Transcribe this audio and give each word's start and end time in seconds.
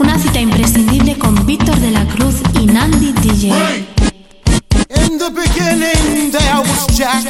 Una 0.00 0.18
cita 0.18 0.40
imprescindible 0.40 1.18
con 1.18 1.44
Víctor 1.44 1.78
de 1.78 1.90
la 1.90 2.06
Cruz 2.06 2.36
y 2.58 2.64
Nandi 2.64 3.12
DJ. 3.12 3.48
In 4.96 5.18
the 5.18 5.28
beginning 5.28 6.32
there 6.32 6.60
was 6.60 6.86
Jack, 6.96 7.22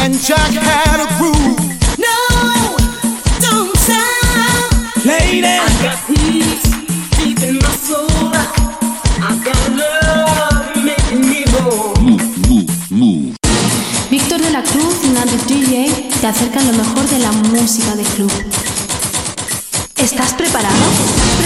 and 0.00 0.14
Jack 0.20 0.52
had 0.52 1.00
a 1.00 1.06
groove. 1.18 1.58
No, 1.96 2.76
don't 3.40 3.74
stop. 3.78 5.04
Lady, 5.06 5.46
I 5.46 5.58
got 5.82 5.98
peace 6.06 6.62
deep 7.16 7.42
in 7.42 7.56
my 7.56 7.74
soul. 7.74 8.06
I 9.22 9.40
got 9.42 9.56
love 9.74 10.76
making 10.84 11.26
me 11.26 11.44
whole. 11.52 11.94
Víctor 14.10 14.42
de 14.42 14.50
la 14.50 14.62
Cruz 14.62 14.96
y 15.04 15.08
Nandi 15.08 15.38
DJ 15.48 16.10
te 16.20 16.26
acercan 16.26 16.66
lo 16.66 16.74
mejor 16.74 17.08
de 17.08 17.18
la 17.20 17.32
música 17.32 17.96
de 17.96 18.02
club. 18.02 18.32
¿Estás 19.96 20.34
preparado? 20.34 21.23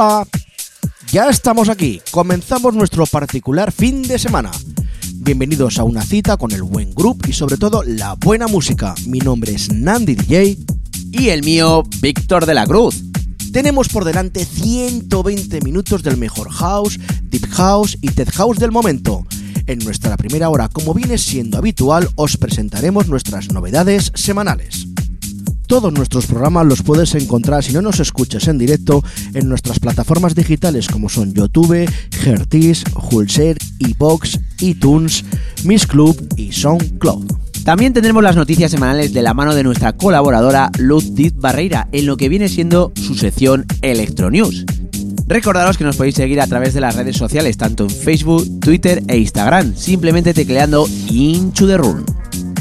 Hola. 0.00 0.28
Ya 1.10 1.28
estamos 1.28 1.68
aquí. 1.68 2.00
Comenzamos 2.12 2.72
nuestro 2.72 3.04
particular 3.04 3.72
fin 3.72 4.02
de 4.02 4.16
semana. 4.16 4.52
Bienvenidos 5.14 5.80
a 5.80 5.82
una 5.82 6.02
cita 6.02 6.36
con 6.36 6.52
el 6.52 6.62
buen 6.62 6.94
grupo 6.94 7.28
y 7.28 7.32
sobre 7.32 7.56
todo 7.56 7.82
la 7.82 8.14
buena 8.14 8.46
música. 8.46 8.94
Mi 9.08 9.18
nombre 9.18 9.54
es 9.54 9.72
Nandi 9.72 10.14
DJ 10.14 10.56
y 11.10 11.30
el 11.30 11.42
mío 11.42 11.82
Víctor 12.00 12.46
de 12.46 12.54
la 12.54 12.64
Cruz. 12.64 13.02
Tenemos 13.52 13.88
por 13.88 14.04
delante 14.04 14.44
120 14.44 15.62
minutos 15.62 16.04
del 16.04 16.16
mejor 16.16 16.48
house, 16.48 16.96
deep 17.24 17.48
house 17.48 17.98
y 18.00 18.10
tech 18.10 18.32
house 18.34 18.60
del 18.60 18.70
momento. 18.70 19.26
En 19.66 19.80
nuestra 19.80 20.16
primera 20.16 20.48
hora, 20.48 20.68
como 20.68 20.94
viene 20.94 21.18
siendo 21.18 21.58
habitual, 21.58 22.08
os 22.14 22.36
presentaremos 22.36 23.08
nuestras 23.08 23.50
novedades 23.50 24.12
semanales. 24.14 24.87
Todos 25.68 25.92
nuestros 25.92 26.26
programas 26.26 26.66
los 26.66 26.82
puedes 26.82 27.14
encontrar 27.14 27.62
si 27.62 27.74
no 27.74 27.82
nos 27.82 28.00
escuchas 28.00 28.48
en 28.48 28.56
directo 28.56 29.04
en 29.34 29.50
nuestras 29.50 29.78
plataformas 29.78 30.34
digitales 30.34 30.88
como 30.88 31.10
son 31.10 31.34
YouTube, 31.34 31.86
Hertis, 32.24 32.84
Hulser, 32.94 33.58
iBox, 33.78 34.40
iTunes, 34.60 35.26
Miss 35.64 35.86
Club 35.86 36.16
y 36.36 36.52
SoundCloud. 36.52 37.26
También 37.64 37.92
tendremos 37.92 38.22
las 38.22 38.34
noticias 38.34 38.70
semanales 38.70 39.12
de 39.12 39.20
la 39.20 39.34
mano 39.34 39.54
de 39.54 39.62
nuestra 39.62 39.92
colaboradora 39.92 40.70
Ludwig 40.78 41.34
Barreira 41.34 41.86
en 41.92 42.06
lo 42.06 42.16
que 42.16 42.30
viene 42.30 42.48
siendo 42.48 42.90
su 42.96 43.14
sección 43.14 43.66
Electronews. 43.82 44.64
Recordaros 45.26 45.76
que 45.76 45.84
nos 45.84 45.98
podéis 45.98 46.14
seguir 46.14 46.40
a 46.40 46.46
través 46.46 46.72
de 46.72 46.80
las 46.80 46.96
redes 46.96 47.18
sociales, 47.18 47.58
tanto 47.58 47.84
en 47.84 47.90
Facebook, 47.90 48.58
Twitter 48.60 49.02
e 49.06 49.18
Instagram, 49.18 49.76
simplemente 49.76 50.32
tecleando 50.32 50.88
Into 51.10 51.66
the 51.66 51.76
Room. 51.76 52.06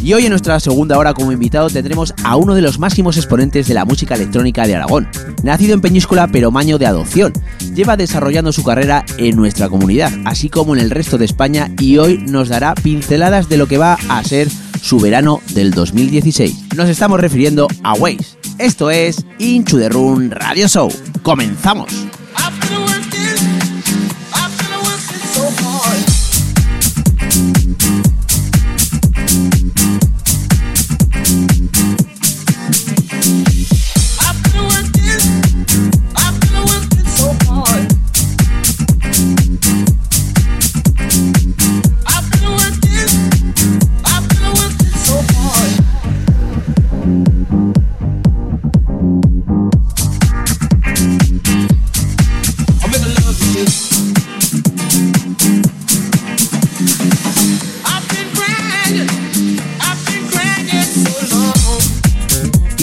Y 0.02 0.14
hoy 0.14 0.24
en 0.24 0.30
nuestra 0.30 0.60
segunda 0.60 0.98
hora 0.98 1.14
como 1.14 1.32
invitado 1.32 1.70
tendremos 1.70 2.14
a 2.24 2.36
uno 2.36 2.56
de 2.56 2.62
los 2.62 2.80
máximos 2.80 3.18
exponentes 3.18 3.68
de 3.68 3.74
la 3.74 3.86
música 3.86 4.16
electrónica 4.16 4.66
de 4.66 4.76
Aragón. 4.76 5.08
Nacido 5.44 5.74
en 5.74 5.82
Peñíscola 5.82 6.28
pero 6.28 6.52
maño 6.52 6.78
de 6.78 6.86
adopción, 6.86 7.34
lleva 7.74 7.98
desarrollando 7.98 8.52
su 8.52 8.64
carrera 8.64 9.06
en 9.18 9.36
nuestra 9.36 9.70
comunidad, 9.70 10.12
así 10.26 10.50
como 10.50 10.76
en 10.76 10.82
el 10.82 10.92
resto 10.92 11.18
de 11.18 11.26
España 11.26 11.72
y 11.80 11.98
hoy 11.98 12.18
nos 12.20 12.50
dará 12.50 12.74
pinceladas 12.76 13.50
de 13.50 13.58
lo 13.58 13.68
que 13.68 13.78
va 13.78 13.98
a 14.10 14.24
ser 14.24 14.48
su 14.82 15.00
verano 15.00 15.42
del 15.54 15.72
2016. 15.72 16.76
Nos 16.76 16.90
estamos 16.90 17.20
refiriendo 17.20 17.68
a 17.84 17.94
Waze. 17.94 18.38
Esto 18.58 18.90
es 18.90 19.26
Into 19.40 19.78
the 19.78 19.90
Room 19.90 20.30
Radio 20.32 20.68
Show. 20.68 20.90
¡Comenzamos! 21.22 22.07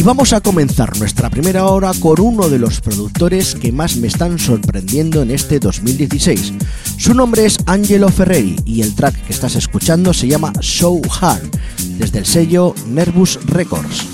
Vamos 0.05 0.35
a 0.35 0.41
comenzar 0.41 0.99
nuestra 0.99 1.31
primera 1.31 1.65
hora 1.65 1.93
con 1.99 2.21
uno 2.21 2.51
de 2.51 2.59
los 2.59 2.81
productores 2.83 3.55
que 3.55 3.73
más 3.73 3.97
me 3.97 4.07
están 4.07 4.39
sorprendiendo 4.39 5.23
en 5.23 5.31
este 5.31 5.59
2016. 5.59 6.53
Su 6.99 7.15
nombre 7.15 7.47
es 7.47 7.57
Angelo 7.65 8.11
Ferreri 8.11 8.57
y 8.67 8.83
el 8.83 8.95
track 8.95 9.15
que 9.27 9.33
estás 9.33 9.57
escuchando 9.57 10.13
se 10.13 10.29
llama 10.29 10.53
So 10.61 11.01
Hard, 11.21 11.49
desde 11.99 12.19
el 12.19 12.27
sello 12.27 12.75
Nervous 12.87 13.39
Records. 13.47 14.07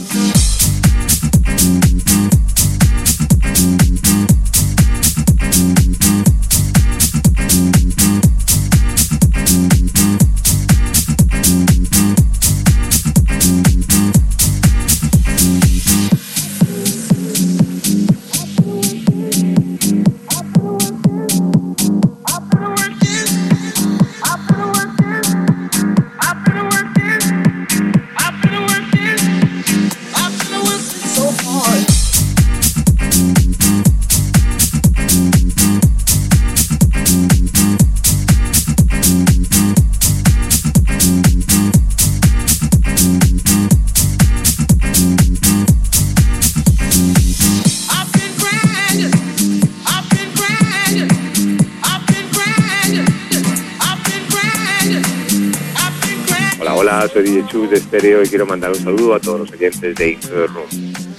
De 57.71 57.77
Estéreo 57.77 58.23
y 58.23 58.29
quiero 58.29 58.47
mandar 58.47 58.71
un 58.71 58.83
saludo 58.83 59.15
a 59.15 59.21
todos 59.21 59.41
los 59.41 59.53
oyentes 59.53 59.95
de 59.95 60.11
Into 60.11 60.29
the 60.29 60.47
Room. 60.49 60.67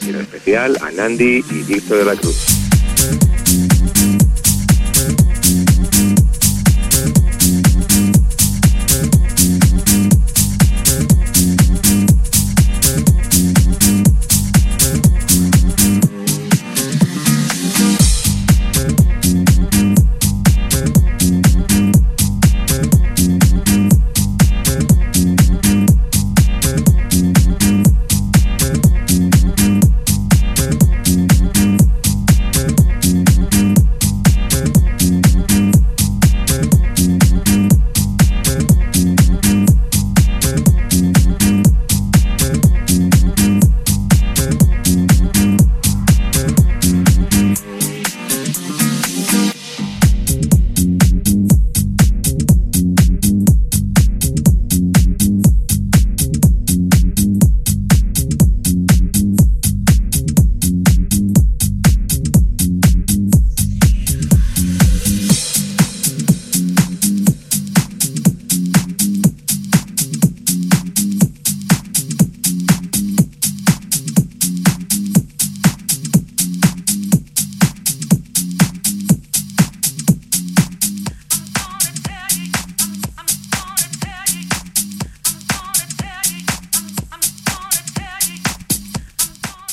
Y 0.06 0.09
en 0.09 0.15
especial 0.18 0.77
a 0.81 0.92
Nandi 0.92 1.44
y 1.50 1.63
Víctor 1.63 2.00
de 2.00 2.06
la 2.06 2.15
Cruz. 2.15 2.50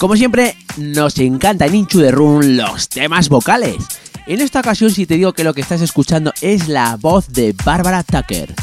Como 0.08 0.16
siempre, 0.16 0.56
nos 0.78 1.18
encanta 1.18 1.66
en 1.66 1.74
Inchu 1.74 1.98
de 1.98 2.10
Run 2.10 2.56
los 2.56 2.88
temas 2.88 3.28
vocales. 3.28 3.76
En 4.26 4.40
esta 4.40 4.60
ocasión, 4.60 4.90
si 4.90 5.04
te 5.04 5.16
digo 5.16 5.34
que 5.34 5.44
lo 5.44 5.52
que 5.52 5.60
estás 5.60 5.82
escuchando 5.82 6.32
es 6.40 6.66
la 6.66 6.96
voz 6.96 7.28
de 7.28 7.54
Barbara 7.62 8.02
Tucker, 8.02 8.54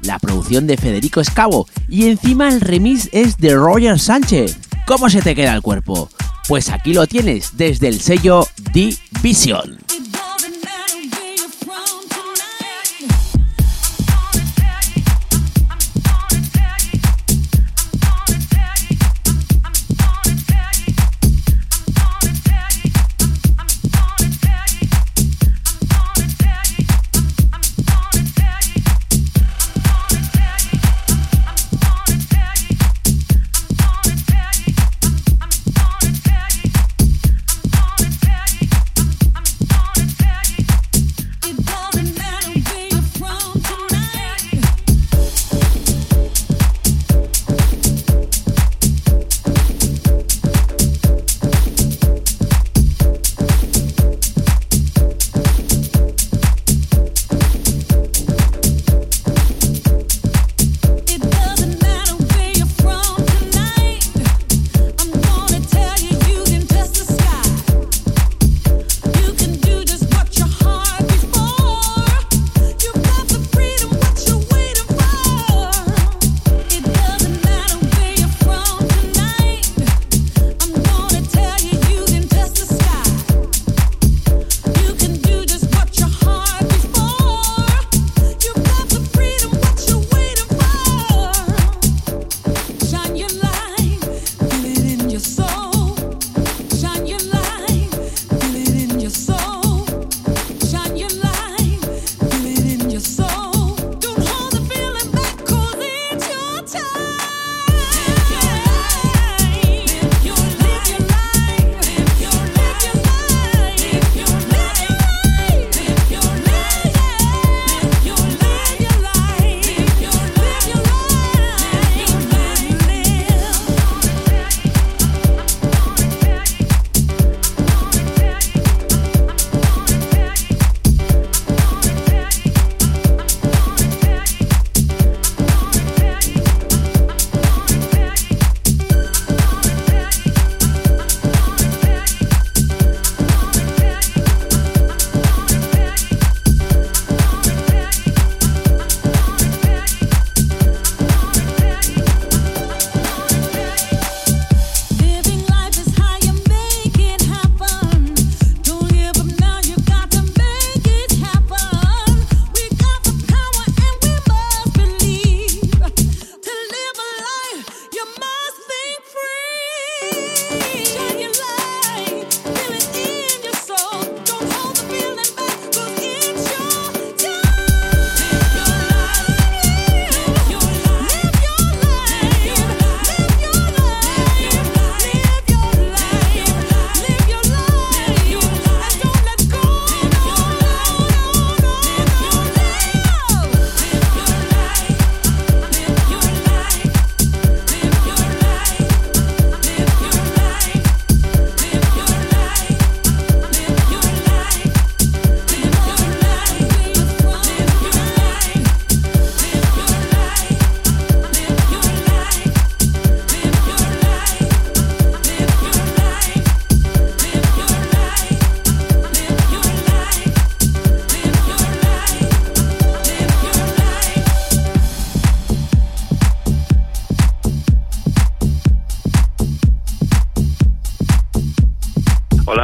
la 0.00 0.18
producción 0.18 0.66
de 0.66 0.78
Federico 0.78 1.20
Escavo 1.20 1.68
y 1.86 2.06
encima 2.06 2.48
el 2.48 2.62
remix 2.62 3.10
es 3.12 3.36
de 3.36 3.54
Roger 3.56 4.00
Sánchez. 4.00 4.56
¿Cómo 4.86 5.10
se 5.10 5.20
te 5.20 5.34
queda 5.34 5.52
el 5.52 5.60
cuerpo? 5.60 6.08
Pues 6.48 6.70
aquí 6.70 6.94
lo 6.94 7.06
tienes 7.06 7.58
desde 7.58 7.88
el 7.88 8.00
sello 8.00 8.48
D-Vision. 8.72 9.80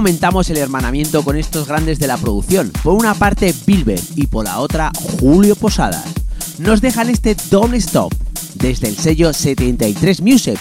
Comentamos 0.00 0.48
el 0.48 0.56
hermanamiento 0.56 1.22
con 1.22 1.36
estos 1.36 1.68
grandes 1.68 1.98
de 1.98 2.06
la 2.06 2.16
producción, 2.16 2.72
por 2.82 2.94
una 2.94 3.12
parte 3.12 3.54
Bilber 3.66 4.00
y 4.16 4.28
por 4.28 4.46
la 4.46 4.60
otra 4.60 4.90
Julio 5.20 5.54
Posadas. 5.54 6.06
Nos 6.56 6.80
dejan 6.80 7.10
este 7.10 7.36
Don't 7.50 7.74
Stop 7.74 8.10
desde 8.54 8.88
el 8.88 8.96
sello 8.96 9.34
73 9.34 10.22
Music, 10.22 10.58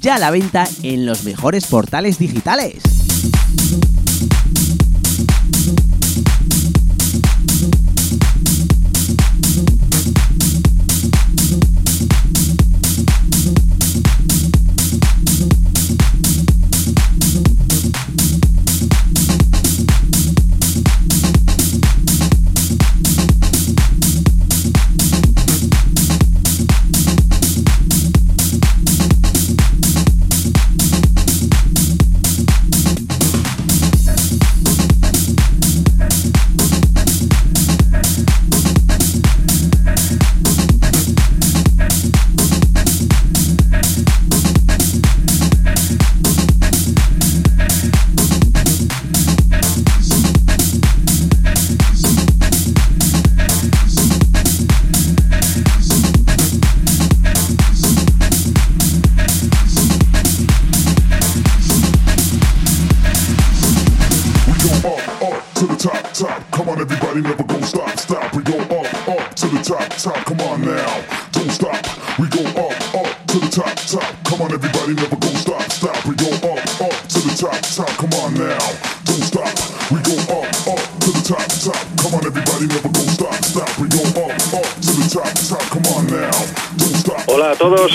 ya 0.00 0.14
a 0.14 0.18
la 0.18 0.30
venta 0.30 0.66
en 0.82 1.04
los 1.04 1.24
mejores 1.24 1.66
portales 1.66 2.18
digitales. 2.18 2.76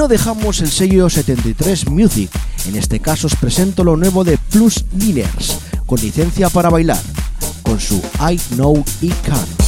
no 0.00 0.08
dejamos 0.08 0.62
el 0.62 0.70
sello 0.70 1.10
73 1.10 1.90
Music. 1.90 2.30
En 2.66 2.74
este 2.74 3.00
caso 3.00 3.26
os 3.26 3.36
presento 3.36 3.84
lo 3.84 3.98
nuevo 3.98 4.24
de 4.24 4.38
Plus 4.38 4.82
Liners, 4.96 5.58
con 5.84 6.00
licencia 6.00 6.48
para 6.48 6.70
bailar, 6.70 7.02
con 7.60 7.78
su 7.78 8.00
I 8.18 8.38
Know 8.54 8.82
It 9.02 9.14
Can. 9.20 9.59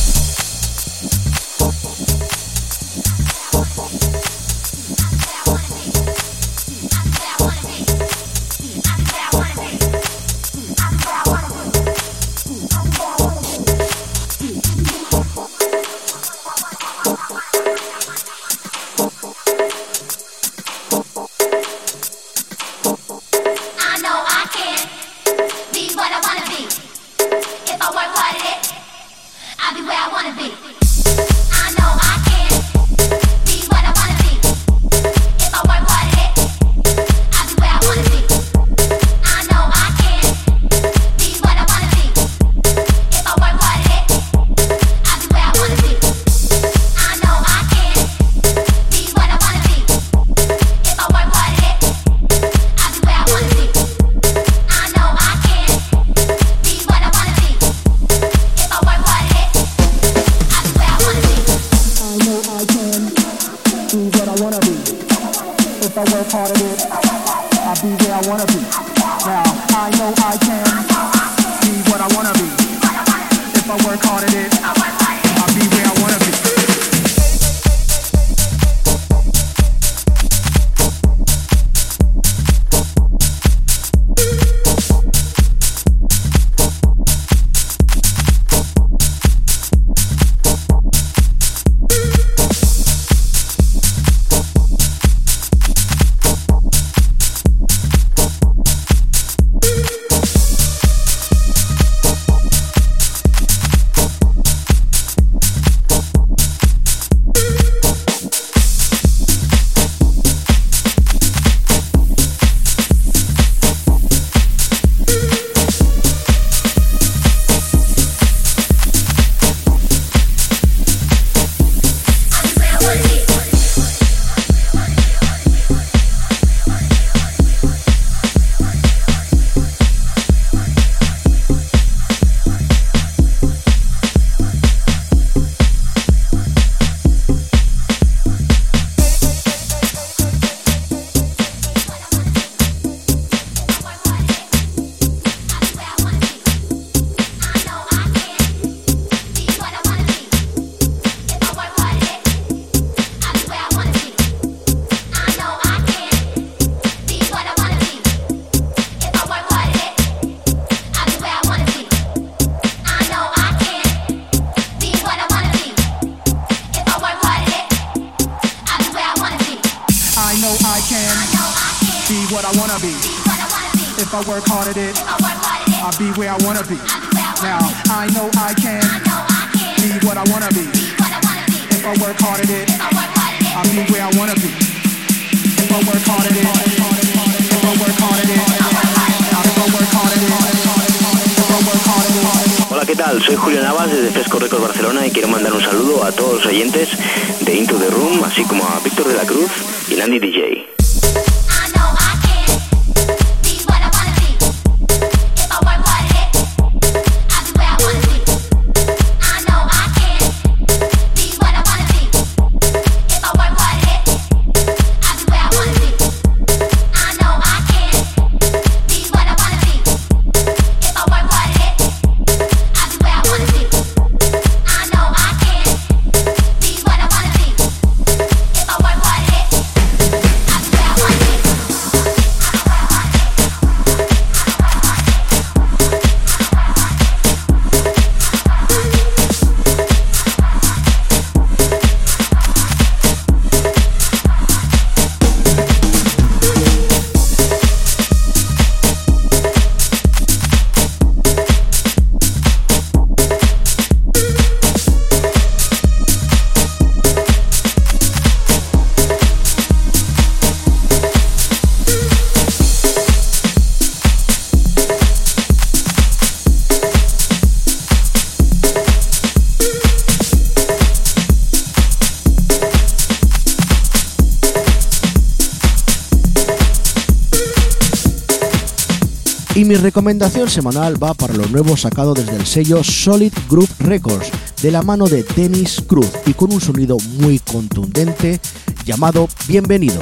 recomendación 279.83 280.49
semanal 280.49 281.03
va 281.03 281.12
para 281.12 281.35
lo 281.35 281.45
nuevo 281.49 281.77
sacado 281.77 282.14
desde 282.14 282.37
el 282.37 282.47
sello 282.47 282.85
Solid 282.85 283.33
Group 283.51 283.68
Records, 283.81 284.31
de 284.62 284.71
la 284.71 284.83
mano 284.83 285.07
de 285.07 285.25
Dennis 285.25 285.83
Cruz 285.87 286.09
y 286.25 286.35
con 286.35 286.53
un 286.53 286.61
sonido 286.61 286.97
muy 287.18 287.40
contundente 287.40 288.40
llamado 288.85 289.29
Bienvenido. 289.49 290.01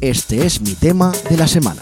Este 0.00 0.44
es 0.44 0.60
mi 0.60 0.74
tema 0.74 1.12
de 1.30 1.36
la 1.36 1.46
semana. 1.46 1.80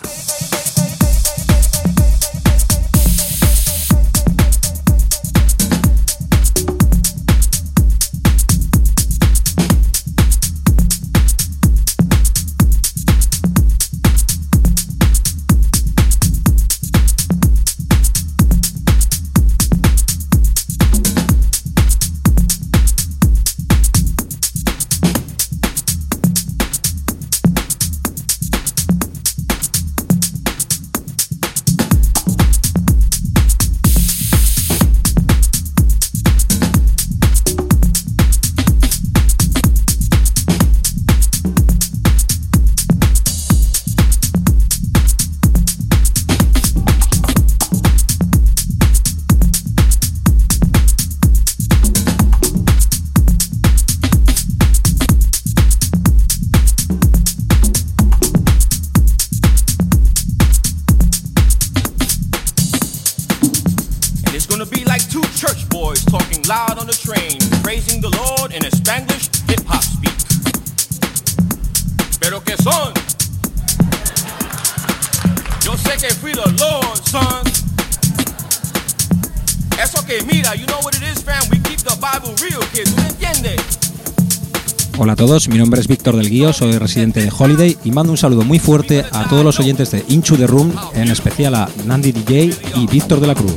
todos, 85.26 85.48
mi 85.48 85.56
nombre 85.56 85.80
es 85.80 85.86
Víctor 85.86 86.16
del 86.16 86.28
Guío, 86.28 86.52
soy 86.52 86.76
residente 86.78 87.22
de 87.22 87.30
Holiday 87.30 87.76
y 87.84 87.92
mando 87.92 88.10
un 88.10 88.18
saludo 88.18 88.42
muy 88.42 88.58
fuerte 88.58 89.04
a 89.12 89.28
todos 89.28 89.44
los 89.44 89.60
oyentes 89.60 89.92
de 89.92 90.04
Inchu 90.08 90.36
the 90.36 90.48
Room, 90.48 90.72
en 90.94 91.12
especial 91.12 91.54
a 91.54 91.70
Nandi 91.86 92.10
DJ 92.10 92.52
y 92.74 92.86
Víctor 92.88 93.20
de 93.20 93.28
la 93.28 93.36
Cruz. 93.36 93.52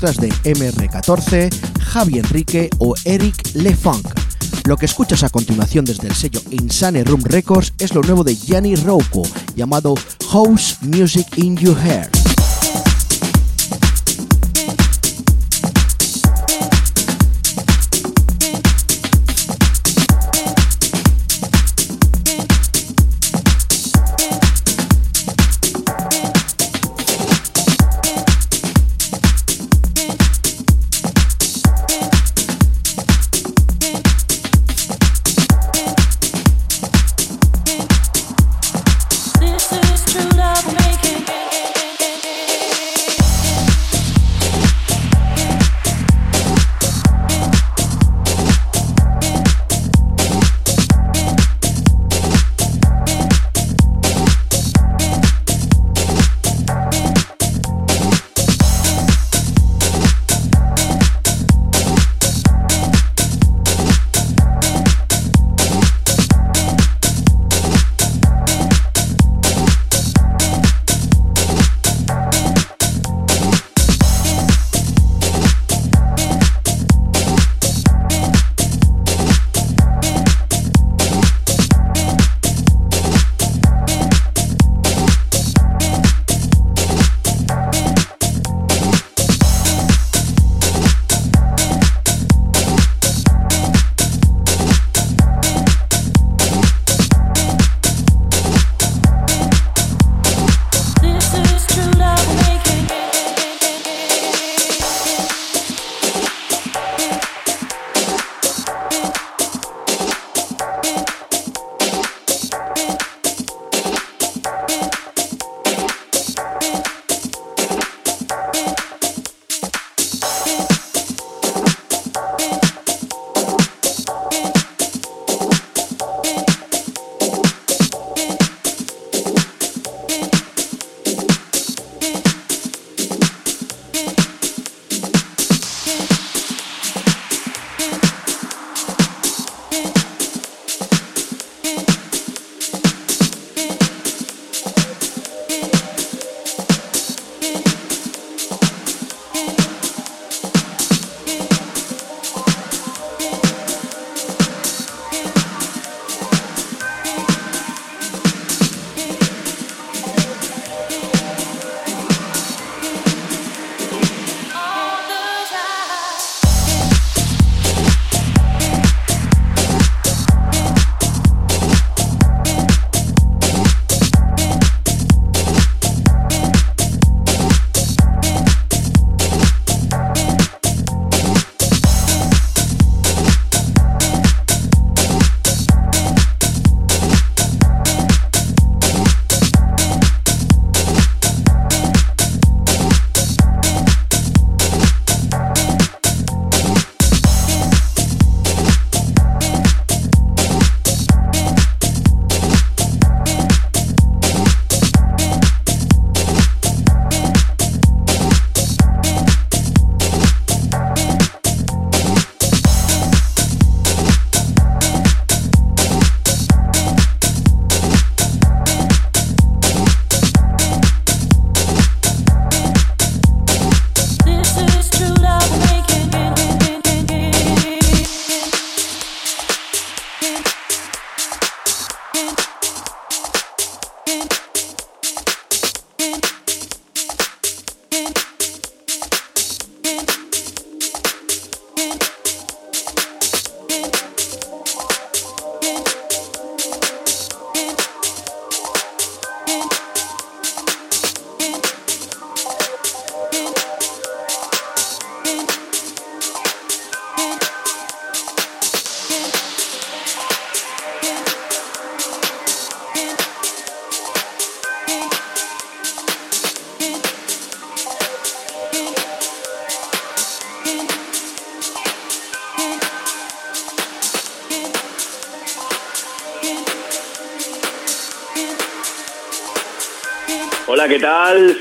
de 0.00 0.28
MR14, 0.44 1.50
Javi 1.80 2.18
Enrique 2.18 2.68
o 2.78 2.94
Eric 3.04 3.54
Lefunk. 3.54 4.06
Lo 4.66 4.76
que 4.76 4.86
escuchas 4.86 5.22
a 5.22 5.28
continuación 5.28 5.84
desde 5.84 6.08
el 6.08 6.14
sello 6.14 6.40
Insane 6.50 7.04
Room 7.04 7.22
Records 7.24 7.72
es 7.78 7.94
lo 7.94 8.02
nuevo 8.02 8.24
de 8.24 8.34
Gianni 8.34 8.74
Rocco, 8.74 9.22
llamado 9.54 9.94
House 10.30 10.78
Music 10.82 11.26
in 11.36 11.56
Your 11.56 11.78
Hair. 11.78 12.10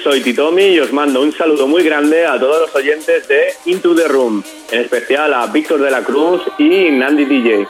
Soy 0.01 0.21
Titomi 0.21 0.63
y 0.63 0.79
os 0.79 0.91
mando 0.93 1.21
un 1.21 1.31
saludo 1.31 1.67
muy 1.67 1.83
grande 1.83 2.25
a 2.25 2.39
todos 2.39 2.61
los 2.61 2.75
oyentes 2.75 3.27
de 3.27 3.53
Into 3.65 3.93
the 3.93 4.07
Room, 4.07 4.43
en 4.71 4.79
especial 4.81 5.33
a 5.33 5.45
Víctor 5.47 5.81
de 5.81 5.91
la 5.91 6.03
Cruz 6.03 6.41
y 6.57 6.89
Nandi 6.89 7.25
DJ. 7.25 7.67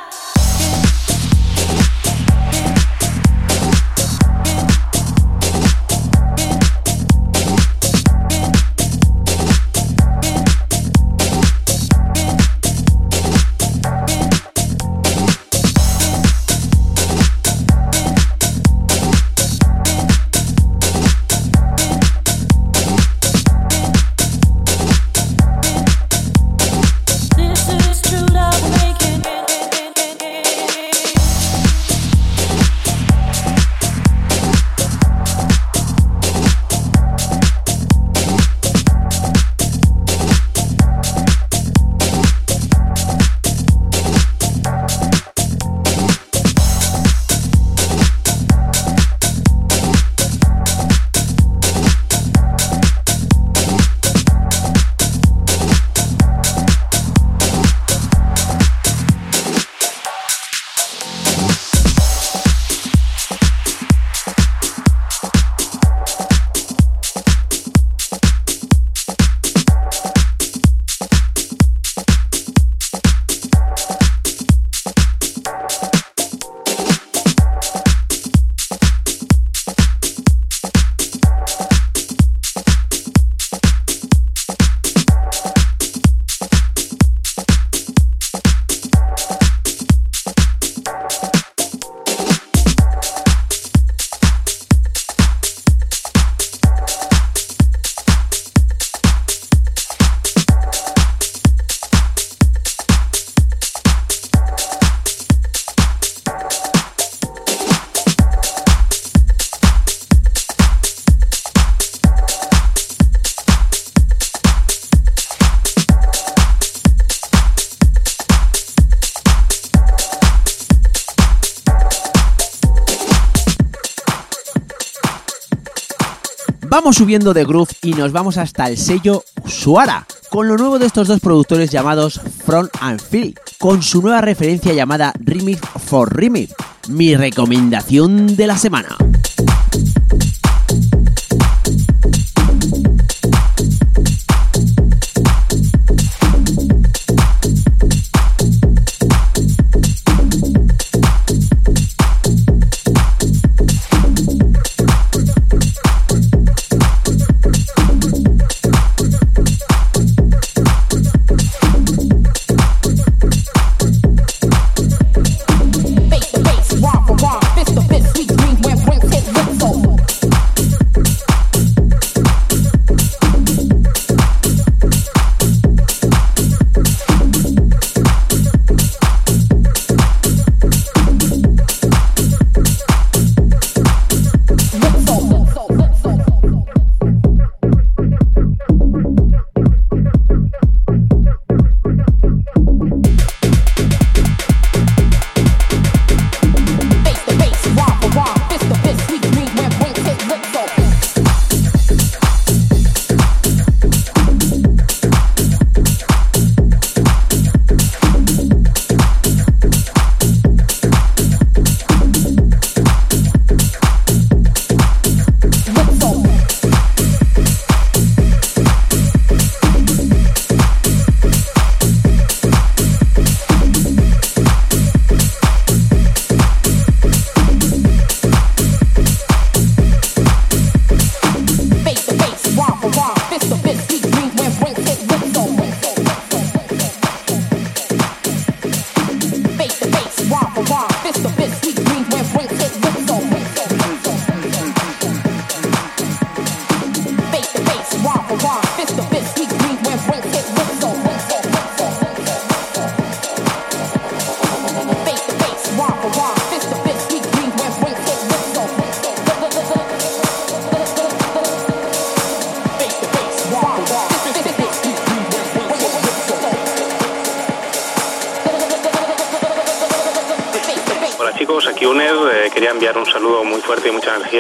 Subiendo 126.94 127.34
de 127.34 127.44
groove 127.44 127.72
y 127.82 127.94
nos 127.94 128.12
vamos 128.12 128.38
hasta 128.38 128.68
el 128.68 128.78
sello 128.78 129.24
Suara, 129.48 130.06
con 130.30 130.48
lo 130.48 130.58
nuevo 130.58 130.78
de 130.78 130.86
estos 130.86 131.08
dos 131.08 131.20
productores 131.20 131.72
llamados 131.72 132.22
Front 132.46 132.70
and 132.82 133.02
Feel, 133.02 133.34
con 133.58 133.82
su 133.82 134.04
nueva 134.04 134.22
referencia 134.22 134.74
llamada 134.74 135.12
Remix 135.20 135.60
for 135.88 136.16
Remix, 136.16 136.54
mi 136.90 137.16
recomendación 137.16 138.36
de 138.36 138.46
la 138.46 138.60
semana. 138.60 138.96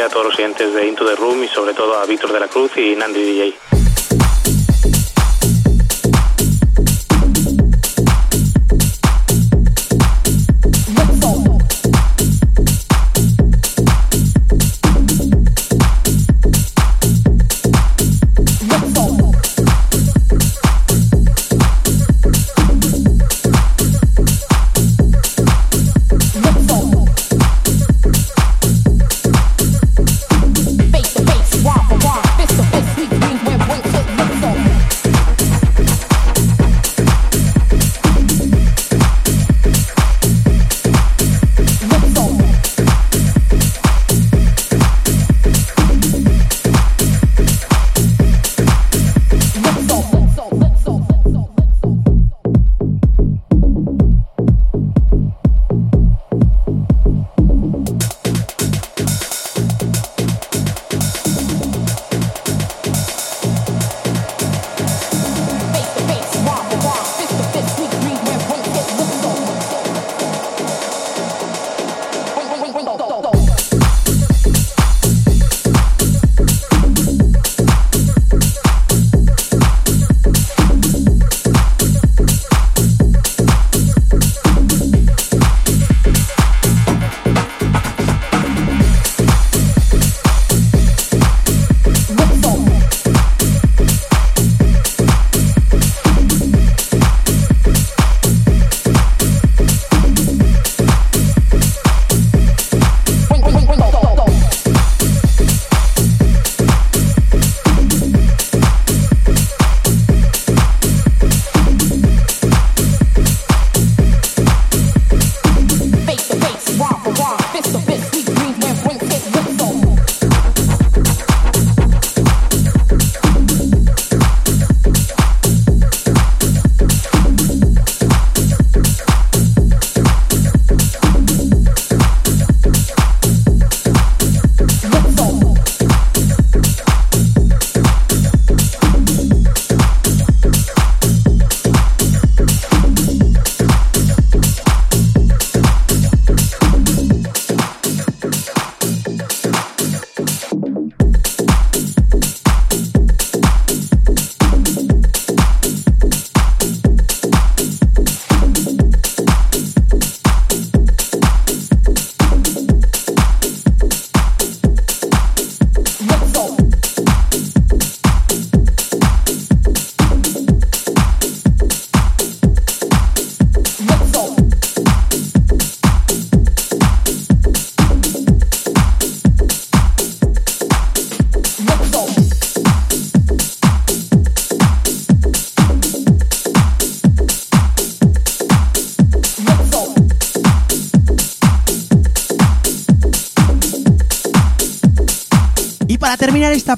A 0.01 0.09
todos 0.09 0.25
los 0.25 0.35
oyentes 0.35 0.73
de 0.73 0.87
Into 0.87 1.05
the 1.05 1.15
Room 1.15 1.43
y 1.43 1.47
sobre 1.47 1.73
todo 1.73 1.99
a 1.99 2.05
Víctor 2.05 2.31
de 2.31 2.39
la 2.39 2.47
Cruz 2.47 2.75
y 2.77 2.95
Nandi 2.95 3.21
DJ. 3.21 3.52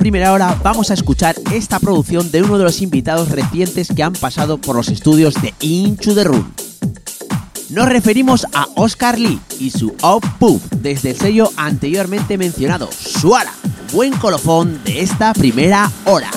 Primera 0.06 0.34
hora 0.34 0.56
vamos 0.62 0.92
a 0.92 0.94
escuchar 0.94 1.36
esta 1.52 1.80
producción 1.80 2.30
de 2.30 2.44
uno 2.44 2.60
de 2.60 2.64
los 2.64 2.84
invitados 2.84 3.30
recientes 3.30 3.88
que 3.88 4.04
han 4.04 4.14
pasado 4.14 4.60
por 4.60 4.76
los 4.76 4.90
estudios 4.90 5.34
de 5.42 5.52
Into 5.62 6.14
the 6.14 6.24
Room. 6.24 6.54
Nos 7.72 7.90
referimos 7.90 8.46
a 8.54 8.68
Oscar 8.76 9.18
Lee 9.18 9.40
y 9.60 9.72
su 9.72 9.96
Up 10.04 10.62
desde 10.80 11.10
el 11.10 11.18
sello 11.18 11.50
anteriormente 11.58 12.38
mencionado, 12.38 12.88
Suara. 12.92 13.52
Buen 13.94 14.14
colofón 14.18 14.80
de 14.84 15.02
esta 15.02 15.34
primera 15.34 15.92
hora. 16.06 16.30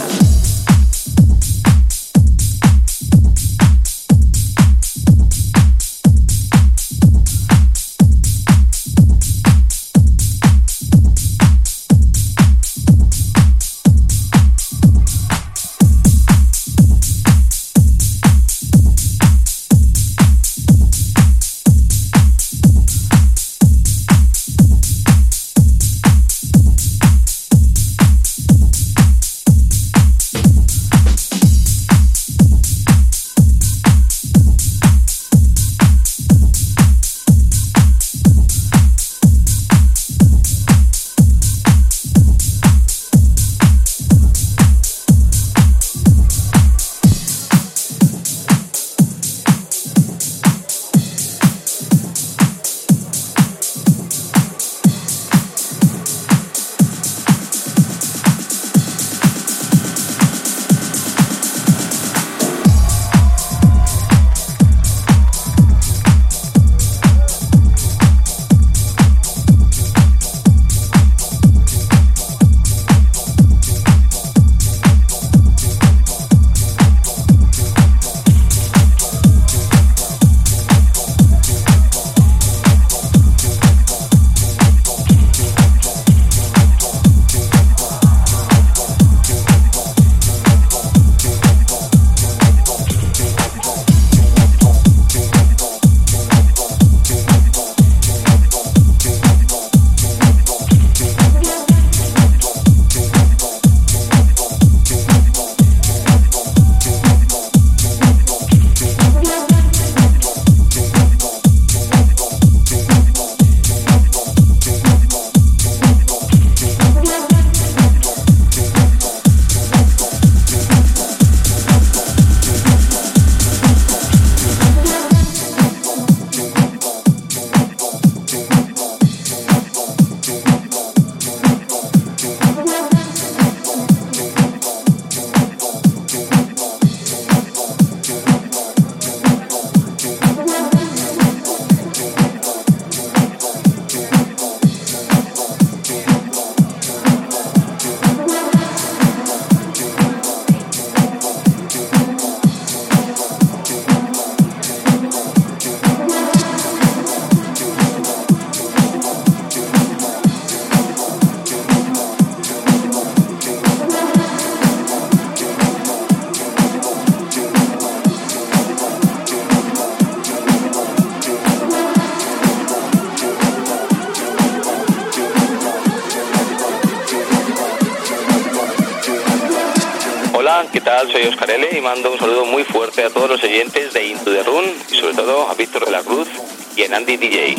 Mando 181.95 182.13
un 182.13 182.19
saludo 182.19 182.45
muy 182.45 182.65
fuerte 182.65 183.03
a 183.03 183.09
todos 183.09 183.31
los 183.31 183.43
oyentes 183.43 183.95
de 183.95 184.09
Into 184.09 184.31
the 184.31 184.43
Run 184.43 184.67
y 184.93 184.95
sobre 184.95 185.15
todo 185.15 185.49
a 185.49 185.55
Víctor 185.55 185.87
de 185.87 185.91
la 185.91 186.03
Cruz 186.03 186.29
y 186.77 186.83
a 186.83 186.95
Andy 186.95 187.17
DJ. 187.17 187.57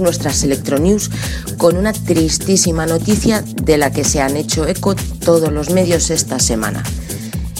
Nuestras 0.00 0.42
Electronews 0.42 1.10
con 1.58 1.76
una 1.76 1.92
tristísima 1.92 2.86
noticia 2.86 3.42
de 3.42 3.78
la 3.78 3.92
que 3.92 4.04
se 4.04 4.20
han 4.20 4.36
hecho 4.36 4.66
eco 4.66 4.94
todos 5.24 5.52
los 5.52 5.70
medios 5.70 6.10
esta 6.10 6.38
semana. 6.38 6.82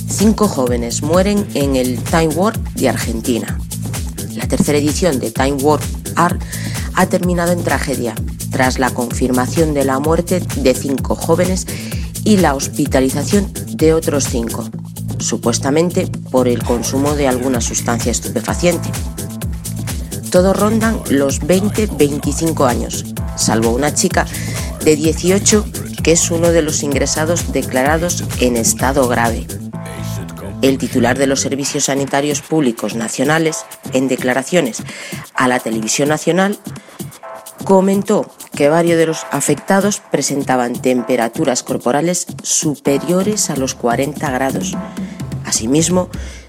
Cinco 0.09 0.49
jóvenes 0.49 1.03
mueren 1.03 1.47
en 1.55 1.77
el 1.77 1.99
Time 1.99 2.29
War 2.29 2.59
de 2.75 2.89
Argentina. 2.89 3.59
La 4.35 4.47
tercera 4.47 4.79
edición 4.79 5.19
de 5.21 5.31
Time 5.31 5.63
War 5.63 5.81
Art 6.17 6.41
ha 6.95 7.07
terminado 7.07 7.53
en 7.53 7.63
tragedia 7.63 8.15
tras 8.51 8.79
la 8.79 8.91
confirmación 8.91 9.75
de 9.75 9.85
la 9.85 9.99
muerte 9.99 10.41
de 10.57 10.75
cinco 10.75 11.17
jóvenes 11.17 11.67
y 12.25 12.37
la 12.37 12.55
hospitalización 12.55 13.53
de 13.67 13.93
otros 13.93 14.29
cinco, 14.29 14.69
supuestamente 15.19 16.07
por 16.31 16.49
el 16.49 16.63
consumo 16.63 17.15
de 17.15 17.29
alguna 17.29 17.61
sustancia 17.61 18.13
estupefaciente. 18.13 18.89
Todos 20.35 20.57
rondan 20.57 21.01
los 21.11 21.43
20-25 21.43 22.67
años, 22.69 23.05
salvo 23.37 23.71
una 23.71 23.95
chica 23.95 24.27
de 24.85 24.97
18 24.97 25.65
que 26.03 26.11
es 26.11 26.29
uno 26.29 26.51
de 26.51 26.61
los 26.61 26.83
ingresados 26.83 27.53
declarados 27.53 28.25
en 28.41 28.57
estado 28.57 29.07
grave. 29.07 29.47
El 30.61 30.79
titular 30.79 31.17
de 31.17 31.29
los 31.29 31.39
Servicios 31.39 31.85
Sanitarios 31.85 32.41
Públicos 32.41 32.97
Nacionales, 32.97 33.65
en 33.93 34.09
declaraciones 34.09 34.83
a 35.35 35.47
la 35.47 35.61
Televisión 35.61 36.09
Nacional, 36.09 36.59
comentó 37.63 38.29
que 38.57 38.69
varios 38.69 38.99
de 38.99 39.07
los 39.07 39.27
afectados 39.31 40.03
presentaban 40.11 40.73
temperaturas 40.73 41.63
corporales 41.63 42.27
superiores 42.43 43.51
a 43.51 43.57
los 43.57 43.77
40 43.77 44.29
grados. 44.33 44.77
Asimismo, 45.45 46.09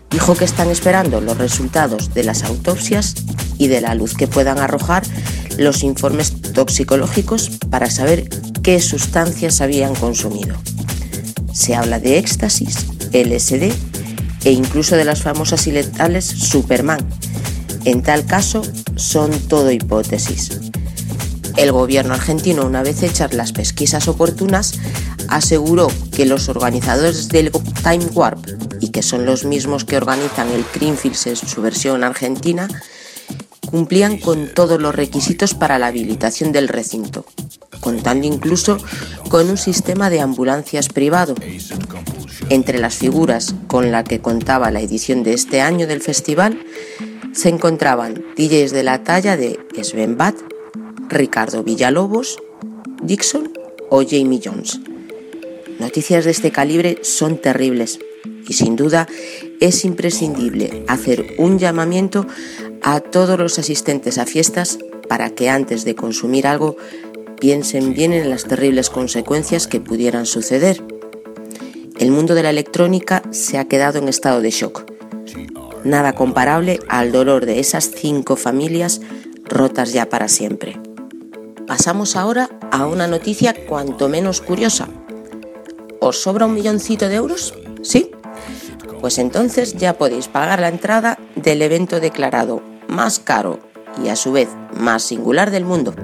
dijo 0.10 0.36
que 0.36 0.45
están 0.45 0.70
esperando 0.70 1.22
los 1.22 1.38
resultados 1.38 2.14
de 2.14 2.24
las 2.24 2.43
autopsias 2.43 3.16
y 3.58 3.68
de 3.68 3.82
la 3.82 3.95
luz 3.95 4.16
que 4.16 4.28
puedan 4.28 4.60
arrojar 4.60 5.03
los 5.58 5.84
informes 5.84 6.34
toxicológicos 6.53 7.51
para 7.70 7.89
saber 7.89 8.30
qué 8.62 8.80
sustancias 8.80 9.62
habían 9.62 9.95
consumido. 9.95 10.56
Se 11.53 11.76
habla 11.76 11.99
de 11.99 12.18
éxtasis, 12.18 12.88
LSD 13.14 13.72
e 14.43 14.51
incluso 14.51 14.95
de 14.95 15.06
las 15.06 15.22
famosas 15.22 15.68
y 15.68 15.72
letales 15.72 16.26
Superman. 16.26 16.99
En 17.86 18.01
tal 18.01 18.26
caso, 18.26 18.62
son 18.95 19.32
todo 19.47 19.72
hipótesis. 19.72 20.60
El 21.58 21.72
gobierno 21.72 22.14
argentino, 22.14 22.66
una 22.66 22.84
vez 22.84 23.01
hechas 23.01 23.34
las 23.34 23.53
pesquisas 23.53 24.08
oportunas, 24.08 24.74
aseguró 25.30 25.88
que 26.14 26.26
los 26.26 26.49
organizadores 26.49 27.30
del 27.30 27.51
Time 27.51 28.06
Warp, 28.14 28.45
y 28.82 28.89
que 28.89 29.01
son 29.01 29.26
los 29.26 29.45
mismos 29.45 29.86
que 29.86 29.97
organizan 29.97 30.51
el 30.51 30.66
Creamfields 30.66 31.28
en 31.28 31.36
su 31.38 31.62
versión 31.62 32.03
argentina, 32.03 32.68
cumplían 33.66 34.18
con 34.18 34.47
todos 34.53 34.82
los 34.82 34.93
requisitos 34.93 35.53
para 35.53 35.80
la 35.80 35.88
habilitación 35.88 36.51
del 36.51 36.68
recinto, 36.68 37.26
contando 37.80 38.28
incluso 38.28 38.78
con 39.30 39.49
un 39.49 39.58
sistema 39.58 40.10
de 40.10 40.20
ambulancias 40.20 40.89
privado. 40.89 41.36
Entre 42.49 42.80
las 42.80 42.95
figuras 42.95 43.56
con 43.68 43.91
la 43.91 44.03
que 44.03 44.20
contaba 44.22 44.72
la 44.72 44.82
edición 44.82 45.24
de 45.24 45.34
este 45.34 45.62
año 45.62 45.88
del 45.88 46.01
festival 46.01 46.60
se 47.34 47.49
encontraban 47.49 48.24
DJs 48.38 48.72
de 48.72 48.84
la 48.84 49.03
talla 49.03 49.36
de 49.36 49.60
Sven 49.82 50.16
Bat, 50.16 50.36
Ricardo 51.10 51.64
Villalobos, 51.64 52.38
Dixon 53.01 53.51
o 53.89 54.03
Jamie 54.03 54.41
Jones. 54.43 54.80
Noticias 55.80 56.26
de 56.26 56.32
este 56.32 56.51
calibre 56.51 56.99
son 57.03 57.38
terribles 57.38 57.99
y 58.47 58.53
sin 58.53 58.76
duda 58.76 59.08
es 59.60 59.86
imprescindible 59.86 60.84
hacer 60.88 61.36
un 61.38 61.60
llamamiento 61.60 62.26
a 62.82 62.99
todos 62.99 63.38
los 63.38 63.60
asistentes 63.60 64.18
a 64.18 64.26
fiestas 64.26 64.80
para 65.10 65.30
que 65.30 65.49
antes 65.49 65.86
de 65.86 65.95
consumir 65.95 66.47
algo 66.47 66.78
piensen 67.39 67.93
bien 67.93 68.14
en 68.14 68.30
las 68.30 68.45
terribles 68.45 68.89
consecuencias 68.89 69.68
que 69.68 69.80
pudieran 69.80 70.26
suceder. 70.26 70.84
El 71.99 72.12
mundo 72.12 72.36
de 72.36 72.43
la 72.43 72.49
electrónica 72.49 73.24
se 73.32 73.58
ha 73.58 73.66
quedado 73.66 73.99
en 73.99 74.08
estado 74.08 74.41
de 74.41 74.51
shock. 74.51 74.91
Nada 75.84 76.14
comparable 76.14 76.80
al 76.88 77.12
dolor 77.12 77.45
de 77.45 77.60
esas 77.60 77.91
cinco 77.95 78.36
familias 78.36 79.01
rotas 79.45 79.93
ya 79.93 80.10
para 80.10 80.28
siempre. 80.28 80.84
Pasamos 81.68 82.16
ahora 82.16 82.49
a 82.72 82.86
una 82.86 83.07
noticia 83.07 83.55
cuanto 83.68 84.07
menos 84.07 84.39
curiosa. 84.41 84.88
¿Os 85.99 86.22
sobra 86.22 86.45
un 86.45 86.53
milloncito 86.53 87.09
de 87.09 87.16
euros? 87.16 87.55
¿Sí? 87.82 88.11
Pues 89.01 89.18
entonces 89.18 89.74
ya 89.74 89.97
podéis 89.97 90.28
pagar 90.28 90.59
la 90.59 90.68
entrada 90.68 91.18
del 91.36 91.63
evento 91.63 91.99
declarado 91.99 92.61
más 92.88 93.20
caro 93.20 93.59
y 94.03 94.09
a 94.09 94.16
su 94.16 94.32
vez 94.32 94.49
más 94.76 95.03
singular 95.03 95.49
del 95.49 95.66
mundo, 95.66 95.95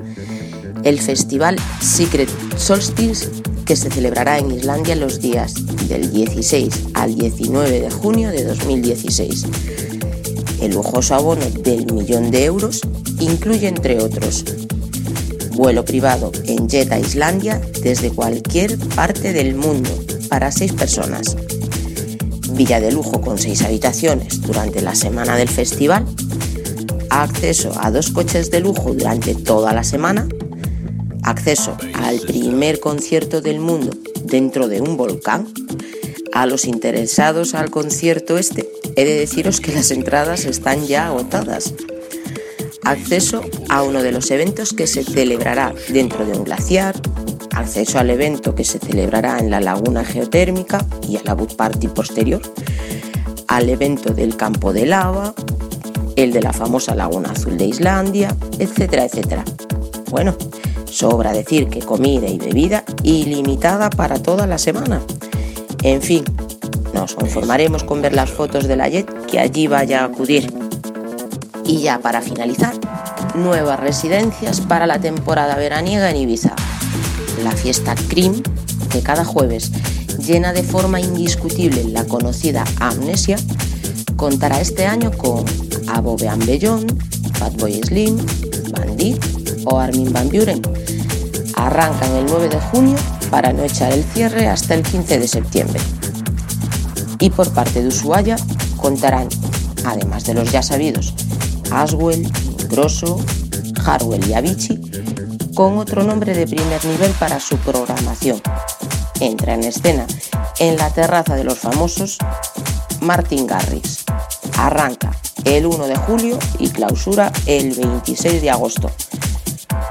el 0.84 1.00
festival 1.00 1.58
Secret 1.80 2.30
Solstice 2.58 3.30
que 3.66 3.76
se 3.76 3.92
celebrará 3.92 4.40
en 4.40 4.52
Islandia 4.52 4.96
los 4.96 5.22
días 5.22 5.54
del 5.88 6.12
16 6.12 6.90
al 6.96 7.16
19 7.16 7.82
de 7.82 7.92
junio 7.92 8.30
de 8.30 8.46
2016. 8.46 9.46
El 10.60 10.74
lujoso 10.74 11.16
abono 11.16 11.46
del 11.46 11.92
millón 11.94 12.32
de 12.32 12.46
euros 12.46 12.82
incluye, 13.20 13.68
entre 13.68 14.02
otros, 14.02 14.44
vuelo 15.52 15.86
privado 15.86 16.32
en 16.46 16.68
jet 16.68 16.92
a 16.92 17.00
Islandia 17.00 17.62
desde 17.82 18.10
cualquier 18.10 18.78
parte 18.96 19.34
del 19.34 19.56
mundo 19.56 19.90
para 20.30 20.52
seis 20.52 20.74
personas, 20.74 21.36
villa 22.54 22.80
de 22.80 22.92
lujo 22.92 23.22
con 23.22 23.38
seis 23.38 23.62
habitaciones 23.62 24.42
durante 24.42 24.82
la 24.82 24.96
semana 24.96 25.36
del 25.36 25.50
festival, 25.50 26.06
acceso 27.10 27.74
a 27.80 27.92
dos 27.92 28.12
coches 28.12 28.52
de 28.52 28.62
lujo 28.62 28.94
durante 28.94 29.36
toda 29.36 29.74
la 29.74 29.84
semana, 29.84 30.28
acceso 31.24 31.78
al 31.94 32.20
primer 32.20 32.80
concierto 32.80 33.42
del 33.42 33.60
mundo 33.60 33.92
dentro 34.24 34.68
de 34.68 34.82
un 34.82 34.98
volcán. 34.98 35.48
A 36.34 36.46
los 36.46 36.66
interesados 36.66 37.56
al 37.56 37.70
concierto 37.70 38.38
este, 38.38 38.70
he 38.96 39.04
de 39.04 39.16
deciros 39.16 39.60
que 39.60 39.74
las 39.74 39.92
entradas 39.92 40.46
están 40.46 40.88
ya 40.88 41.08
agotadas. 41.08 41.74
Acceso 42.84 43.42
a 43.70 43.84
uno 43.84 44.02
de 44.02 44.12
los 44.12 44.32
eventos 44.32 44.74
que 44.74 44.88
se 44.88 45.04
celebrará 45.04 45.74
dentro 45.90 46.26
de 46.26 46.38
un 46.38 46.44
glaciar, 46.44 46.96
acceso 47.54 48.00
al 48.00 48.10
evento 48.10 48.56
que 48.56 48.64
se 48.64 48.80
celebrará 48.80 49.38
en 49.40 49.52
la 49.52 49.60
laguna 49.60 50.04
geotérmica 50.04 50.86
y 51.08 51.18
a 51.18 51.22
la 51.24 51.36
boot 51.36 51.56
party 51.56 51.88
posterior, 51.90 52.42
al 53.48 53.70
evento 53.70 54.14
del 54.14 54.36
campo 54.36 54.74
de 54.74 54.88
lava, 54.88 55.34
el 56.16 56.34
de 56.34 56.42
la 56.42 56.54
famosa 56.54 56.96
laguna 56.96 57.32
azul 57.32 57.58
de 57.58 57.66
Islandia, 57.66 58.36
etcétera, 58.58 59.06
etcétera. 59.06 59.44
Bueno, 60.10 60.36
sobra 60.86 61.32
decir 61.34 61.68
que 61.68 61.80
comida 61.80 62.28
y 62.28 62.38
bebida 62.38 62.84
ilimitada 63.04 63.90
para 63.90 64.22
toda 64.22 64.48
la 64.48 64.58
semana. 64.58 65.02
En 65.84 66.02
fin, 66.02 66.24
nos 66.94 67.16
conformaremos 67.16 67.84
con 67.84 68.02
ver 68.02 68.14
las 68.14 68.30
fotos 68.30 68.68
de 68.68 68.76
la 68.76 68.90
Jet 68.90 69.08
que 69.28 69.40
allí 69.40 69.68
vaya 69.68 70.02
a 70.02 70.06
acudir. 70.06 70.52
Y 71.72 71.78
ya 71.78 72.00
para 72.00 72.22
finalizar, 72.22 72.74
nuevas 73.34 73.80
residencias 73.80 74.60
para 74.60 74.86
la 74.86 75.00
temporada 75.00 75.56
veraniega 75.56 76.10
en 76.10 76.18
Ibiza. 76.18 76.54
La 77.46 77.54
fiesta 77.54 77.96
Cream, 78.10 78.44
que 78.90 79.02
cada 79.02 79.24
jueves 79.24 79.72
llena 80.20 80.52
de 80.52 80.64
forma 80.64 81.00
indiscutible 81.00 81.86
la 81.86 82.04
conocida 82.04 82.66
Amnesia, 82.82 83.38
contará 84.18 84.60
este 84.60 84.86
año 84.86 85.12
con 85.14 85.46
Abobe 85.88 86.30
Bellón, 86.46 86.88
Fatboy 87.36 87.82
Slim, 87.84 88.18
Bandit 88.74 89.24
o 89.64 89.80
Armin 89.80 90.12
Van 90.12 90.28
Buren. 90.28 90.62
Arrancan 91.56 92.12
el 92.18 92.26
9 92.26 92.50
de 92.50 92.60
junio 92.60 92.98
para 93.30 93.54
no 93.54 93.64
echar 93.64 93.94
el 93.94 94.04
cierre 94.04 94.50
hasta 94.50 94.74
el 94.74 94.84
15 94.84 95.20
de 95.20 95.28
septiembre. 95.30 95.80
Y 97.18 97.30
por 97.30 97.50
parte 97.54 97.82
de 97.82 97.88
Ushuaia 97.88 98.36
contarán, 98.76 99.30
además 99.86 100.26
de 100.26 100.34
los 100.34 100.52
ya 100.52 100.64
sabidos, 100.64 101.14
Aswell, 101.72 102.30
Grosso, 102.70 103.20
Harwell 103.86 104.28
y 104.28 104.34
Avicii, 104.34 104.80
con 105.56 105.78
otro 105.78 106.04
nombre 106.04 106.34
de 106.36 106.48
primer 106.48 106.84
nivel 106.86 107.12
para 107.14 107.40
su 107.40 107.58
programación. 107.58 108.42
Entra 109.20 109.54
en 109.54 109.64
escena 109.64 110.06
en 110.60 110.78
la 110.78 110.90
terraza 110.90 111.36
de 111.36 111.44
los 111.44 111.58
famosos 111.58 112.18
Martin 113.02 113.48
Garrix. 113.48 114.04
Arranca 114.58 115.12
el 115.46 115.66
1 115.66 115.88
de 115.88 115.96
julio 115.96 116.40
y 116.60 116.70
clausura 116.70 117.32
el 117.46 117.74
26 117.74 118.42
de 118.42 118.52
agosto. 118.52 118.92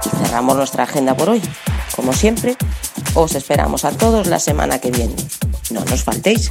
Y 0.05 0.09
cerramos 0.25 0.57
nuestra 0.57 0.85
agenda 0.85 1.17
por 1.17 1.31
hoy. 1.31 1.43
Como 1.97 2.13
siempre, 2.13 2.57
os 3.15 3.35
esperamos 3.35 3.85
a 3.85 3.91
todos 3.91 4.27
la 4.27 4.39
semana 4.39 4.79
que 4.79 4.91
viene. 4.91 5.17
No 5.71 5.85
nos 5.85 6.03
faltéis. 6.03 6.51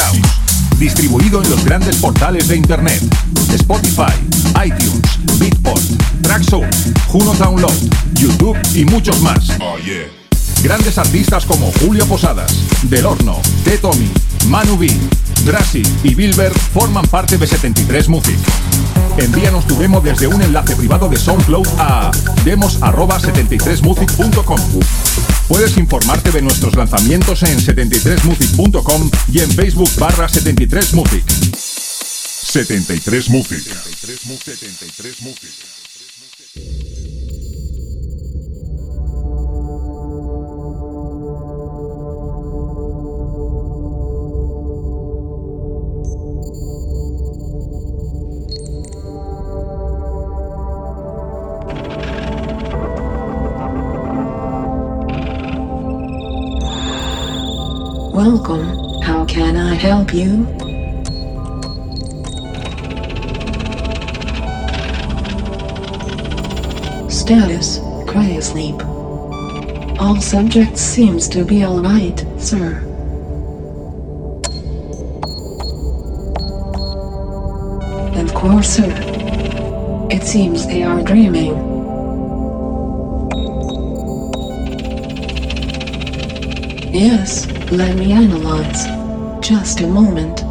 House 0.00 0.20
distribuido 0.78 1.42
en 1.42 1.50
los 1.50 1.64
grandes 1.64 1.96
portales 1.96 2.46
de 2.48 2.56
Internet, 2.56 3.02
Spotify, 3.52 4.14
iTunes, 4.64 5.02
Beatport, 5.38 5.82
Traxsource, 6.22 6.94
Juno 7.08 7.34
Download, 7.34 7.74
YouTube 8.14 8.56
y 8.74 8.84
muchos 8.84 9.20
más. 9.20 9.48
Grandes 10.62 10.98
artistas 10.98 11.44
como 11.46 11.72
Julio 11.80 12.06
Posadas, 12.06 12.54
Del 12.84 13.06
Horno, 13.06 13.40
T. 13.64 13.78
Tommy, 13.78 14.08
Manu 14.46 14.78
B, 14.78 14.88
Drassi 15.44 15.82
y 16.04 16.14
Bilber 16.14 16.52
forman 16.52 17.06
parte 17.06 17.36
de 17.38 17.46
73 17.46 18.08
Music. 18.08 18.38
Envíanos 19.18 19.66
tu 19.66 19.76
demo 19.76 20.00
desde 20.00 20.28
un 20.28 20.42
enlace 20.42 20.76
privado 20.76 21.08
de 21.08 21.16
SoundCloud 21.16 21.66
a 21.78 22.12
demos@73music.com. 22.44 24.58
Puedes 25.48 25.76
informarte 25.78 26.30
de 26.30 26.42
nuestros 26.42 26.76
lanzamientos 26.76 27.42
en 27.42 27.58
73music.com 27.58 29.10
y 29.32 29.40
en 29.40 29.50
Facebook 29.50 29.88
barra 29.98 30.28
73music. 30.28 31.24
73music. 32.44 33.64
Help 59.88 60.12
you? 60.12 60.44
Status 67.08 67.78
cryosleep. 68.04 68.78
All 69.98 70.20
subjects 70.20 70.82
seems 70.82 71.26
to 71.30 71.42
be 71.42 71.64
alright, 71.64 72.18
sir. 72.36 72.84
Of 78.22 78.34
course, 78.34 78.68
sir. 78.68 78.92
It 80.10 80.22
seems 80.22 80.66
they 80.66 80.82
are 80.82 81.02
dreaming. 81.02 81.54
Yes, 86.92 87.46
let 87.70 87.96
me 87.96 88.12
analyze. 88.12 88.97
Just 89.48 89.80
a 89.80 89.86
moment. 89.86 90.44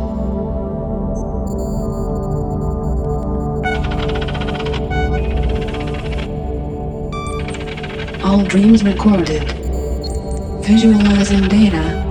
All 8.23 8.43
dreams 8.43 8.83
recorded. 8.83 9.43
Visualizing 10.63 11.47
data. 11.47 12.06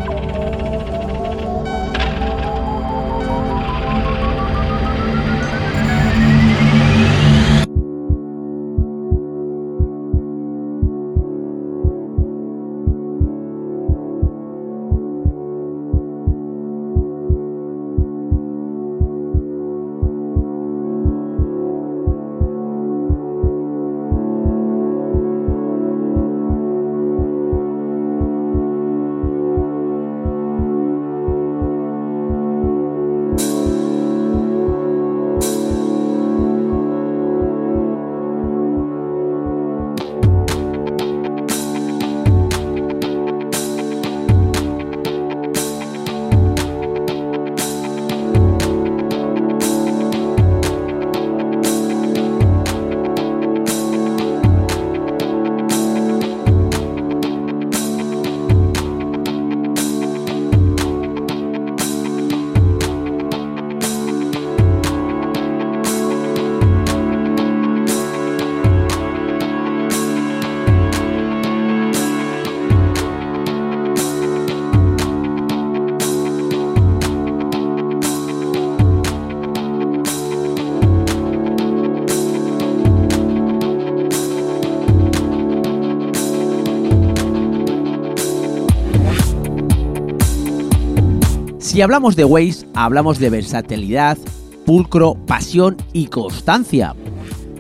Si 91.77 91.83
hablamos 91.83 92.17
de 92.17 92.25
Waze, 92.25 92.67
hablamos 92.73 93.19
de 93.19 93.29
versatilidad, 93.29 94.17
pulcro, 94.65 95.15
pasión 95.27 95.77
y 95.93 96.07
constancia. 96.07 96.95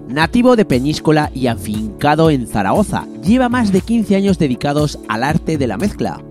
Nativo 0.08 0.56
de 0.56 0.64
Peñíscola 0.64 1.30
y 1.34 1.48
afincado 1.48 2.30
en 2.30 2.46
Zaragoza, 2.46 3.06
lleva 3.22 3.50
más 3.50 3.72
de 3.72 3.82
15 3.82 4.16
años 4.16 4.38
dedicados 4.38 4.98
al 5.08 5.22
arte 5.22 5.58
de 5.58 5.66
la 5.66 5.76
mezcla. 5.76 6.22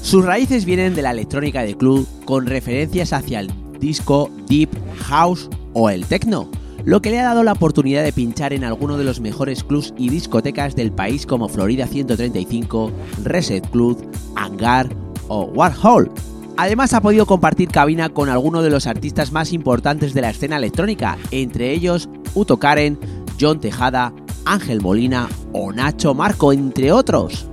Sus 0.00 0.24
raíces 0.24 0.64
vienen 0.64 0.94
de 0.94 1.02
la 1.02 1.10
electrónica 1.10 1.60
de 1.64 1.76
club 1.76 2.08
con 2.24 2.46
referencias 2.46 3.12
hacia 3.12 3.40
el 3.40 3.50
disco, 3.78 4.30
deep, 4.48 4.70
house 4.96 5.50
o 5.74 5.90
el 5.90 6.06
techno, 6.06 6.48
lo 6.86 7.02
que 7.02 7.10
le 7.10 7.18
ha 7.20 7.24
dado 7.24 7.42
la 7.42 7.52
oportunidad 7.52 8.04
de 8.04 8.14
pinchar 8.14 8.54
en 8.54 8.64
alguno 8.64 8.96
de 8.96 9.04
los 9.04 9.20
mejores 9.20 9.64
clubs 9.64 9.92
y 9.98 10.08
discotecas 10.08 10.74
del 10.74 10.92
país 10.92 11.26
como 11.26 11.50
Florida 11.50 11.86
135, 11.86 12.90
Reset 13.22 13.68
Club, 13.68 14.02
Hangar 14.34 14.88
o 15.28 15.42
Warhol. 15.44 16.10
Además 16.58 16.92
ha 16.92 17.00
podido 17.00 17.24
compartir 17.24 17.68
cabina 17.68 18.08
con 18.08 18.28
algunos 18.28 18.64
de 18.64 18.70
los 18.70 18.88
artistas 18.88 19.30
más 19.30 19.52
importantes 19.52 20.12
de 20.12 20.22
la 20.22 20.30
escena 20.30 20.56
electrónica, 20.56 21.16
entre 21.30 21.70
ellos 21.70 22.08
Uto 22.34 22.58
Karen, 22.58 22.98
John 23.40 23.60
Tejada, 23.60 24.12
Ángel 24.44 24.80
Molina 24.80 25.28
o 25.52 25.72
Nacho 25.72 26.14
Marco, 26.14 26.52
entre 26.52 26.90
otros. 26.90 27.48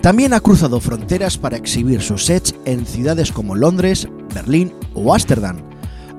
También 0.00 0.32
ha 0.32 0.40
cruzado 0.40 0.80
fronteras 0.80 1.36
para 1.36 1.58
exhibir 1.58 2.00
sus 2.00 2.24
sets 2.24 2.54
en 2.64 2.86
ciudades 2.86 3.32
como 3.32 3.54
Londres, 3.54 4.08
Berlín 4.34 4.72
o 4.94 5.12
Ámsterdam. 5.12 5.58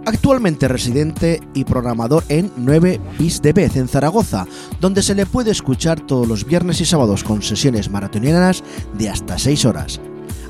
Actualmente 0.06 0.68
residente 0.68 1.42
y 1.56 1.64
programador 1.64 2.24
en 2.30 2.52
9 2.58 3.02
Bis 3.18 3.42
de 3.42 3.54
Vez 3.54 3.76
en 3.76 3.88
Zaragoza, 3.88 4.46
donde 4.80 5.02
se 5.02 5.16
le 5.16 5.26
puede 5.26 5.50
escuchar 5.50 6.00
todos 6.00 6.28
los 6.28 6.46
viernes 6.46 6.80
y 6.80 6.86
sábados 6.86 7.24
con 7.24 7.42
sesiones 7.42 7.90
maratonianas 7.90 8.64
de 9.00 9.10
hasta 9.10 9.40
6 9.40 9.66
horas. 9.66 10.00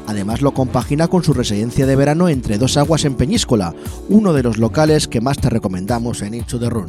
Además 0.10 0.42
lo 0.42 0.56
compagina 0.56 1.08
con 1.08 1.24
su 1.24 1.34
residencia 1.34 1.86
de 1.86 1.96
verano 1.96 2.30
entre 2.30 2.58
dos 2.58 2.78
aguas 2.78 3.06
en 3.06 3.14
Peñíscola, 3.14 3.76
uno 4.10 4.34
de 4.34 4.42
los 4.42 4.58
locales 4.58 5.08
que 5.08 5.22
más 5.22 5.38
te 5.38 5.52
recomendamos 5.52 6.24
en 6.24 6.34
Into 6.34 6.58
the 6.58 6.68
Run. 6.68 6.88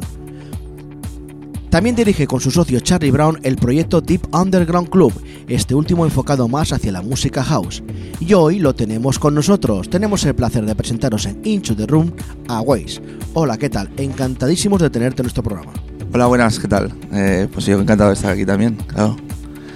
También 1.69 1.95
dirige 1.95 2.25
con 2.25 2.41
su 2.41 2.49
socio 2.49 2.79
Charlie 2.79 3.11
Brown 3.11 3.37
el 3.43 3.57
proyecto 3.57 4.01
Deep 4.01 4.33
Underground 4.33 4.89
Club, 4.89 5.13
este 5.47 5.75
último 5.75 6.03
enfocado 6.03 6.47
más 6.47 6.73
hacia 6.73 6.91
la 6.91 7.03
música 7.03 7.43
house. 7.43 7.83
Y 8.19 8.33
hoy 8.33 8.57
lo 8.57 8.73
tenemos 8.73 9.19
con 9.19 9.35
nosotros. 9.35 9.87
Tenemos 9.87 10.25
el 10.25 10.33
placer 10.33 10.65
de 10.65 10.73
presentaros 10.73 11.27
en 11.27 11.41
Into 11.43 11.75
the 11.75 11.85
Room 11.85 12.11
a 12.47 12.61
Waze. 12.61 13.03
Hola, 13.35 13.55
¿qué 13.59 13.69
tal? 13.69 13.91
Encantadísimos 13.97 14.81
de 14.81 14.89
tenerte 14.89 15.21
en 15.21 15.25
nuestro 15.25 15.43
programa. 15.43 15.73
Hola, 16.11 16.25
buenas, 16.25 16.57
¿qué 16.57 16.67
tal? 16.67 16.91
Eh, 17.13 17.47
pues 17.53 17.67
yo 17.67 17.79
encantado 17.79 18.09
de 18.09 18.15
estar 18.15 18.31
aquí 18.31 18.47
también, 18.47 18.77
claro. 18.87 19.15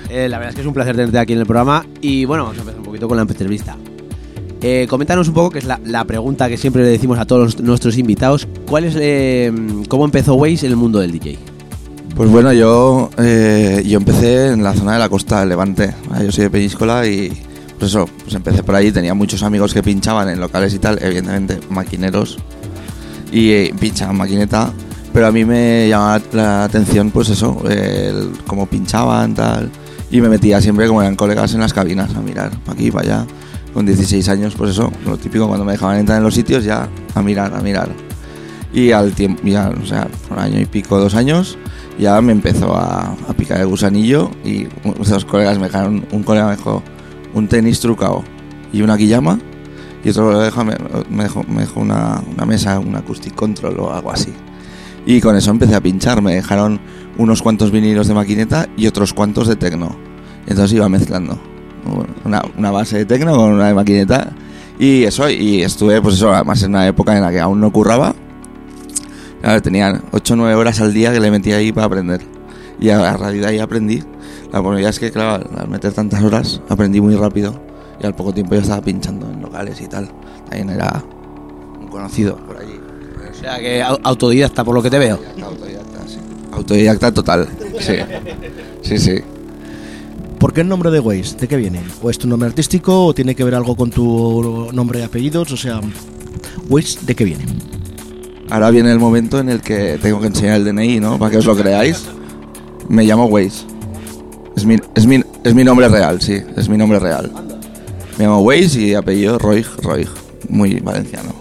Eh, 0.10 0.30
la 0.30 0.38
verdad 0.38 0.50
es 0.50 0.56
que 0.56 0.62
es 0.62 0.68
un 0.68 0.74
placer 0.74 0.96
tenerte 0.96 1.18
aquí 1.18 1.34
en 1.34 1.40
el 1.40 1.46
programa 1.46 1.86
y 2.02 2.26
bueno, 2.26 2.44
vamos 2.44 2.58
a 2.58 2.62
empezar 2.62 2.80
un 2.80 2.86
poquito 2.86 3.08
con 3.08 3.18
la 3.18 3.24
entrevista. 3.24 3.78
Eh, 4.62 4.88
coméntanos 4.90 5.28
un 5.28 5.34
poco, 5.34 5.52
que 5.52 5.60
es 5.60 5.66
la, 5.66 6.06
pregunta 6.06 6.48
que 6.50 6.58
siempre 6.58 6.84
le 6.84 6.90
decimos 6.90 7.20
a 7.20 7.26
todos 7.26 7.60
nuestros 7.60 7.98
invitados, 7.98 8.48
¿cuál 8.68 8.90
eh, 8.96 9.52
¿cómo 9.88 10.06
empezó 10.06 10.36
Waze 10.36 10.66
en 10.66 10.72
el 10.72 10.78
mundo 10.78 11.00
del 11.00 11.12
DJ? 11.12 11.38
Pues 12.16 12.30
bueno, 12.30 12.54
yo, 12.54 13.10
yo 13.18 13.98
empecé 13.98 14.48
en 14.48 14.64
la 14.64 14.74
zona 14.74 14.94
de 14.94 15.00
la 15.00 15.10
costa 15.10 15.42
del 15.42 15.50
Levante. 15.50 15.94
¿vale? 16.10 16.26
Yo 16.26 16.32
soy 16.32 16.46
de 16.46 16.50
Peñíscola 16.50 17.06
y 17.06 17.30
pues 17.78 17.92
eso, 17.92 18.08
pues 18.24 18.34
empecé 18.34 18.64
por 18.64 18.74
allí. 18.76 18.92
Tenía 18.92 19.14
muchos 19.14 19.44
amigos 19.44 19.74
que 19.74 19.84
pinchaban 19.84 20.30
en 20.30 20.40
locales 20.40 20.74
y 20.74 20.80
tal, 20.80 20.98
evidentemente 21.02 21.60
maquineros. 21.70 22.38
Y 23.32 23.72
pinchaban 23.74 24.16
maquineta. 24.16 24.72
Pero 25.16 25.28
a 25.28 25.32
mí 25.32 25.46
me 25.46 25.88
llamaba 25.88 26.22
la 26.34 26.64
atención, 26.66 27.10
pues 27.12 27.30
eso, 27.30 27.64
el, 27.70 28.32
cómo 28.48 28.66
pinchaban, 28.66 29.34
tal. 29.34 29.72
Y 30.12 30.22
me 30.22 30.30
metía 30.30 30.62
siempre, 30.62 30.88
como 30.88 31.02
eran 31.02 31.16
colegas, 31.16 31.54
en 31.54 31.62
las 31.62 31.74
cabinas 31.74 32.16
a 32.16 32.22
mirar, 32.22 32.52
pa' 32.64 32.74
aquí, 32.74 32.92
para 32.92 33.06
allá. 33.06 33.28
Con 33.74 33.86
16 33.86 34.30
años, 34.30 34.56
pues 34.56 34.72
eso, 34.72 34.92
lo 35.06 35.18
típico, 35.18 35.48
cuando 35.48 35.66
me 35.66 35.74
dejaban 35.74 35.98
entrar 35.98 36.18
en 36.18 36.24
los 36.24 36.34
sitios, 36.34 36.64
ya 36.64 36.88
a 37.14 37.22
mirar, 37.22 37.54
a 37.54 37.62
mirar. 37.62 37.90
Y 38.72 38.92
al 38.92 39.14
tiempo, 39.14 39.42
ya, 39.44 39.70
o 39.70 39.86
sea, 39.86 40.08
un 40.30 40.40
año 40.40 40.60
y 40.60 40.66
pico, 40.66 40.98
dos 40.98 41.16
años, 41.16 41.58
ya 41.98 42.22
me 42.22 42.32
empezó 42.32 42.76
a, 42.76 43.16
a 43.28 43.34
picar 43.36 43.60
el 43.60 43.68
gusanillo 43.68 44.32
y 44.44 44.66
colegas 45.26 45.58
me 45.58 45.66
dejaron, 45.66 46.06
un 46.12 46.24
colega 46.24 46.46
me 46.48 46.56
dejó 46.56 46.84
un 47.34 47.48
tenis 47.48 47.80
trucado 47.80 48.24
y 48.74 48.82
una 48.82 48.98
guillama 48.98 49.40
y 50.06 50.10
otro 50.10 50.32
me, 50.64 50.76
me 51.10 51.24
dejó, 51.24 51.44
me 51.44 51.62
dejó 51.62 51.80
una, 51.80 52.22
una 52.32 52.46
mesa, 52.46 52.80
un 52.80 52.96
acoustic 52.96 53.34
control 53.34 53.80
o 53.80 53.92
algo 53.92 54.12
así. 54.12 54.32
Y 55.06 55.22
con 55.22 55.36
eso 55.36 55.52
empecé 55.52 55.76
a 55.76 55.82
pinchar, 55.82 56.22
me 56.22 56.36
dejaron 56.36 56.80
unos 57.18 57.42
cuantos 57.42 57.72
vinilos 57.72 58.08
de 58.08 58.14
maquineta 58.14 58.68
y 58.76 58.88
otros 58.88 59.14
cuantos 59.14 59.48
de 59.48 59.56
tecno. 59.56 59.96
Entonces 60.48 60.74
iba 60.74 60.90
mezclando 60.90 61.40
una, 62.24 62.42
una 62.58 62.72
base 62.72 62.98
de 62.98 63.06
tecno 63.06 63.36
con 63.36 63.54
una 63.54 63.68
de 63.68 63.74
maquineta 63.74 64.32
y 64.80 65.04
eso, 65.04 65.30
y 65.30 65.62
estuve 65.62 66.02
pues 66.02 66.16
eso, 66.16 66.34
además 66.34 66.62
en 66.64 66.72
una 66.72 66.88
época 66.88 67.16
en 67.16 67.22
la 67.22 67.32
que 67.32 67.40
aún 67.40 67.60
no 67.62 67.72
curraba, 67.72 68.16
Claro, 69.46 69.62
tenía 69.62 70.02
8 70.12 70.34
o 70.34 70.38
9 70.38 70.56
horas 70.56 70.82
al 70.82 70.92
día 70.92 71.14
que 71.14 71.20
le 71.20 71.30
metía 71.30 71.58
ahí 71.58 71.72
para 71.72 71.86
aprender. 71.86 72.20
Y 72.80 72.90
a, 72.90 73.12
a 73.12 73.16
raíz 73.16 73.42
de 73.42 73.46
ahí 73.46 73.60
aprendí. 73.60 74.02
La 74.52 74.60
realidad 74.60 74.90
es 74.90 74.98
que, 74.98 75.12
claro, 75.12 75.48
al 75.56 75.68
meter 75.68 75.94
tantas 75.94 76.24
horas, 76.24 76.64
aprendí 76.68 77.00
muy 77.00 77.16
rápido. 77.16 77.54
Y 78.02 78.08
al 78.08 78.16
poco 78.16 78.34
tiempo 78.34 78.56
ya 78.56 78.62
estaba 78.62 78.82
pinchando 78.82 79.30
en 79.30 79.44
locales 79.44 79.80
y 79.82 79.88
tal. 79.88 80.10
También 80.50 80.72
era 80.72 81.04
un 81.80 81.88
conocido 81.90 82.38
sea 83.46 83.60
que 83.60 83.84
au- 83.84 84.00
autodidacta, 84.04 84.64
por 84.64 84.76
lo 84.76 84.82
que 84.84 84.90
te 84.90 85.00
veo. 85.00 85.20
Autodidacta, 85.44 86.08
sí. 86.08 86.18
Autodidacta 86.52 87.12
total. 87.14 87.48
Sí. 87.80 87.94
Sí, 88.82 88.98
sí. 88.98 89.16
¿Por 90.40 90.54
qué 90.54 90.62
el 90.62 90.68
nombre 90.68 90.92
de 90.92 91.00
Waze? 91.00 91.36
¿De 91.38 91.48
qué 91.48 91.56
viene? 91.56 91.82
¿O 92.02 92.10
es 92.10 92.18
tu 92.18 92.28
nombre 92.28 92.48
artístico 92.50 93.06
o 93.06 93.14
tiene 93.14 93.34
que 93.36 93.44
ver 93.44 93.56
algo 93.56 93.76
con 93.76 93.90
tu 93.90 94.70
nombre 94.74 95.00
y 95.00 95.04
apellidos? 95.04 95.52
O 95.52 95.58
sea, 95.58 95.80
Waze, 96.70 97.00
¿de 97.06 97.16
qué 97.16 97.24
viene? 97.26 97.46
Ahora 98.50 98.70
viene 98.70 98.92
el 98.92 99.00
momento 99.00 99.40
en 99.40 99.50
el 99.50 99.62
que 99.62 99.98
tengo 100.02 100.20
que 100.22 100.28
enseñar 100.28 100.58
el 100.58 100.66
DNI, 100.66 101.00
¿no? 101.00 101.18
Para 101.18 101.32
que 101.32 101.38
os 101.38 101.46
lo 101.46 101.56
creáis. 101.56 102.06
Me 102.90 103.04
llamo 103.04 103.26
Waze. 103.26 103.66
Es 104.56 104.66
mi, 104.66 104.78
es 104.94 105.06
mi, 105.08 105.24
es 105.44 105.54
mi 105.56 105.64
nombre 105.64 105.88
real, 105.90 106.22
sí. 106.22 106.40
Es 106.56 106.70
mi 106.70 106.78
nombre 106.78 107.00
real. 107.00 107.32
Me 108.18 108.26
llamo 108.26 108.42
Waze 108.42 108.80
y 108.82 108.94
apellido 108.94 109.38
Roig, 109.40 109.66
Roig. 109.82 110.08
Muy 110.48 110.80
valenciano. 110.80 111.34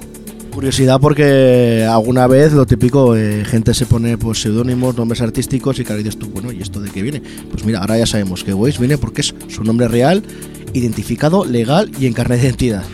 Curiosidad 0.54 1.00
porque 1.00 1.84
alguna 1.90 2.28
vez 2.28 2.52
lo 2.52 2.64
típico, 2.64 3.16
eh, 3.16 3.44
gente 3.44 3.74
se 3.74 3.86
pone 3.86 4.16
pues 4.16 4.40
seudónimos, 4.40 4.96
nombres 4.96 5.20
artísticos 5.20 5.80
y 5.80 5.84
claro, 5.84 5.98
dices 5.98 6.16
tú, 6.16 6.28
bueno, 6.28 6.52
¿y 6.52 6.62
esto 6.62 6.80
de 6.80 6.90
qué 6.90 7.02
viene? 7.02 7.20
Pues 7.50 7.64
mira, 7.64 7.80
ahora 7.80 7.98
ya 7.98 8.06
sabemos 8.06 8.44
que 8.44 8.54
Waze 8.54 8.78
viene 8.78 8.96
porque 8.96 9.22
es 9.22 9.34
su 9.48 9.64
nombre 9.64 9.88
real, 9.88 10.22
identificado, 10.72 11.44
legal 11.44 11.90
y 11.98 12.06
en 12.06 12.12
carnet 12.12 12.40
de 12.40 12.46
identidad. 12.46 12.84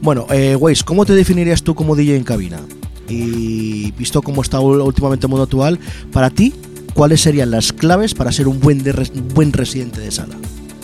Bueno, 0.00 0.26
eh, 0.30 0.54
Waze, 0.54 0.84
¿cómo 0.84 1.04
te 1.04 1.14
definirías 1.14 1.64
tú 1.64 1.74
como 1.74 1.96
DJ 1.96 2.16
en 2.16 2.22
cabina? 2.24 2.60
Y 3.08 3.90
visto 3.98 4.22
cómo 4.22 4.42
está 4.42 4.60
últimamente 4.60 5.26
el 5.26 5.30
mundo 5.30 5.42
actual, 5.42 5.80
para 6.12 6.30
ti, 6.30 6.54
¿cuáles 6.94 7.20
serían 7.20 7.50
las 7.50 7.72
claves 7.72 8.14
para 8.14 8.30
ser 8.30 8.46
un 8.46 8.60
buen, 8.60 8.84
de 8.84 8.92
res- 8.92 9.12
buen 9.34 9.52
residente 9.52 10.00
de 10.00 10.12
sala? 10.12 10.36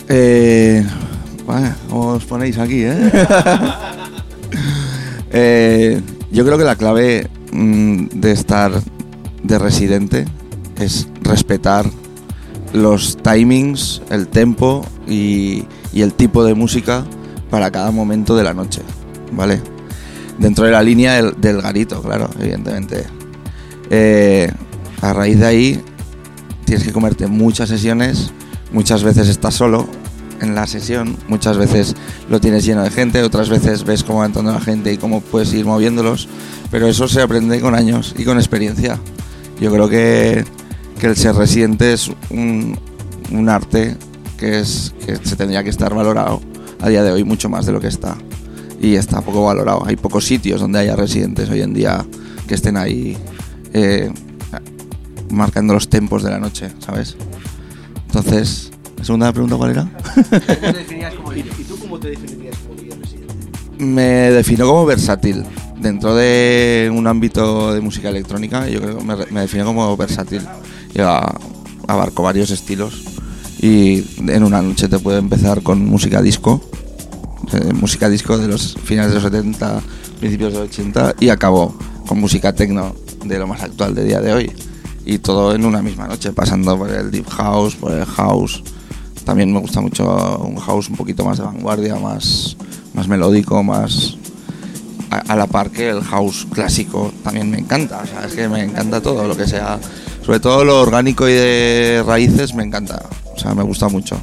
Eh, 0.09 0.85
¿cómo 1.89 2.07
os 2.09 2.25
ponéis 2.25 2.57
aquí, 2.57 2.81
eh? 2.83 3.09
Eh, 5.33 5.99
yo 6.31 6.45
creo 6.45 6.57
que 6.59 6.63
la 6.63 6.75
clave 6.75 7.27
mm, 7.51 8.05
de 8.13 8.31
estar 8.31 8.71
de 9.41 9.59
residente 9.59 10.25
es 10.77 11.07
respetar 11.21 11.85
los 12.71 13.17
timings, 13.17 14.01
el 14.09 14.27
tempo 14.27 14.85
y, 15.07 15.65
el 15.93 16.13
tipo 16.13 16.43
de 16.43 16.53
música 16.55 17.03
para 17.49 17.71
cada 17.71 17.91
momento 17.91 18.35
de 18.35 18.43
la 18.43 18.53
noche, 18.53 18.81
¿vale? 19.31 19.61
Dentro 20.39 20.65
de 20.65 20.71
la 20.71 20.81
línea 20.81 21.13
del, 21.13 21.39
del 21.39 21.61
garito, 21.61 22.01
claro, 22.01 22.29
evidentemente. 22.39 23.05
Eh, 23.89 24.51
a 25.01 25.13
raíz 25.13 25.39
de 25.39 25.45
ahí 25.45 25.81
tienes 26.65 26.83
que 26.83 26.91
comerte 26.91 27.27
muchas 27.27 27.69
sesiones, 27.69 28.31
muchas 28.71 29.03
veces 29.03 29.29
estás 29.29 29.53
solo 29.53 29.87
en 30.43 30.55
la 30.55 30.67
sesión, 30.67 31.17
muchas 31.27 31.57
veces 31.57 31.95
lo 32.29 32.39
tienes 32.39 32.65
lleno 32.65 32.83
de 32.83 32.91
gente, 32.91 33.23
otras 33.23 33.49
veces 33.49 33.83
ves 33.83 34.03
cómo 34.03 34.19
va 34.19 34.25
entrando 34.25 34.51
la 34.51 34.59
gente 34.59 34.93
y 34.93 34.97
cómo 34.97 35.21
puedes 35.21 35.53
ir 35.53 35.65
moviéndolos, 35.65 36.27
pero 36.69 36.87
eso 36.87 37.07
se 37.07 37.21
aprende 37.21 37.59
con 37.59 37.75
años 37.75 38.13
y 38.17 38.25
con 38.25 38.37
experiencia. 38.37 38.99
Yo 39.59 39.71
creo 39.71 39.89
que, 39.89 40.45
que 40.99 41.07
el 41.07 41.15
ser 41.15 41.35
residente 41.35 41.93
es 41.93 42.11
un, 42.29 42.77
arte 43.47 43.95
que, 44.37 44.59
es, 44.59 44.93
que 45.05 45.15
se 45.15 45.35
tendría 45.35 45.63
que 45.63 45.69
estar 45.69 45.93
valorado 45.93 46.41
a 46.81 46.89
día 46.89 47.03
de 47.03 47.11
hoy 47.11 47.23
mucho 47.23 47.49
más 47.49 47.65
de 47.65 47.71
lo 47.71 47.79
que 47.79 47.87
está. 47.87 48.17
Y 48.81 48.95
está 48.95 49.21
poco 49.21 49.45
valorado. 49.45 49.85
Hay 49.85 49.95
pocos 49.95 50.25
sitios 50.25 50.59
donde 50.59 50.79
haya 50.79 50.95
residentes 50.95 51.49
hoy 51.49 51.61
en 51.61 51.73
día 51.73 52.05
que 52.47 52.55
estén 52.55 52.75
ahí 52.75 53.17
eh, 53.73 54.11
marcando 55.29 55.73
los 55.73 55.89
tempos 55.89 56.23
de 56.23 56.31
la 56.31 56.39
noche, 56.39 56.69
¿sabes? 56.79 57.15
Entonces, 58.07 58.72
¿la 59.03 59.07
segunda 59.07 59.33
pregunta 59.33 59.57
cuál 59.57 59.71
era? 59.71 59.87
¿Y 61.59 61.63
tú 61.65 61.77
cómo 61.77 61.99
te 61.99 62.11
definirías 62.11 62.55
como 62.59 62.79
DJ 62.79 62.95
residente? 62.95 63.35
Me 63.77 64.31
defino 64.31 64.65
como 64.65 64.85
versátil. 64.85 65.43
Dentro 65.77 66.15
de 66.15 66.89
un 66.95 67.05
ámbito 67.05 67.73
de 67.73 67.81
música 67.81 68.07
electrónica, 68.07 68.69
yo 68.69 68.79
creo 68.79 68.97
que 68.97 69.03
me, 69.03 69.15
me 69.25 69.41
defino 69.41 69.65
como 69.65 69.97
versátil. 69.97 70.41
Yo 70.93 71.05
abarco 71.85 72.23
varios 72.23 72.49
estilos 72.51 73.03
y 73.59 74.05
en 74.19 74.41
una 74.41 74.61
noche 74.61 74.87
te 74.87 74.97
puedo 74.99 75.17
empezar 75.17 75.63
con 75.63 75.85
música 75.85 76.21
disco, 76.21 76.61
eh, 77.51 77.73
música 77.73 78.07
disco 78.07 78.37
de 78.37 78.47
los 78.47 78.75
finales 78.85 79.11
de 79.11 79.15
los 79.15 79.23
70, 79.23 79.81
principios 80.21 80.53
de 80.53 80.59
los 80.59 80.69
80 80.69 81.15
y 81.19 81.27
acabo 81.27 81.75
con 82.07 82.21
música 82.21 82.53
techno 82.53 82.95
de 83.25 83.37
lo 83.37 83.47
más 83.47 83.63
actual 83.63 83.95
de 83.95 84.05
día 84.05 84.21
de 84.21 84.31
hoy. 84.31 84.51
Y 85.05 85.17
todo 85.17 85.53
en 85.53 85.65
una 85.65 85.81
misma 85.81 86.07
noche, 86.07 86.31
pasando 86.31 86.77
por 86.77 86.89
el 86.89 87.11
deep 87.11 87.27
house, 87.27 87.75
por 87.75 87.91
el 87.91 88.05
house. 88.05 88.63
También 89.25 89.53
me 89.53 89.59
gusta 89.59 89.81
mucho 89.81 90.37
un 90.37 90.57
house 90.57 90.89
un 90.89 90.95
poquito 90.95 91.23
más 91.23 91.37
de 91.37 91.45
vanguardia, 91.45 91.95
más, 91.95 92.57
más 92.93 93.07
melódico, 93.07 93.63
más 93.63 94.17
a, 95.09 95.17
a 95.17 95.35
la 95.35 95.47
par 95.47 95.69
que 95.69 95.89
el 95.89 96.01
house 96.01 96.45
clásico 96.51 97.11
también 97.23 97.49
me 97.49 97.59
encanta. 97.59 98.01
O 98.03 98.07
sea, 98.07 98.25
es 98.25 98.33
que 98.33 98.47
me 98.49 98.63
encanta 98.63 99.01
todo 99.01 99.27
lo 99.27 99.35
que 99.35 99.47
sea, 99.47 99.79
sobre 100.25 100.39
todo 100.39 100.65
lo 100.65 100.81
orgánico 100.81 101.27
y 101.27 101.33
de 101.33 102.03
raíces 102.05 102.53
me 102.53 102.63
encanta. 102.63 103.01
O 103.35 103.39
sea, 103.39 103.53
me 103.55 103.63
gusta 103.63 103.87
mucho. 103.87 104.17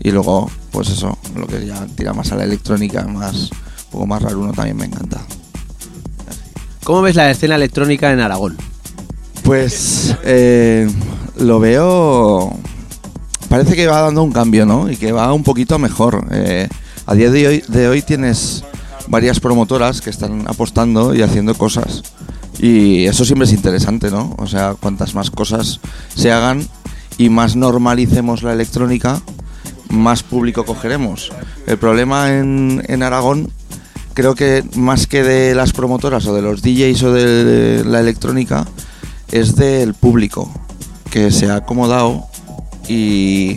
Y 0.00 0.10
luego, 0.10 0.50
pues 0.70 0.88
eso, 0.90 1.18
lo 1.34 1.46
que 1.46 1.66
ya 1.66 1.86
tira 1.96 2.12
más 2.12 2.30
a 2.32 2.36
la 2.36 2.44
electrónica, 2.44 3.02
más 3.06 3.50
un 3.50 3.90
poco 3.90 4.06
más 4.06 4.22
raro, 4.22 4.40
uno 4.40 4.52
también 4.52 4.76
me 4.76 4.84
encanta. 4.84 5.20
¿Cómo 6.84 7.02
ves 7.02 7.16
la 7.16 7.30
escena 7.30 7.56
electrónica 7.56 8.12
en 8.12 8.20
Aragón? 8.20 8.56
Pues 9.42 10.14
eh, 10.24 10.88
lo 11.38 11.58
veo. 11.58 12.56
Parece 13.48 13.76
que 13.76 13.86
va 13.86 14.00
dando 14.00 14.22
un 14.22 14.32
cambio, 14.32 14.66
¿no? 14.66 14.90
Y 14.90 14.96
que 14.96 15.12
va 15.12 15.32
un 15.32 15.42
poquito 15.42 15.78
mejor. 15.78 16.26
Eh, 16.30 16.68
a 17.06 17.14
día 17.14 17.30
de 17.30 17.46
hoy, 17.46 17.64
de 17.68 17.88
hoy 17.88 18.02
tienes 18.02 18.64
varias 19.08 19.40
promotoras 19.40 20.00
que 20.00 20.10
están 20.10 20.48
apostando 20.48 21.14
y 21.14 21.22
haciendo 21.22 21.54
cosas. 21.54 22.02
Y 22.58 23.04
eso 23.04 23.24
siempre 23.24 23.46
es 23.46 23.52
interesante, 23.52 24.10
¿no? 24.10 24.34
O 24.38 24.46
sea, 24.46 24.74
cuantas 24.74 25.14
más 25.14 25.30
cosas 25.30 25.80
se 26.14 26.32
hagan 26.32 26.66
y 27.18 27.28
más 27.28 27.56
normalicemos 27.56 28.42
la 28.42 28.52
electrónica, 28.52 29.20
más 29.90 30.22
público 30.22 30.64
cogeremos. 30.64 31.30
El 31.66 31.78
problema 31.78 32.34
en, 32.34 32.82
en 32.88 33.02
Aragón, 33.02 33.50
creo 34.14 34.34
que 34.34 34.64
más 34.74 35.06
que 35.06 35.22
de 35.22 35.54
las 35.54 35.72
promotoras 35.72 36.26
o 36.26 36.34
de 36.34 36.42
los 36.42 36.62
DJs 36.62 37.02
o 37.04 37.12
de 37.12 37.84
la 37.84 38.00
electrónica, 38.00 38.66
es 39.30 39.56
del 39.56 39.94
público 39.94 40.50
que 41.10 41.30
se 41.30 41.50
ha 41.50 41.56
acomodado 41.56 42.26
y, 42.88 43.56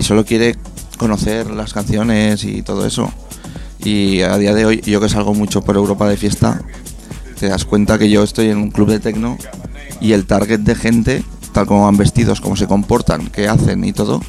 solo 0.00 0.24
quiere 0.24 0.56
conocer 0.98 1.50
las 1.50 1.72
canciones 1.72 2.44
y 2.44 2.62
todo 2.62 2.86
eso. 2.86 3.10
Y 3.78 4.22
a 4.22 4.36
día 4.38 4.54
de 4.54 4.66
hoy, 4.66 4.80
yo 4.80 5.00
que 5.00 5.08
salgo 5.08 5.34
mucho 5.34 5.62
por 5.62 5.76
Europa 5.76 6.08
de 6.08 6.16
fiesta, 6.16 6.62
te 7.38 7.48
das 7.48 7.64
cuenta 7.64 7.98
que 7.98 8.10
yo 8.10 8.22
estoy 8.22 8.48
en 8.48 8.58
un 8.58 8.70
club 8.70 8.88
de 8.88 9.00
tecno 9.00 9.36
y 10.00 10.12
el 10.12 10.26
target 10.26 10.60
de 10.60 10.74
gente, 10.74 11.22
tal 11.52 11.66
como 11.66 11.84
van 11.84 11.96
vestidos, 11.96 12.40
cómo 12.40 12.56
se 12.56 12.66
comportan, 12.66 13.28
qué 13.28 13.48
hacen 13.48 13.84
y 13.84 13.92
todo, 13.92 14.20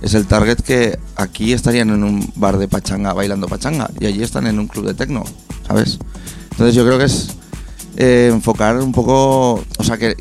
es 0.00 0.14
el 0.14 0.26
target 0.26 0.60
que 0.60 0.98
aquí 1.16 1.52
estarían 1.52 1.90
en 1.90 2.04
un 2.04 2.32
bar 2.36 2.58
de 2.58 2.68
pachanga 2.68 3.12
bailando 3.12 3.48
pachanga 3.48 3.90
y 4.00 4.06
allí 4.06 4.22
están 4.22 4.46
en 4.46 4.58
un 4.58 4.66
club 4.66 4.86
de 4.86 4.94
tecno, 4.94 5.24
¿sabes? 5.66 5.98
Entonces 6.52 6.74
yo 6.74 6.84
creo 6.84 6.98
que 6.98 7.04
es 7.04 7.36
eh, 7.96 8.30
enfocar 8.32 8.76
un 8.78 8.92
poco, 8.92 9.64
o 9.78 9.84
sea, 9.84 9.96
que, 9.98 10.16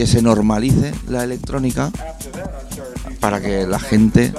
que 0.00 0.06
se 0.06 0.22
normalice 0.22 0.94
la 1.10 1.24
electrónica 1.24 1.90
para 3.20 3.38
que 3.38 3.66
la 3.66 3.78
gente 3.78 4.32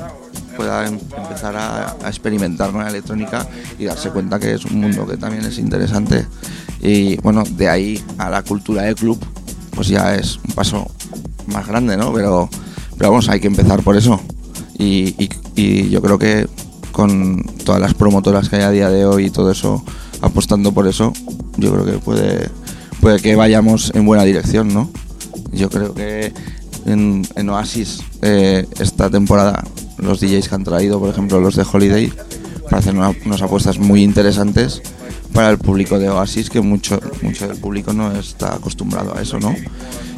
pueda 0.57 0.87
em- 0.87 0.97
empezar 1.15 1.55
a, 1.55 1.95
experimentar 2.07 2.71
con 2.71 2.83
la 2.83 2.89
electrónica 2.89 3.47
y 3.77 3.85
darse 3.85 4.09
cuenta 4.09 4.39
que 4.39 4.55
es 4.55 4.65
un 4.65 4.81
mundo 4.81 5.05
que 5.05 5.17
también 5.17 5.45
es 5.45 5.59
interesante. 5.59 6.25
Y 6.81 7.17
bueno, 7.17 7.43
de 7.43 7.69
ahí 7.69 8.03
a 8.17 8.31
la 8.31 8.41
cultura 8.41 8.81
de 8.81 8.95
club, 8.95 9.19
pues 9.75 9.87
ya 9.87 10.15
es 10.15 10.37
un 10.37 10.55
paso 10.55 10.89
más 11.45 11.67
grande, 11.67 11.95
¿no? 11.95 12.11
Pero, 12.11 12.49
pero 12.97 13.11
vamos, 13.11 13.29
hay 13.29 13.39
que 13.39 13.45
empezar 13.45 13.83
por 13.83 13.95
eso. 13.95 14.19
Y, 14.79 15.13
y- 15.23 15.29
y 15.55 15.89
yo 15.91 16.01
creo 16.01 16.17
que 16.17 16.47
con 16.91 17.43
todas 17.65 17.79
las 17.79 17.93
promotoras 17.93 18.49
que 18.49 18.55
hay 18.55 18.63
a 18.63 18.71
día 18.71 18.89
de 18.89 19.05
hoy 19.05 19.25
y 19.25 19.29
todo 19.29 19.51
eso, 19.51 19.85
apostando 20.21 20.71
por 20.71 20.87
eso, 20.87 21.13
yo 21.57 21.71
creo 21.71 21.85
que 21.85 21.99
puede, 21.99 22.49
puede 22.99 23.19
que 23.19 23.35
vayamos 23.35 23.91
en 23.93 24.07
buena 24.07 24.23
dirección, 24.23 24.73
¿no? 24.73 24.89
Yo 25.51 25.69
creo 25.69 25.93
que 25.93 26.31
en, 26.85 27.49
Oasis 27.49 28.01
eh, 28.21 28.65
esta 28.79 29.09
temporada 29.09 29.63
los 29.97 30.19
DJs 30.19 30.49
que 30.49 30.55
han 30.55 30.63
traído, 30.63 30.99
por 30.99 31.09
ejemplo 31.09 31.39
los 31.39 31.55
de 31.55 31.65
Holiday, 31.71 32.11
para 32.65 32.77
hacer 32.77 32.95
una- 32.95 33.13
unas 33.25 33.41
apuestas 33.41 33.77
muy 33.79 34.01
interesantes 34.03 34.81
para 35.33 35.49
el 35.49 35.57
público 35.57 35.99
de 35.99 36.09
Oasis, 36.09 36.49
que 36.49 36.61
mucho, 36.61 36.99
mucho 37.21 37.47
del 37.47 37.57
público 37.57 37.93
no 37.93 38.11
está 38.13 38.55
acostumbrado 38.55 39.15
a 39.15 39.21
eso, 39.21 39.39
¿no? 39.39 39.55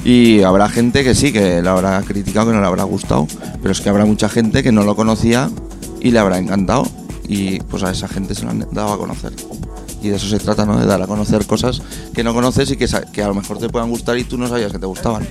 Y 0.05 0.41
habrá 0.41 0.69
gente 0.69 1.03
que 1.03 1.15
sí, 1.15 1.31
que 1.31 1.61
le 1.61 1.69
habrá 1.69 2.01
criticado, 2.01 2.47
que 2.47 2.53
no 2.53 2.61
le 2.61 2.67
habrá 2.67 2.83
gustado, 2.83 3.27
pero 3.61 3.71
es 3.71 3.79
que 3.81 3.89
habrá 3.89 4.05
mucha 4.05 4.27
gente 4.29 4.63
que 4.63 4.71
no 4.71 4.83
lo 4.83 4.95
conocía 4.95 5.49
y 6.01 6.11
le 6.11 6.19
habrá 6.19 6.37
encantado. 6.37 6.87
Y 7.27 7.59
pues 7.61 7.83
a 7.83 7.91
esa 7.91 8.07
gente 8.09 8.35
se 8.35 8.43
lo 8.43 8.51
han 8.51 8.67
dado 8.71 8.91
a 8.93 8.97
conocer. 8.97 9.31
Y 10.03 10.09
de 10.09 10.17
eso 10.17 10.27
se 10.27 10.37
trata, 10.37 10.65
¿no? 10.65 10.77
De 10.77 10.85
dar 10.85 11.01
a 11.01 11.07
conocer 11.07 11.45
cosas 11.45 11.81
que 12.13 12.23
no 12.23 12.33
conoces 12.33 12.69
y 12.71 12.77
que, 12.77 12.87
que 13.13 13.23
a 13.23 13.27
lo 13.27 13.33
mejor 13.33 13.57
te 13.57 13.69
puedan 13.69 13.89
gustar 13.89 14.17
y 14.17 14.25
tú 14.25 14.37
no 14.37 14.47
sabías 14.49 14.71
que 14.71 14.79
te 14.79 14.85
gustaban. 14.85 15.25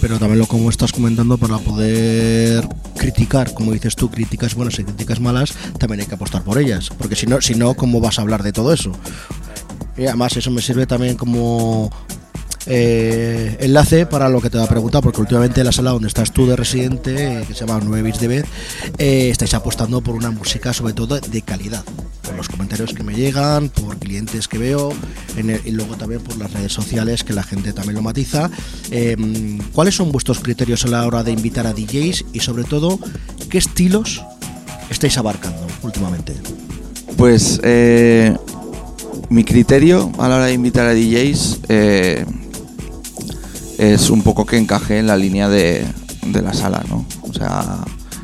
Pero 0.00 0.18
también 0.18 0.38
lo 0.38 0.46
como 0.46 0.70
estás 0.70 0.92
comentando 0.92 1.36
para 1.36 1.58
poder 1.58 2.66
criticar, 2.96 3.52
como 3.52 3.72
dices 3.72 3.96
tú, 3.96 4.10
críticas 4.10 4.54
buenas 4.54 4.78
y 4.78 4.84
críticas 4.84 5.20
malas, 5.20 5.52
también 5.78 6.00
hay 6.00 6.06
que 6.06 6.14
apostar 6.14 6.42
por 6.42 6.58
ellas, 6.58 6.90
porque 6.96 7.16
si 7.16 7.26
no, 7.26 7.40
si 7.42 7.54
no, 7.54 7.74
¿cómo 7.74 8.00
vas 8.00 8.18
a 8.18 8.22
hablar 8.22 8.42
de 8.42 8.52
todo 8.52 8.72
eso? 8.72 8.92
Y 9.96 10.06
además 10.06 10.36
eso 10.36 10.50
me 10.50 10.62
sirve 10.62 10.86
también 10.86 11.16
como 11.16 11.90
eh, 12.66 13.56
enlace 13.60 14.06
para 14.06 14.28
lo 14.28 14.40
que 14.40 14.50
te 14.50 14.58
va 14.58 14.64
a 14.64 14.68
preguntar, 14.68 15.02
porque 15.02 15.20
últimamente 15.20 15.60
en 15.60 15.66
la 15.66 15.72
sala 15.72 15.92
donde 15.92 16.08
estás 16.08 16.32
tú 16.32 16.46
de 16.46 16.56
residente, 16.56 17.40
eh, 17.40 17.44
que 17.46 17.54
se 17.54 17.64
llama 17.64 17.80
9 17.82 18.02
bits 18.02 18.20
de 18.20 18.28
vez, 18.28 18.44
eh, 18.98 19.28
estáis 19.30 19.54
apostando 19.54 20.00
por 20.00 20.16
una 20.16 20.30
música 20.30 20.72
sobre 20.72 20.92
todo 20.92 21.20
de 21.20 21.42
calidad, 21.42 21.84
por 22.22 22.34
los 22.34 22.48
comentarios 22.48 22.92
que 22.92 23.04
me 23.04 23.14
llegan, 23.14 23.68
por 23.68 23.98
clientes 23.98 24.48
que 24.48 24.58
veo, 24.58 24.92
y 25.36 25.70
luego 25.70 25.96
también 25.96 26.22
por 26.22 26.36
las 26.38 26.52
redes 26.52 26.72
sociales 26.72 27.22
que 27.22 27.32
la 27.32 27.44
gente 27.44 27.72
también 27.72 27.94
lo 27.94 28.02
matiza. 28.02 28.50
Eh, 28.90 29.16
¿Cuáles 29.72 29.94
son 29.94 30.10
vuestros 30.10 30.40
criterios 30.40 30.84
a 30.84 30.88
la 30.88 31.06
hora 31.06 31.22
de 31.22 31.32
invitar 31.32 31.66
a 31.66 31.72
DJs 31.72 32.24
y 32.32 32.40
sobre 32.40 32.64
todo 32.64 32.98
qué 33.48 33.58
estilos 33.58 34.24
estáis 34.90 35.16
abarcando 35.18 35.66
últimamente? 35.82 36.34
Pues 37.16 37.60
mi 39.28 39.44
criterio 39.44 40.10
a 40.18 40.28
la 40.28 40.36
hora 40.36 40.46
de 40.46 40.52
invitar 40.52 40.86
a 40.86 40.94
DJs 40.94 41.60
es 43.78 44.10
un 44.10 44.22
poco 44.22 44.46
que 44.46 44.56
encaje 44.58 44.98
en 44.98 45.06
la 45.06 45.16
línea 45.16 45.48
de, 45.48 45.84
de 46.26 46.42
la 46.42 46.52
sala, 46.54 46.82
¿no? 46.88 47.04
O 47.22 47.32
sea, 47.32 47.78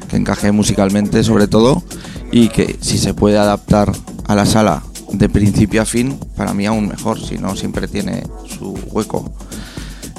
que 0.09 0.17
encaje 0.17 0.53
musicalmente 0.53 1.23
sobre 1.25 1.47
todo 1.49 1.83
y 2.31 2.49
que 2.49 2.77
si 2.81 2.99
se 2.99 3.15
puede 3.15 3.39
adaptar 3.39 3.93
a 4.27 4.35
la 4.35 4.47
sala 4.47 4.83
de 5.13 5.29
principio 5.29 5.83
a 5.83 5.85
fin, 5.85 6.19
para 6.37 6.55
mí 6.55 6.65
aún 6.67 6.89
mejor, 6.89 7.21
si 7.21 7.37
no 7.37 7.55
siempre 7.57 7.87
tiene 7.89 8.23
su 8.59 8.73
hueco. 8.93 9.31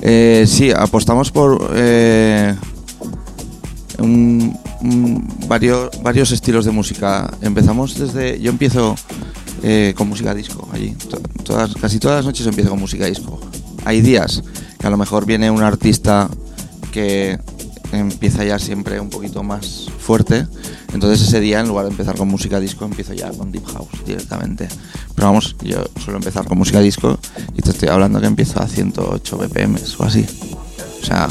Eh, 0.01 0.45
sí, 0.47 0.71
apostamos 0.71 1.31
por 1.31 1.71
eh, 1.75 2.55
varios, 5.47 5.89
varios 6.01 6.31
estilos 6.31 6.65
de 6.65 6.71
música. 6.71 7.31
Empezamos 7.41 7.97
desde. 7.97 8.39
Yo 8.39 8.51
empiezo 8.51 8.95
eh, 9.61 9.93
con 9.95 10.09
música 10.09 10.33
disco 10.33 10.67
allí. 10.71 10.91
To- 11.09 11.21
Todas, 11.43 11.73
casi 11.75 11.99
todas 11.99 12.17
las 12.17 12.25
noches 12.25 12.47
empiezo 12.47 12.69
con 12.69 12.79
música 12.79 13.05
disco. 13.05 13.39
Hay 13.85 14.01
días 14.01 14.41
a 14.87 14.89
lo 14.89 14.97
mejor 14.97 15.25
viene 15.25 15.49
un 15.49 15.61
artista 15.61 16.29
que 16.91 17.39
empieza 17.91 18.43
ya 18.43 18.59
siempre 18.59 18.99
un 18.99 19.09
poquito 19.09 19.43
más 19.43 19.87
fuerte. 19.99 20.47
Entonces 20.93 21.27
ese 21.27 21.39
día, 21.39 21.59
en 21.59 21.67
lugar 21.67 21.85
de 21.85 21.91
empezar 21.91 22.17
con 22.17 22.27
música 22.27 22.59
disco, 22.59 22.85
empiezo 22.85 23.13
ya 23.13 23.31
con 23.31 23.51
Deep 23.51 23.65
House 23.65 24.05
directamente. 24.05 24.67
Pero 25.15 25.27
vamos, 25.27 25.55
yo 25.63 25.83
suelo 26.03 26.17
empezar 26.17 26.45
con 26.45 26.57
música 26.57 26.79
disco 26.79 27.19
y 27.55 27.61
te 27.61 27.71
estoy 27.71 27.89
hablando 27.89 28.19
que 28.19 28.27
empiezo 28.27 28.61
a 28.61 28.67
108 28.67 29.37
BPM 29.37 29.77
o 29.99 30.03
así. 30.03 30.25
O 31.01 31.05
sea, 31.05 31.27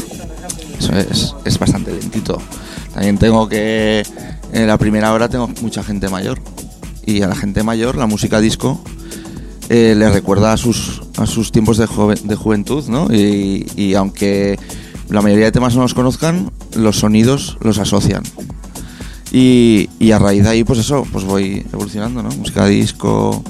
eso 0.79 0.93
es, 0.97 1.35
es 1.45 1.59
bastante 1.59 1.93
lentito. 1.93 2.39
También 2.93 3.19
tengo 3.19 3.49
que, 3.49 4.05
en 4.53 4.67
la 4.67 4.79
primera 4.79 5.13
hora 5.13 5.29
tengo 5.29 5.49
mucha 5.61 5.83
gente 5.83 6.09
mayor. 6.09 6.41
Y 7.05 7.23
a 7.23 7.29
la 7.29 7.35
gente 7.35 7.63
mayor 7.63 7.97
la 7.97 8.07
música 8.07 8.41
disco 8.41 8.81
eh, 9.69 9.95
le 9.97 10.11
recuerda 10.11 10.53
a 10.53 10.57
sus, 10.57 11.03
a 11.17 11.27
sus 11.27 11.53
tiempos 11.53 11.77
de, 11.79 11.87
joven- 11.87 12.21
de 12.25 12.35
juventud, 12.37 12.85
¿no? 12.89 13.07
Y, 13.13 13.67
y 13.77 13.95
aunque 13.95 14.59
la 15.09 15.23
mayoría 15.23 15.47
de 15.47 15.53
temas 15.53 15.75
no 15.75 15.83
los 15.83 15.95
conozcan, 15.95 16.51
los 16.77 16.99
sonidos 16.99 17.59
los 17.61 17.79
asocian. 17.79 18.23
Y, 19.31 19.89
y 19.99 20.13
a 20.13 20.19
raíz 20.19 20.43
de 20.45 20.51
ahí, 20.51 20.65
pues 20.65 20.79
eso, 20.79 21.07
pues 21.11 21.25
voy 21.25 21.65
evolucionando, 21.73 22.23
¿no? 22.23 22.29
Música 22.31 22.67
disco, 22.67 23.43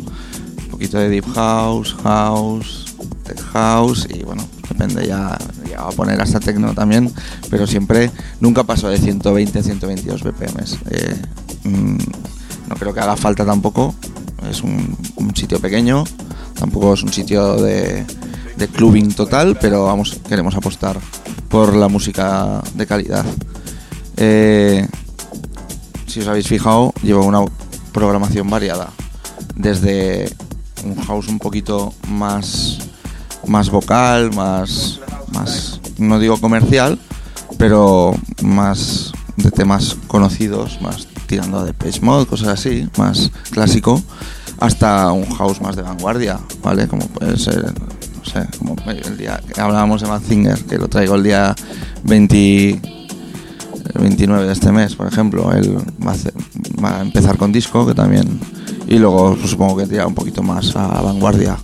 un 0.64 0.68
poquito 0.70 0.98
de 0.98 1.08
deep 1.08 1.26
house, 1.34 1.96
house, 2.04 2.94
tech 3.24 3.40
house 3.52 4.06
y 4.14 4.22
bueno, 4.22 4.44
depende 4.68 5.06
ya, 5.06 5.36
ya 5.68 5.82
va 5.82 5.88
a 5.88 5.92
poner 5.92 6.20
hasta 6.20 6.38
techno 6.38 6.72
también, 6.72 7.12
pero 7.50 7.66
siempre, 7.66 8.10
nunca 8.40 8.62
paso 8.62 8.88
de 8.88 8.98
120, 8.98 9.60
122 9.62 10.22
BPMs. 10.22 10.78
Eh, 10.90 11.16
mm, 11.64 11.96
no 12.68 12.76
creo 12.76 12.94
que 12.94 13.00
haga 13.00 13.16
falta 13.16 13.44
tampoco, 13.44 13.94
es 14.50 14.62
un, 14.62 14.96
sitio 15.34 15.60
pequeño, 15.60 16.04
tampoco 16.58 16.94
es 16.94 17.02
un 17.02 17.12
sitio 17.12 17.56
de, 17.56 18.04
de 18.56 18.68
clubbing 18.68 19.12
total, 19.14 19.58
pero 19.60 19.84
vamos, 19.84 20.20
queremos 20.28 20.54
apostar 20.54 20.98
por 21.48 21.74
la 21.74 21.88
música 21.88 22.62
de 22.74 22.86
calidad. 22.86 23.24
Eh, 24.16 24.86
si 26.06 26.20
os 26.20 26.26
habéis 26.26 26.48
fijado, 26.48 26.92
llevo 27.02 27.24
una 27.24 27.44
programación 27.92 28.48
variada. 28.48 28.90
Desde 29.54 30.34
un 30.84 30.96
house 31.04 31.28
un 31.28 31.38
poquito 31.38 31.94
más, 32.08 32.78
más 33.46 33.70
vocal, 33.70 34.32
más, 34.34 35.00
más, 35.32 35.80
no 35.98 36.18
digo 36.18 36.40
comercial, 36.40 36.98
pero 37.58 38.14
más 38.42 39.12
de 39.36 39.50
temas 39.50 39.96
conocidos, 40.06 40.80
más 40.80 41.06
tirando 41.32 41.60
a 41.60 41.64
Depeche 41.64 42.02
Mode, 42.02 42.26
cosas 42.26 42.48
así, 42.48 42.86
más 42.98 43.30
clásico, 43.52 44.02
hasta 44.60 45.10
un 45.12 45.24
house 45.30 45.62
más 45.62 45.76
de 45.76 45.80
vanguardia, 45.80 46.38
¿vale? 46.62 46.86
Como 46.86 47.06
puede 47.06 47.38
ser, 47.38 47.64
no 47.72 48.24
sé, 48.30 48.46
como 48.58 48.76
el 48.86 49.16
día 49.16 49.40
que 49.54 49.58
hablábamos 49.58 50.02
de 50.02 50.08
Matt 50.08 50.24
Singer, 50.28 50.62
que 50.66 50.76
lo 50.76 50.88
traigo 50.88 51.14
el 51.14 51.22
día 51.22 51.54
20, 52.04 52.68
el 53.94 54.00
29 54.02 54.46
de 54.46 54.52
este 54.52 54.72
mes, 54.72 54.94
por 54.94 55.06
ejemplo, 55.06 55.50
él 55.54 55.78
va 56.06 56.10
a, 56.10 56.14
hacer- 56.14 56.34
va 56.84 56.98
a 56.98 57.00
empezar 57.00 57.38
con 57.38 57.50
disco, 57.50 57.86
que 57.86 57.94
también, 57.94 58.38
y 58.86 58.98
luego 58.98 59.34
pues, 59.34 59.48
supongo 59.50 59.78
que 59.78 59.86
tira 59.86 60.06
un 60.06 60.14
poquito 60.14 60.42
más 60.42 60.76
a 60.76 61.00
vanguardia. 61.00 61.56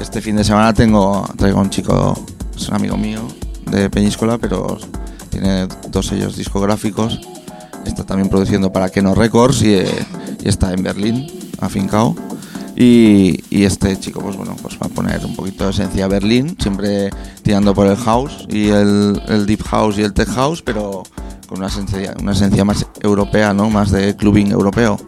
Este 0.00 0.20
fin 0.20 0.34
de 0.34 0.42
semana 0.42 0.74
tengo 0.74 1.28
traigo 1.36 1.60
a 1.60 1.62
un 1.62 1.70
chico, 1.70 2.20
es 2.56 2.68
un 2.68 2.74
amigo 2.74 2.96
mío 2.96 3.20
de 3.70 3.88
Peñíscola, 3.88 4.36
pero 4.38 4.78
tiene 5.30 5.68
dos 5.92 6.08
sellos 6.08 6.36
discográficos, 6.36 7.20
está 7.84 8.04
también 8.04 8.28
produciendo 8.28 8.72
para 8.72 8.88
Keno 8.90 9.14
Records 9.14 9.62
y, 9.62 9.74
eh, 9.74 10.06
y 10.42 10.48
está 10.48 10.72
en 10.72 10.82
Berlín, 10.82 11.26
afincado. 11.60 12.14
Y, 12.74 13.44
y 13.50 13.64
este 13.64 13.98
chico, 14.00 14.20
pues 14.20 14.36
bueno, 14.36 14.56
pues 14.62 14.76
va 14.76 14.86
a 14.86 14.88
poner 14.88 15.24
un 15.24 15.36
poquito 15.36 15.64
de 15.64 15.70
esencia 15.70 16.08
Berlín, 16.08 16.56
siempre 16.58 17.10
tirando 17.42 17.74
por 17.74 17.86
el 17.86 17.96
house 17.96 18.46
y 18.48 18.68
el, 18.68 19.20
deep 19.46 19.62
house 19.64 19.98
y 19.98 20.02
el 20.02 20.12
tech 20.12 20.28
house, 20.28 20.62
pero 20.62 21.02
con 21.48 21.58
una 21.58 21.66
esencia, 21.66 22.14
una 22.20 22.32
esencia 22.32 22.64
más 22.64 22.86
europea, 23.02 23.52
¿no? 23.52 23.68
Más 23.68 23.90
de 23.90 24.16
clubbing 24.16 24.52
europeo. 24.52 24.98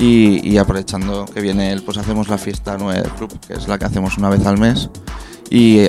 Y, 0.00 0.56
aprovechando 0.58 1.24
que 1.24 1.40
viene 1.40 1.72
él, 1.72 1.82
pues 1.82 1.98
hacemos 1.98 2.28
la 2.28 2.38
fiesta 2.38 2.76
9 2.78 3.02
del 3.02 3.10
club, 3.12 3.36
que 3.46 3.54
es 3.54 3.66
la 3.66 3.78
que 3.78 3.84
hacemos 3.84 4.16
una 4.16 4.28
vez 4.28 4.46
al 4.46 4.56
mes. 4.56 4.90
Y 5.50 5.88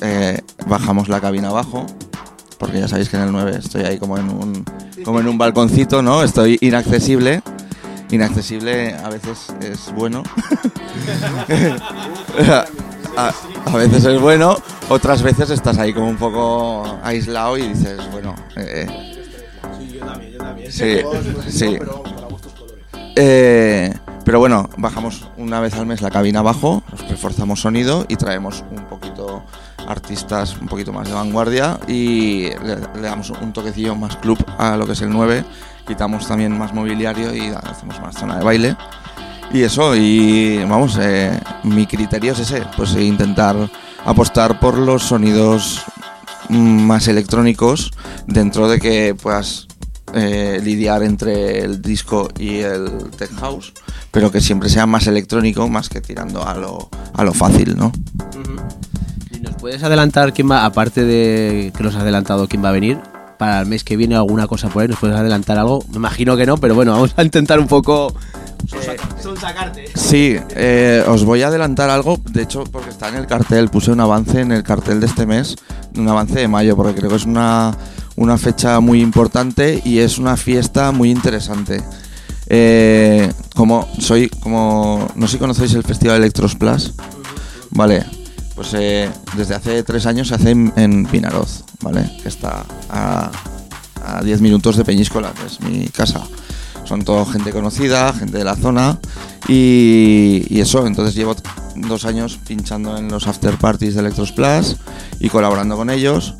eh, 0.00 0.40
bajamos 0.66 1.08
la 1.08 1.20
cabina 1.20 1.48
abajo, 1.48 1.86
porque 2.58 2.80
ya 2.80 2.88
sabéis 2.88 3.08
que 3.08 3.16
en 3.16 3.22
el 3.22 3.32
9 3.32 3.56
estoy 3.58 3.82
ahí 3.82 3.98
como 3.98 4.18
en 4.18 4.28
un, 4.28 4.64
como 5.04 5.20
en 5.20 5.28
un 5.28 5.38
balconcito, 5.38 6.02
¿no? 6.02 6.22
Estoy 6.22 6.58
inaccesible. 6.60 7.42
Inaccesible 8.10 8.94
a 8.94 9.08
veces 9.10 9.46
es 9.60 9.92
bueno. 9.94 10.22
a, 13.16 13.32
a 13.66 13.76
veces 13.76 14.04
es 14.04 14.20
bueno, 14.20 14.56
otras 14.88 15.22
veces 15.22 15.50
estás 15.50 15.78
ahí 15.78 15.92
como 15.92 16.08
un 16.08 16.16
poco 16.16 16.98
aislado 17.02 17.58
y 17.58 17.68
dices, 17.68 17.98
bueno, 18.10 18.34
eh, 18.56 18.86
sí, 20.70 21.00
sí. 21.48 21.78
Eh, 23.16 23.92
pero 24.24 24.38
bueno, 24.38 24.70
bajamos 24.76 25.28
una 25.36 25.60
vez 25.60 25.74
al 25.74 25.86
mes 25.86 26.00
la 26.00 26.10
cabina 26.10 26.40
abajo, 26.40 26.82
reforzamos 27.08 27.60
sonido 27.60 28.06
y 28.08 28.16
traemos 28.16 28.64
un 28.70 28.84
poquito 28.86 29.42
artistas 29.88 30.56
un 30.60 30.68
poquito 30.68 30.92
más 30.92 31.08
de 31.08 31.14
vanguardia 31.14 31.80
y 31.88 32.50
le, 32.64 32.76
damos 33.00 33.30
un 33.30 33.52
toquecillo 33.52 33.94
más 33.96 34.16
club 34.16 34.38
a 34.58 34.76
lo 34.76 34.86
que 34.86 34.92
es 34.92 35.00
el 35.00 35.10
9. 35.10 35.44
Quitamos 35.86 36.28
también 36.28 36.56
más 36.56 36.74
mobiliario 36.74 37.34
y 37.34 37.48
hacemos 37.48 37.98
más 38.00 38.14
zona 38.14 38.38
de 38.38 38.44
baile. 38.44 38.76
Y 39.52 39.62
eso, 39.62 39.96
y 39.96 40.58
vamos, 40.64 40.98
eh, 41.00 41.40
mi 41.64 41.86
criterio 41.86 42.32
es 42.32 42.40
ese, 42.40 42.62
pues 42.76 42.94
intentar 42.96 43.56
apostar 44.04 44.60
por 44.60 44.76
los 44.76 45.04
sonidos 45.04 45.82
más 46.50 47.08
electrónicos 47.08 47.90
dentro 48.26 48.68
de 48.68 48.78
que 48.78 49.14
puedas 49.14 49.66
eh, 50.12 50.60
lidiar 50.62 51.02
entre 51.02 51.60
el 51.60 51.80
disco 51.80 52.28
y 52.38 52.58
el 52.58 53.10
tech 53.16 53.34
house, 53.40 53.72
pero 54.10 54.30
que 54.30 54.42
siempre 54.42 54.68
sea 54.68 54.84
más 54.84 55.06
electrónico, 55.06 55.66
más 55.68 55.88
que 55.88 56.02
tirando 56.02 56.46
a 56.46 56.54
lo, 56.54 56.90
a 57.14 57.24
lo 57.24 57.32
fácil, 57.32 57.74
¿no? 57.74 57.90
¿Y 58.34 58.38
¿Nos 58.38 58.87
puedes 59.58 59.82
adelantar 59.82 60.32
quién 60.32 60.50
va, 60.50 60.64
aparte 60.64 61.04
de 61.04 61.72
que 61.76 61.82
nos 61.82 61.94
has 61.94 62.02
adelantado 62.02 62.48
quién 62.48 62.64
va 62.64 62.70
a 62.70 62.72
venir? 62.72 62.98
Para 63.36 63.60
el 63.60 63.66
mes 63.66 63.84
que 63.84 63.96
viene 63.96 64.16
alguna 64.16 64.46
cosa 64.46 64.68
por 64.68 64.82
ahí, 64.82 64.88
¿nos 64.88 64.98
puedes 64.98 65.16
adelantar 65.16 65.58
algo? 65.58 65.84
Me 65.90 65.96
imagino 65.96 66.36
que 66.36 66.46
no, 66.46 66.56
pero 66.56 66.74
bueno, 66.74 66.92
vamos 66.92 67.14
a 67.16 67.22
intentar 67.22 67.60
un 67.60 67.68
poco... 67.68 68.12
Son 69.22 69.36
sacarte. 69.36 69.84
Sí, 69.94 70.36
eh, 70.50 71.04
os 71.06 71.24
voy 71.24 71.42
a 71.42 71.46
adelantar 71.46 71.88
algo, 71.90 72.18
de 72.30 72.42
hecho, 72.42 72.64
porque 72.64 72.90
está 72.90 73.08
en 73.08 73.14
el 73.14 73.26
cartel, 73.26 73.68
puse 73.68 73.92
un 73.92 74.00
avance 74.00 74.40
en 74.40 74.50
el 74.50 74.62
cartel 74.62 75.00
de 75.00 75.06
este 75.06 75.26
mes, 75.26 75.56
un 75.96 76.08
avance 76.08 76.38
de 76.38 76.48
mayo, 76.48 76.76
porque 76.76 76.94
creo 76.94 77.10
que 77.10 77.16
es 77.16 77.24
una, 77.24 77.76
una 78.16 78.36
fecha 78.36 78.80
muy 78.80 79.00
importante 79.00 79.80
y 79.84 79.98
es 79.98 80.18
una 80.18 80.36
fiesta 80.36 80.90
muy 80.90 81.10
interesante. 81.10 81.82
Eh, 82.48 83.30
como 83.54 83.86
soy, 83.98 84.28
como 84.28 85.06
no 85.14 85.26
sé 85.26 85.34
si 85.34 85.38
conocéis 85.38 85.74
el 85.74 85.84
Festival 85.84 86.16
Electros 86.16 86.56
Plus, 86.56 86.94
vale, 87.70 88.04
pues 88.58 88.74
eh, 88.74 89.08
desde 89.36 89.54
hace 89.54 89.84
tres 89.84 90.04
años 90.04 90.26
se 90.26 90.34
hace 90.34 90.50
en, 90.50 91.06
Pinaroz, 91.06 91.62
vale, 91.80 92.10
que 92.20 92.28
está 92.28 92.64
a, 92.90 93.30
a 94.04 94.20
10 94.24 94.40
minutos 94.40 94.76
de 94.76 94.84
Peñíscola, 94.84 95.32
que 95.32 95.46
es 95.46 95.60
mi 95.60 95.86
casa. 95.86 96.24
Son 96.82 97.04
todo 97.04 97.24
gente 97.24 97.52
conocida, 97.52 98.12
gente 98.12 98.36
de 98.36 98.42
la 98.42 98.56
zona 98.56 98.98
y, 99.46 100.58
eso, 100.58 100.88
entonces 100.88 101.14
llevo 101.14 101.36
dos 101.76 102.04
años 102.04 102.40
pinchando 102.48 102.96
en 102.96 103.06
los 103.06 103.28
after 103.28 103.56
parties 103.58 103.94
de 103.94 104.00
Electros 104.00 104.32
Plus 104.32 104.74
y 105.20 105.28
colaborando 105.28 105.76
con 105.76 105.88
ellos. 105.88 106.34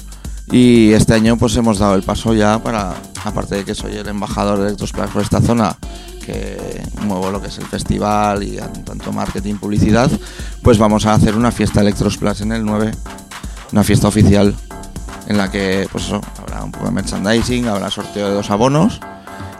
Y 0.51 0.91
este 0.95 1.15
año 1.15 1.37
pues 1.39 1.55
hemos 1.55 1.79
dado 1.79 1.95
el 1.95 2.03
paso 2.03 2.35
ya 2.35 2.61
para, 2.61 2.97
aparte 3.23 3.55
de 3.55 3.65
que 3.65 3.77
soy 3.77 3.95
el 3.97 4.09
embajador 4.09 4.59
de 4.59 4.67
Electros 4.67 4.91
Plus 4.91 5.07
por 5.11 5.23
esta 5.23 5.41
zona, 5.41 5.77
que 6.29 6.83
muevo 7.07 7.31
lo 7.31 7.41
que 7.41 7.49
es 7.49 7.57
el 7.57 7.65
festival 7.65 8.43
y 8.43 8.59
tanto 8.85 9.13
marketing, 9.13 9.55
publicidad, 9.55 10.11
pues 10.63 10.77
vamos 10.77 11.07
a 11.07 11.15
hacer 11.15 11.35
una 11.35 11.51
fiesta 11.51 11.81
Electros 11.81 12.19
Plus 12.19 12.43
en 12.43 12.53
el 12.53 12.67
9, 12.67 12.91
una 13.73 13.83
fiesta 13.83 14.09
oficial 14.09 14.55
en 15.27 15.39
la 15.39 15.51
que 15.51 15.89
pues 15.91 16.13
habrá 16.13 16.63
un 16.65 16.71
poco 16.71 16.85
de 16.85 16.91
merchandising, 16.91 17.67
habrá 17.67 17.91
sorteo 17.91 18.29
de 18.29 18.35
dos 18.35 18.51
abonos 18.51 19.01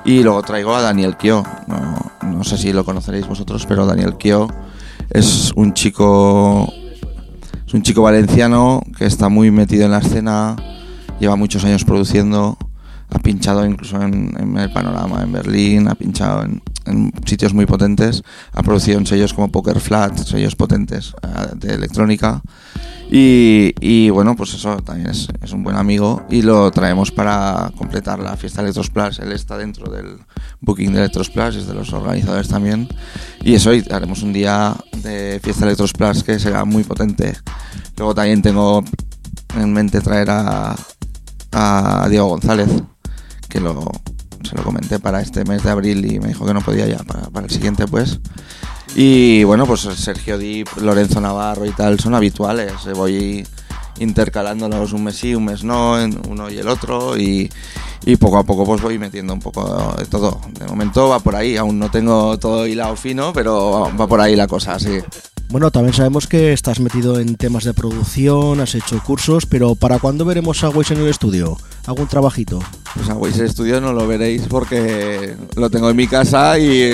y 0.05 0.23
luego 0.23 0.43
traigo 0.43 0.75
a 0.75 0.83
Daniel 0.83 1.17
Kio. 1.17 1.43
No, 1.67 2.13
no 2.23 2.45
sé 2.45 2.59
si 2.59 2.73
lo 2.75 2.85
conoceréis 2.85 3.27
vosotros, 3.27 3.65
pero 3.67 3.87
Daniel 3.87 4.17
Kio 4.19 4.49
es 5.09 5.53
un 5.57 5.73
chico 5.73 6.71
es 7.67 7.73
un 7.73 7.83
chico 7.83 8.03
valenciano 8.03 8.83
que 8.97 9.07
está 9.07 9.31
muy 9.31 9.51
metido 9.51 9.87
en 9.87 9.93
la 9.93 9.99
escena, 9.99 10.57
lleva 11.19 11.37
muchos 11.37 11.65
años 11.65 11.85
produciendo, 11.85 12.59
ha 13.11 13.19
pinchado 13.19 13.65
incluso 13.65 14.01
en, 14.03 14.35
en 14.39 14.57
el 14.59 14.73
panorama 14.73 15.23
en 15.23 15.33
Berlín, 15.33 15.89
ha 15.89 15.95
pinchado 15.95 16.43
en, 16.45 16.63
en 16.85 17.13
sitios 17.25 17.55
muy 17.55 17.67
potentes, 17.67 18.23
ha 18.53 18.63
producido 18.63 18.99
en 18.99 19.07
sellos 19.07 19.33
como 19.35 19.51
Poker 19.51 19.81
Flat, 19.81 20.17
sellos 20.19 20.57
potentes 20.57 21.15
eh, 21.23 21.55
de 21.57 21.75
electrónica. 21.75 22.43
Y, 23.11 23.75
y 23.81 24.11
bueno, 24.11 24.37
pues 24.37 24.53
eso 24.53 24.77
también 24.83 25.09
es, 25.09 25.29
es 25.41 25.53
un 25.53 25.65
buen 25.65 25.77
amigo 25.77 26.27
y 26.29 26.43
lo 26.43 26.71
traemos 26.71 27.11
para 27.11 27.73
completar 27.75 28.19
la 28.19 28.37
fiesta 28.37 28.61
Electros 28.61 28.91
Plus. 28.91 29.19
Él 29.21 29.33
está 29.33 29.57
dentro 29.57 29.91
del 29.91 30.19
booking 30.61 30.93
de 30.93 30.99
Electros 30.99 31.31
Plus, 31.31 31.57
es 31.57 31.67
de 31.67 31.73
los 31.73 31.91
organizadores 31.95 32.49
también. 32.49 32.87
Y 33.43 33.55
eso, 33.55 33.73
y 33.73 33.83
haremos 33.91 34.23
un 34.23 34.35
día 34.35 34.77
de 35.03 35.41
fiesta 35.43 35.65
Electros 35.65 35.95
Plus 35.95 36.23
que 36.23 36.39
será 36.39 36.67
muy 36.67 36.85
potente. 36.85 37.35
Luego 37.97 38.15
también 38.15 38.43
tengo 38.43 38.85
en 39.57 39.73
mente 39.73 40.03
traer 40.03 40.29
a, 40.29 40.77
a 41.53 42.07
Diego 42.11 42.29
González, 42.29 42.69
que 43.49 43.61
lo, 43.61 43.91
se 44.49 44.57
lo 44.57 44.63
comenté 44.63 44.99
para 44.99 45.21
este 45.21 45.45
mes 45.45 45.63
de 45.63 45.71
abril 45.71 46.05
y 46.11 46.21
me 46.21 46.29
dijo 46.29 46.47
que 46.47 46.55
no 46.55 46.61
podía 46.61 46.87
ya, 46.87 46.99
para, 46.99 47.45
el 47.45 47.51
siguiente 47.51 47.87
pues. 47.87 48.21
Y 48.95 49.45
bueno, 49.45 49.67
pues 49.67 49.81
Sergio 49.81 50.39
Dip, 50.39 50.69
Lorenzo 50.81 51.21
Navarro 51.21 51.67
y 51.67 51.71
tal 51.71 52.01
son 52.01 52.15
habituales. 52.15 52.73
eh, 52.87 52.93
Voy 52.95 53.47
intercalándolos 54.01 54.93
un 54.93 55.05
mes 55.05 55.17
sí, 55.17 55.35
un 55.35 55.45
mes 55.45 55.65
no, 55.65 55.97
uno 56.29 56.51
y 56.51 56.59
el 56.59 56.69
otro. 56.69 57.17
Y, 57.17 57.51
y 58.05 58.17
poco 58.17 58.39
a 58.39 58.45
poco 58.45 58.65
pues 58.65 58.81
voy 58.81 58.99
metiendo 58.99 59.35
un 59.35 59.41
poco 59.41 59.95
de 59.99 60.07
todo. 60.07 60.41
De 60.59 60.67
momento 60.67 61.09
va 61.09 61.21
por 61.21 61.37
ahí, 61.37 61.57
aún 61.57 61.79
no 61.79 61.91
tengo 61.91 62.39
todo 62.39 62.67
hilado 62.67 62.97
fino, 62.97 63.33
pero 63.33 63.91
va 63.99 64.07
por 64.07 64.21
ahí 64.21 64.37
la 64.37 64.47
cosa, 64.47 64.79
sí. 64.79 64.99
Bueno, 65.51 65.71
también 65.71 65.95
sabemos 65.95 66.27
que 66.27 66.53
estás 66.53 66.79
metido 66.79 67.19
en 67.19 67.37
temas 67.37 67.65
de 67.65 67.73
producción, 67.73 68.61
has 68.61 68.75
hecho 68.75 69.03
cursos, 69.03 69.47
pero 69.47 69.75
¿para 69.75 69.99
cuándo 69.99 70.27
veremos 70.27 70.63
a 70.63 70.69
Waze 70.69 70.93
en 70.93 71.01
el 71.01 71.09
estudio? 71.09 71.57
¿Algún 71.87 72.07
trabajito? 72.07 72.59
Pues 72.95 73.09
a 73.09 73.15
Waze 73.15 73.49
Studio 73.49 73.81
no 73.81 73.95
lo 73.95 74.07
veréis 74.07 74.43
porque 74.43 75.37
lo 75.57 75.71
tengo 75.71 75.89
en 75.89 75.97
mi 75.97 76.07
casa 76.07 76.59
y. 76.59 76.93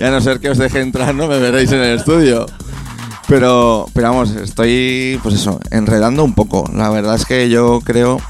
y 0.00 0.02
a 0.02 0.10
no 0.10 0.20
ser 0.20 0.40
que 0.40 0.50
os 0.50 0.58
deje 0.58 0.80
entrar, 0.80 1.14
no 1.14 1.28
me 1.28 1.38
veréis 1.38 1.70
en 1.70 1.80
el 1.80 1.96
estudio. 1.98 2.46
Pero, 3.28 3.86
pero 3.92 4.08
vamos, 4.08 4.30
estoy, 4.30 5.20
pues 5.22 5.36
eso, 5.36 5.60
enredando 5.70 6.24
un 6.24 6.34
poco. 6.34 6.68
La 6.74 6.90
verdad 6.90 7.14
es 7.14 7.24
que 7.24 7.48
yo 7.48 7.80
creo. 7.84 8.20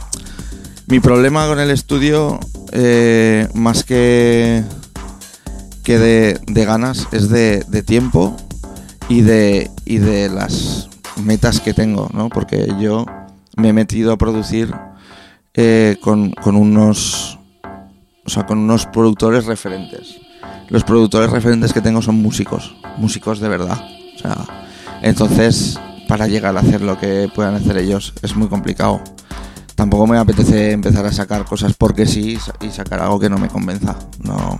Mi 0.86 1.00
problema 1.00 1.48
con 1.48 1.60
el 1.60 1.70
estudio, 1.70 2.38
eh, 2.72 3.48
más 3.54 3.84
que, 3.84 4.64
que 5.86 6.00
de, 6.00 6.40
de 6.48 6.64
ganas, 6.64 7.06
es 7.12 7.28
de, 7.28 7.64
de 7.68 7.82
tiempo 7.84 8.36
y 9.08 9.20
de, 9.20 9.70
y 9.84 9.98
de 9.98 10.28
las 10.28 10.88
metas 11.22 11.60
que 11.60 11.74
tengo, 11.74 12.10
¿no? 12.12 12.28
Porque 12.28 12.66
yo 12.80 13.06
me 13.56 13.68
he 13.68 13.72
metido 13.72 14.12
a 14.12 14.16
producir 14.16 14.74
eh, 15.54 15.96
con, 16.02 16.32
con 16.32 16.56
unos 16.56 17.38
o 18.24 18.28
sea, 18.28 18.46
con 18.46 18.58
unos 18.58 18.86
productores 18.86 19.46
referentes. 19.46 20.16
Los 20.70 20.82
productores 20.82 21.30
referentes 21.30 21.72
que 21.72 21.80
tengo 21.80 22.02
son 22.02 22.16
músicos, 22.16 22.74
músicos 22.96 23.38
de 23.38 23.48
verdad. 23.48 23.80
O 24.16 24.18
sea, 24.18 24.44
entonces, 25.02 25.78
para 26.08 26.26
llegar 26.26 26.56
a 26.56 26.60
hacer 26.62 26.80
lo 26.80 26.98
que 26.98 27.30
puedan 27.32 27.54
hacer 27.54 27.78
ellos 27.78 28.12
es 28.22 28.34
muy 28.34 28.48
complicado. 28.48 29.00
Tampoco 29.76 30.08
me 30.08 30.18
apetece 30.18 30.72
empezar 30.72 31.06
a 31.06 31.12
sacar 31.12 31.44
cosas 31.44 31.74
porque 31.78 32.06
sí 32.06 32.36
y 32.60 32.70
sacar 32.70 33.02
algo 33.02 33.20
que 33.20 33.30
no 33.30 33.38
me 33.38 33.46
convenza. 33.46 33.96
No, 34.24 34.58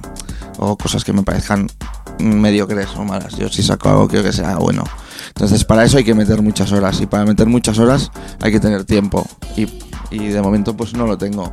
o 0.59 0.77
cosas 0.77 1.05
que 1.05 1.13
me 1.13 1.23
parezcan 1.23 1.69
mediocres 2.19 2.89
o 2.97 3.05
malas. 3.05 3.37
Yo 3.37 3.49
si 3.49 3.63
saco 3.63 3.89
algo 3.89 4.09
quiero 4.09 4.25
que 4.25 4.33
sea 4.33 4.57
bueno. 4.57 4.85
Entonces 5.29 5.65
para 5.65 5.85
eso 5.85 5.99
hay 5.99 6.05
que 6.05 6.15
meter 6.15 6.43
muchas 6.43 6.73
horas 6.73 7.01
y 7.01 7.07
para 7.07 7.25
meter 7.25 7.47
muchas 7.47 7.79
horas 7.79 8.11
hay 8.41 8.53
que 8.53 8.61
tener 8.61 8.85
tiempo 8.85 9.27
y, 9.57 9.69
y 10.11 10.29
de 10.29 10.41
momento 10.41 10.77
pues 10.77 10.95
no 10.95 11.07
lo 11.07 11.19
tengo. 11.19 11.53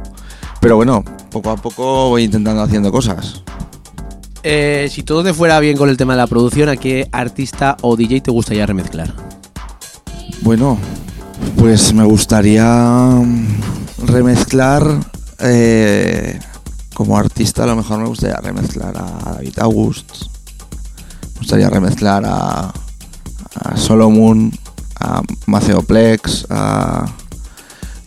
Pero 0.61 0.77
bueno, 0.77 1.03
poco 1.29 1.49
a 1.49 1.57
poco 1.57 2.09
voy 2.09 2.23
intentando 2.23 2.61
haciendo 2.61 2.91
cosas. 2.91 3.43
Eh, 4.43 4.89
si 4.91 5.03
todo 5.03 5.23
te 5.23 5.33
fuera 5.33 5.59
bien 5.61 5.77
con 5.77 5.89
el 5.89 5.95
tema 5.95 6.13
de 6.13 6.17
la 6.17 6.27
producción, 6.27 6.67
¿a 6.67 6.75
qué 6.75 7.07
artista 7.11 7.77
o 7.81 7.95
DJ 7.95 8.21
te 8.21 8.31
gustaría 8.31 8.65
remezclar? 8.65 9.13
Bueno, 10.41 10.77
pues 11.57 11.93
me 11.93 12.03
gustaría 12.03 12.65
mm, 12.65 13.47
remezclar 14.05 14.85
eh, 15.39 16.39
como 16.93 17.17
artista 17.17 17.63
a 17.63 17.67
lo 17.67 17.75
mejor 17.75 17.99
me 17.99 18.07
gustaría 18.07 18.37
remezclar 18.37 18.95
a 18.97 19.33
David 19.33 19.59
August, 19.59 20.09
me 21.33 21.39
gustaría 21.39 21.69
remezclar 21.69 22.23
a, 22.25 22.71
a 23.55 23.77
Solomon, 23.77 24.51
a 24.99 25.21
Maceo 25.47 25.81
Plex, 25.81 26.45
a 26.49 27.05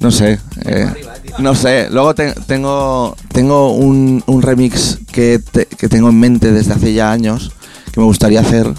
no 0.00 0.10
sé, 0.10 0.38
eh, 0.64 0.92
no 1.38 1.54
sé. 1.54 1.88
Luego 1.90 2.14
te- 2.14 2.34
tengo 2.46 3.16
tengo 3.32 3.72
un, 3.72 4.22
un 4.26 4.42
remix 4.42 4.98
que, 5.10 5.42
que 5.78 5.88
tengo 5.88 6.08
en 6.10 6.20
mente 6.20 6.52
desde 6.52 6.74
hace 6.74 6.92
ya 6.92 7.10
años 7.12 7.52
que 7.92 8.00
me 8.00 8.06
gustaría 8.06 8.40
hacer 8.40 8.72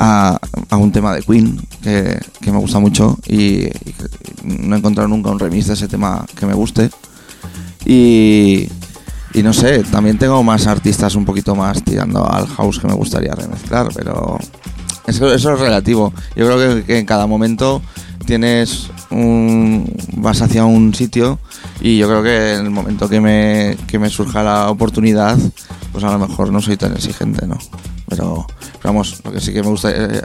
a, 0.00 0.38
a 0.70 0.76
un 0.76 0.90
tema 0.92 1.14
de 1.14 1.22
Queen 1.22 1.60
que, 1.82 2.18
que 2.40 2.50
me 2.52 2.58
gusta 2.58 2.78
mucho 2.80 3.16
y 3.28 3.68
no 4.42 4.74
he 4.74 4.78
encontrado 4.78 5.08
nunca 5.08 5.30
un 5.30 5.38
remix 5.38 5.68
de 5.68 5.74
ese 5.74 5.86
tema 5.88 6.26
que 6.34 6.46
me 6.46 6.54
guste. 6.54 6.90
Y, 7.86 8.68
y 9.32 9.42
no 9.42 9.52
sé, 9.52 9.84
también 9.84 10.18
tengo 10.18 10.42
más 10.42 10.66
artistas 10.66 11.14
un 11.14 11.24
poquito 11.24 11.54
más 11.54 11.82
tirando 11.82 12.28
al 12.28 12.46
house 12.48 12.80
que 12.80 12.88
me 12.88 12.94
gustaría 12.94 13.32
remezclar, 13.34 13.88
pero 13.94 14.38
eso, 15.06 15.32
es 15.32 15.42
relativo. 15.42 16.12
Yo 16.36 16.46
creo 16.46 16.84
que, 16.84 16.98
en 16.98 17.06
cada 17.06 17.26
momento 17.26 17.82
tienes 18.26 18.90
un, 19.10 19.92
vas 20.16 20.40
hacia 20.40 20.64
un 20.64 20.94
sitio 20.94 21.38
y 21.80 21.98
yo 21.98 22.06
creo 22.06 22.22
que 22.22 22.54
en 22.54 22.66
el 22.66 22.70
momento 22.70 23.08
que 23.08 23.20
me, 23.20 23.76
que 23.86 23.98
me 23.98 24.08
surja 24.08 24.42
la 24.42 24.70
oportunidad, 24.70 25.38
pues 25.92 26.04
a 26.04 26.12
lo 26.12 26.26
mejor 26.26 26.52
no 26.52 26.60
soy 26.60 26.76
tan 26.76 26.92
exigente, 26.92 27.46
¿no? 27.46 27.58
Pero, 28.08 28.46
vamos, 28.82 29.20
lo 29.24 29.32
que 29.32 29.40
sí 29.40 29.52
que 29.52 29.62
me 29.62 29.68
gusta, 29.68 29.90
eh, 29.90 30.22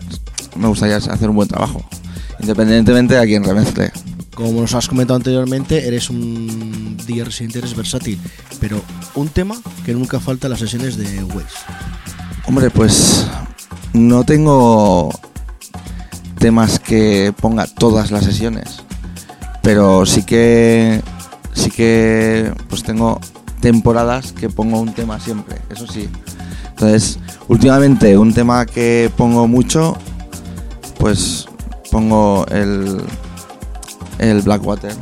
me 0.56 0.68
gustaría 0.68 0.98
hacer 0.98 1.30
un 1.30 1.36
buen 1.36 1.48
trabajo, 1.48 1.84
independientemente 2.40 3.14
de 3.15 3.22
a 3.22 3.26
quién 3.26 3.44
remezcle. 3.44 3.91
Como 4.36 4.62
nos 4.62 4.74
has 4.76 4.88
comentado 4.88 5.16
anteriormente, 5.16 5.88
eres 5.88 6.10
un 6.10 6.98
DJ 7.07 7.24
residente, 7.24 7.60
eres 7.60 7.76
versátil, 7.76 8.20
pero 8.60 8.82
un 9.16 9.30
tema 9.30 9.56
que 9.86 9.94
nunca 9.94 10.20
falta 10.20 10.48
en 10.48 10.52
las 10.52 10.60
sesiones 10.60 10.98
de 10.98 11.24
Waze. 11.24 11.56
Hombre, 12.45 12.70
pues 12.70 13.26
no 13.94 14.26
tengo 14.26 15.10
temas 16.38 16.80
que 16.80 17.34
ponga 17.40 17.66
todas 17.66 18.12
las 18.12 18.26
sesiones, 18.26 18.84
pero 19.64 20.06
sí 20.06 20.24
que 20.24 21.02
sí 21.53 21.72
que 21.72 22.52
pues 22.68 22.84
tengo 22.84 23.22
temporadas 23.62 24.34
que 24.34 24.49
pongo 24.49 24.82
un 24.82 24.94
tema 24.94 25.20
siempre, 25.20 25.57
eso 25.70 25.88
sí. 25.88 26.10
Entonces, 26.72 27.20
últimamente 27.48 28.18
un 28.18 28.34
tema 28.34 28.66
que 28.66 29.10
pongo 29.16 29.48
mucho, 29.48 29.98
pues 30.99 31.48
pongo 31.90 32.45
el 32.48 33.02
el 34.20 34.42
Blackwater 34.42 34.94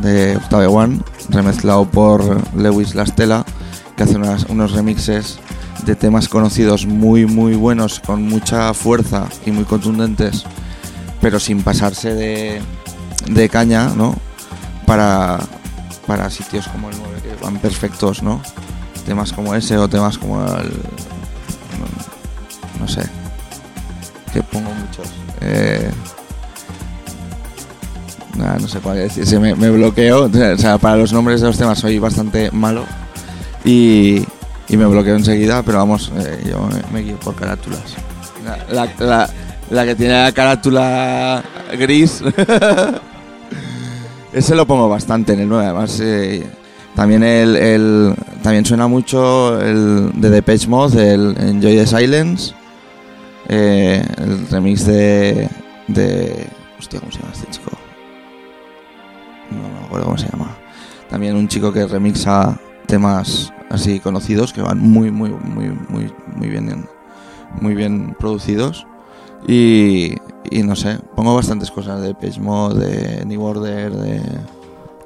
de 0.00 0.36
Octave 0.36 0.66
One, 0.66 1.00
remezclado 1.28 1.84
por 1.84 2.40
Lewis 2.56 2.94
Lastela, 2.94 3.44
que 3.96 4.02
hace 4.04 4.16
unos 4.16 4.72
remixes 4.72 5.38
de 5.84 5.96
temas 5.96 6.28
conocidos 6.28 6.86
muy 6.86 7.26
muy 7.26 7.54
buenos, 7.54 8.00
con 8.00 8.22
mucha 8.22 8.72
fuerza 8.74 9.28
y 9.44 9.50
muy 9.50 9.64
contundentes, 9.64 10.44
pero 11.20 11.38
sin 11.40 11.62
pasarse 11.62 12.14
de, 12.14 12.62
de 13.28 13.48
caña, 13.48 13.88
¿no? 13.96 14.16
Para, 14.86 15.40
para 16.06 16.30
sitios 16.30 16.68
como 16.68 16.90
el 16.90 16.96
9 16.98 17.20
que 17.22 17.44
van 17.44 17.58
perfectos, 17.58 18.22
¿no? 18.22 18.40
Temas 19.06 19.32
como 19.32 19.54
ese 19.54 19.76
o 19.78 19.88
temas 19.88 20.18
como 20.18 20.40
el... 20.40 20.70
No, 21.78 22.80
no 22.80 22.88
sé. 22.88 23.02
Que 24.32 24.42
pongo 24.42 24.70
muchos. 24.72 25.08
Eh, 25.40 25.90
Nah, 28.36 28.56
no 28.58 28.66
sé 28.68 28.80
cuál 28.80 28.96
decir, 28.96 29.26
se 29.26 29.38
me, 29.38 29.54
me 29.54 29.70
bloqueo. 29.70 30.24
O 30.26 30.58
sea, 30.58 30.78
para 30.78 30.96
los 30.96 31.12
nombres 31.12 31.40
de 31.40 31.46
los 31.48 31.58
temas 31.58 31.78
soy 31.78 31.98
bastante 31.98 32.50
malo 32.50 32.84
y, 33.64 34.24
y 34.68 34.76
me 34.76 34.86
bloqueo 34.86 35.16
enseguida, 35.16 35.62
pero 35.62 35.78
vamos, 35.78 36.10
eh, 36.18 36.42
yo 36.50 36.60
me, 36.66 36.82
me 36.92 37.00
guío 37.04 37.18
por 37.20 37.34
carátulas. 37.34 37.82
La, 38.44 38.58
la- 38.86 39.06
la- 39.06 39.30
la 39.70 39.86
que 39.86 39.94
tiene 39.94 40.14
la 40.22 40.32
carátula 40.32 41.42
gris. 41.78 42.22
Ese 44.32 44.54
lo 44.54 44.66
pongo 44.66 44.88
bastante 44.88 45.34
en 45.34 45.40
el 45.40 45.48
9, 45.48 45.64
además. 45.66 46.00
eh, 46.00 46.46
también 46.96 47.22
el, 47.22 47.56
el- 47.56 48.14
también 48.42 48.64
suena 48.64 48.86
mucho 48.86 49.60
el 49.60 50.10
de 50.14 50.30
Depeche 50.30 50.68
Mode, 50.68 51.14
el 51.14 51.36
Enjoy 51.38 51.76
the 51.76 51.86
Silence. 51.86 52.54
eh, 53.48 54.02
el 54.18 54.48
remix 54.48 54.86
de, 54.86 55.48
de. 55.88 56.46
Hostia, 56.78 57.00
¿cómo 57.00 57.12
se 57.12 57.18
llama 57.20 57.32
este 57.32 57.50
chico? 57.50 57.70
No 59.52 59.80
me 59.80 59.86
acuerdo 59.86 60.06
cómo 60.06 60.18
se 60.18 60.28
llama. 60.28 60.56
También 61.08 61.36
un 61.36 61.48
chico 61.48 61.72
que 61.72 61.86
remixa 61.86 62.58
temas 62.86 63.52
así 63.70 64.00
conocidos 64.00 64.52
que 64.52 64.60
van 64.60 64.78
muy 64.78 65.10
muy 65.10 65.30
muy 65.30 65.70
muy 65.88 66.12
muy 66.36 66.48
bien 66.48 66.86
muy 67.60 67.74
bien 67.74 68.14
producidos 68.18 68.86
y, 69.46 70.14
y 70.50 70.62
no 70.62 70.76
sé, 70.76 70.98
pongo 71.16 71.34
bastantes 71.34 71.70
cosas 71.70 72.00
de 72.00 72.14
Page 72.14 72.40
Mode, 72.40 72.86
de 72.86 73.24
New 73.24 73.42
Order, 73.42 73.92
de 73.92 74.22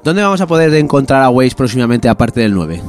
¿Dónde 0.03 0.21
vamos 0.21 0.39
a 0.39 0.47
poder 0.47 0.73
encontrar 0.75 1.23
a 1.23 1.29
Waze 1.29 1.55
próximamente 1.55 2.07
aparte 2.07 2.39
del 2.39 2.53
9? 2.53 2.81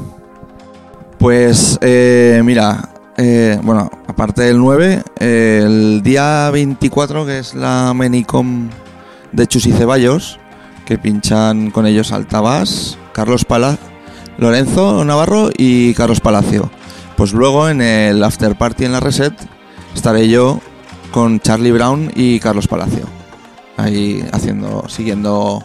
Pues 1.19 1.77
eh, 1.81 2.41
mira, 2.45 2.91
eh, 3.17 3.59
bueno, 3.65 3.91
aparte 4.07 4.43
del 4.43 4.59
9, 4.59 5.03
eh, 5.19 5.63
el 5.65 6.03
día 6.03 6.49
24 6.53 7.27
que 7.27 7.41
es 7.41 7.55
la 7.55 7.93
Menicom 7.93 8.69
de 9.33 9.47
Chus 9.49 9.67
y 9.67 9.73
Ceballos, 9.73 10.39
que 10.89 10.97
pinchan 10.97 11.71
con 11.71 11.85
ellos 11.85 12.13
Altabás, 12.13 12.97
Carlos 13.13 13.45
Pala, 13.45 13.77
Lorenzo 14.39 15.05
Navarro 15.05 15.51
y 15.55 15.93
Carlos 15.93 16.21
Palacio. 16.21 16.71
Pues 17.15 17.35
luego 17.35 17.69
en 17.69 17.83
el 17.83 18.25
after 18.25 18.57
party 18.57 18.87
en 18.87 18.93
la 18.93 19.01
Reset 19.01 19.35
estaré 19.95 20.31
yo 20.31 20.63
con 21.11 21.41
Charlie 21.41 21.73
Brown 21.73 22.11
y 22.17 22.41
Carlos 22.41 22.69
Palacio. 22.69 23.05
Ahí 23.77 24.25
haciendo, 24.33 24.89
siguiendo 24.89 25.63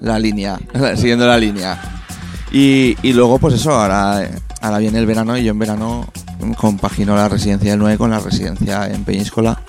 la 0.00 0.20
línea, 0.20 0.56
siguiendo 0.94 1.26
la 1.26 1.36
línea. 1.36 1.80
Y, 2.52 2.96
y 3.02 3.12
luego, 3.12 3.40
pues 3.40 3.54
eso, 3.54 3.72
ahora, 3.72 4.30
ahora 4.60 4.78
viene 4.78 5.00
el 5.00 5.06
verano 5.06 5.36
y 5.36 5.42
yo 5.42 5.50
en 5.50 5.58
verano 5.58 6.06
compagino 6.56 7.16
la 7.16 7.28
residencia 7.28 7.72
del 7.72 7.80
9 7.80 7.98
con 7.98 8.12
la 8.12 8.20
residencia 8.20 8.86
en 8.86 9.02
Peñíscola, 9.02 9.60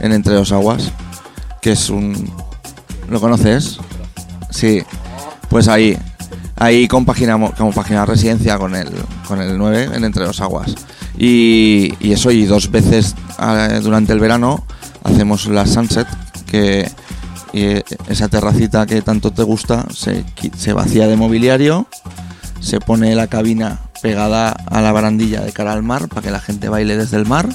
en 0.00 0.12
Entre 0.12 0.34
dos 0.34 0.52
Aguas, 0.52 0.92
que 1.62 1.72
es 1.72 1.88
un... 1.88 2.30
¿Lo 3.08 3.20
conoces? 3.22 3.80
Sí, 4.50 4.82
pues 5.48 5.68
ahí, 5.68 5.96
ahí 6.56 6.86
compaginamos, 6.88 7.52
compaginamos 7.54 8.08
residencia 8.08 8.58
con 8.58 8.74
el, 8.74 8.88
con 9.26 9.40
el 9.40 9.56
9 9.56 9.90
en 9.94 10.04
Entre 10.04 10.24
dos 10.24 10.40
Aguas. 10.40 10.74
Y, 11.18 11.94
y 12.00 12.12
eso, 12.12 12.30
y 12.30 12.44
dos 12.46 12.70
veces 12.70 13.14
eh, 13.40 13.80
durante 13.82 14.12
el 14.12 14.20
verano 14.20 14.64
hacemos 15.04 15.46
la 15.46 15.66
Sunset, 15.66 16.06
que 16.46 16.90
y 17.52 17.82
esa 18.08 18.28
terracita 18.28 18.86
que 18.86 19.02
tanto 19.02 19.32
te 19.32 19.42
gusta 19.42 19.84
se, 19.92 20.24
se 20.56 20.72
vacía 20.72 21.08
de 21.08 21.16
mobiliario, 21.16 21.86
se 22.60 22.78
pone 22.78 23.14
la 23.16 23.26
cabina 23.26 23.80
pegada 24.02 24.50
a 24.50 24.80
la 24.80 24.92
barandilla 24.92 25.40
de 25.40 25.52
cara 25.52 25.72
al 25.72 25.82
mar 25.82 26.08
para 26.08 26.22
que 26.22 26.30
la 26.30 26.38
gente 26.40 26.68
baile 26.68 26.96
desde 26.96 27.16
el 27.16 27.26
mar, 27.26 27.48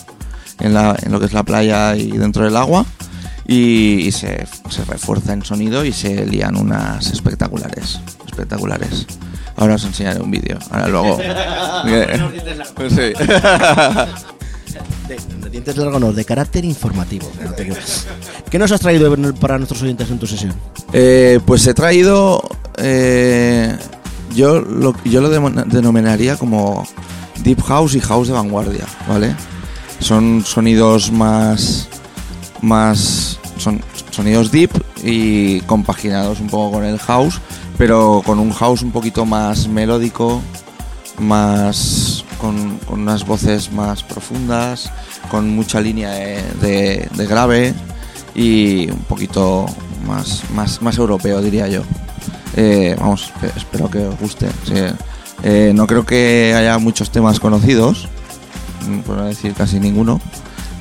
en, 0.60 0.74
la- 0.74 0.98
en 1.02 1.12
lo 1.14 1.20
que 1.22 1.28
es 1.28 1.34
la 1.34 1.44
playa 1.44 1.96
y 1.96 2.12
dentro 2.12 2.44
del 2.44 2.58
agua, 2.58 2.86
y, 3.48 4.08
y 4.08 4.12
se, 4.12 4.46
se 4.70 4.86
refuerza 4.86 5.34
en 5.34 5.44
sonido 5.44 5.84
y 5.86 5.92
se 5.94 6.26
lían 6.26 6.56
unas 6.58 7.08
espectaculares, 7.12 8.00
espectaculares. 8.28 9.06
Ahora 9.58 9.76
os 9.76 9.86
enseñaré 9.86 10.20
un 10.20 10.32
vídeo, 10.32 10.60
ahora 10.72 10.88
luego. 10.88 11.18
Sí. 12.90 13.14
De, 15.08 15.18
de 15.44 15.50
dientes 15.52 15.78
largos, 15.78 16.02
no, 16.02 16.12
de 16.12 16.26
carácter 16.26 16.66
informativo. 16.66 17.32
¿Qué 18.50 18.58
nos 18.60 18.72
has 18.72 18.82
traído 18.82 19.16
para 19.40 19.58
nuestros 19.58 19.82
oyentes 19.84 20.10
en 20.10 20.18
tu 20.20 20.26
sesión? 20.28 20.54
Eh, 20.94 21.40
pues 21.46 21.66
he 21.68 21.74
traído. 21.74 22.42
eh, 22.78 23.78
yo 24.36 24.60
lo, 24.60 24.94
yo 25.06 25.22
lo 25.22 25.30
denominaría 25.30 26.36
como 26.36 26.86
Deep 27.44 27.62
House 27.62 27.96
y 27.96 28.02
House 28.02 28.28
de 28.28 28.34
vanguardia, 28.34 28.86
¿vale? 29.08 29.34
Son 30.00 30.44
sonidos 30.46 31.12
más. 31.12 31.88
Más. 32.66 33.40
son 33.58 33.82
sonidos 34.12 34.52
deep 34.52 34.72
y 35.04 35.62
compaginados 35.62 36.40
un 36.40 36.48
poco 36.48 36.74
con 36.78 36.86
el 36.86 36.98
house, 37.00 37.40
pero 37.78 38.22
con 38.26 38.40
un 38.40 38.52
house 38.52 38.82
un 38.82 38.92
poquito 38.92 39.26
más 39.26 39.68
melódico, 39.68 40.42
más. 41.20 42.24
con, 42.40 42.78
con 42.80 43.02
unas 43.02 43.26
voces 43.26 43.72
más 43.72 44.04
profundas, 44.04 44.92
con 45.30 45.50
mucha 45.56 45.80
línea 45.80 46.12
de, 46.12 47.08
de- 47.14 47.26
grave 47.28 47.74
y 48.36 48.90
un 48.92 49.00
poquito 49.08 49.66
más, 50.06 50.44
más, 50.54 50.82
más 50.82 50.98
europeo, 50.98 51.42
diría 51.42 51.68
yo. 51.68 51.82
Eh, 52.58 52.96
vamos, 53.00 53.32
eh, 53.42 53.52
espero 53.56 53.90
que 53.90 54.00
os 54.00 54.20
guste. 54.20 54.48
Eh, 55.44 55.72
no 55.76 55.88
creo 55.88 56.06
que 56.06 56.54
haya 56.58 56.78
muchos 56.78 57.10
temas 57.12 57.40
conocidos, 57.40 58.08
mm, 58.88 59.00
por 59.00 59.18
no 59.18 59.26
decir 59.26 59.54
casi 59.54 59.80
ninguno, 59.80 60.20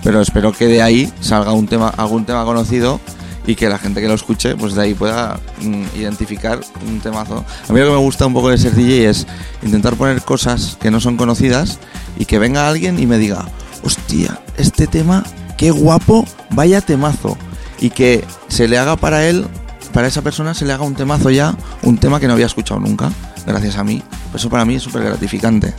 pero 0.05 0.20
espero 0.20 0.52
que 0.52 0.66
de 0.66 0.82
ahí 0.82 1.10
salga 1.20 1.52
un 1.52 1.66
tema, 1.66 1.89
algún 1.89 2.26
tema 2.26 2.44
conocido 2.44 3.01
y 3.47 3.56
que 3.56 3.68
la 3.68 3.78
gente 3.78 4.01
que 4.01 4.09
lo 4.09 4.14
escuche, 4.14 4.55
pues 4.55 4.74
de 4.74 4.82
ahí 4.82 4.94
pueda 4.94 5.40
mm, 5.60 5.98
identificar 5.98 6.60
un 6.86 7.01
temazo. 7.01 7.44
A 7.68 7.72
mí 7.72 7.81
lo 7.81 7.86
que 7.86 7.93
me 7.93 7.98
gusta 7.98 8.26
un 8.26 8.35
poco 8.35 8.51
de 8.51 8.59
ser 8.59 8.74
DJ 8.74 9.09
es 9.09 9.26
intentar 9.62 9.97
poner 9.97 10.22
cosas 10.22 10.76
que 10.81 10.90
no 10.90 11.01
son 11.01 11.16
conocidas 11.16 11.78
y 12.18 12.26
que 12.26 12.39
venga 12.39 12.68
alguien 12.68 12.98
y 12.98 13.06
me 13.06 13.18
diga, 13.18 13.47
hostia, 13.82 14.40
este 14.56 14.86
tema, 14.86 15.24
qué 15.56 15.70
guapo, 15.70 16.26
vaya 16.51 16.81
temazo. 16.81 17.36
Y 17.81 17.90
que 17.90 18.24
se 18.48 18.68
le 18.68 18.78
haga 18.78 18.97
para 18.97 19.26
él, 19.26 19.47
para 19.93 20.06
esa 20.06 20.22
persona, 20.22 20.55
se 20.55 20.64
le 20.64 20.72
haga 20.72 20.85
un 20.85 20.94
temazo 20.94 21.31
ya, 21.31 21.55
un 21.82 21.98
tema 21.98 22.20
que 22.20 22.26
no 22.26 22.35
había 22.35 22.47
escuchado 22.47 22.81
nunca, 22.81 23.10
gracias 23.47 23.76
a 23.76 23.85
mí. 23.85 24.02
Eso 24.35 24.48
para 24.48 24.64
mí 24.64 24.76
es 24.76 24.82
súper 24.82 25.02
gratificante. 25.02 25.74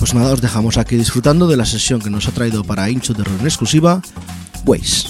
Pues 0.00 0.14
nada, 0.14 0.32
os 0.32 0.40
dejamos 0.40 0.78
aquí 0.78 0.96
disfrutando 0.96 1.46
de 1.46 1.58
la 1.58 1.66
sesión 1.66 2.00
que 2.00 2.08
nos 2.08 2.26
ha 2.26 2.32
traído 2.32 2.64
para 2.64 2.88
Incho 2.88 3.12
de 3.12 3.22
en 3.22 3.44
exclusiva, 3.46 4.00
Waze. 4.64 5.08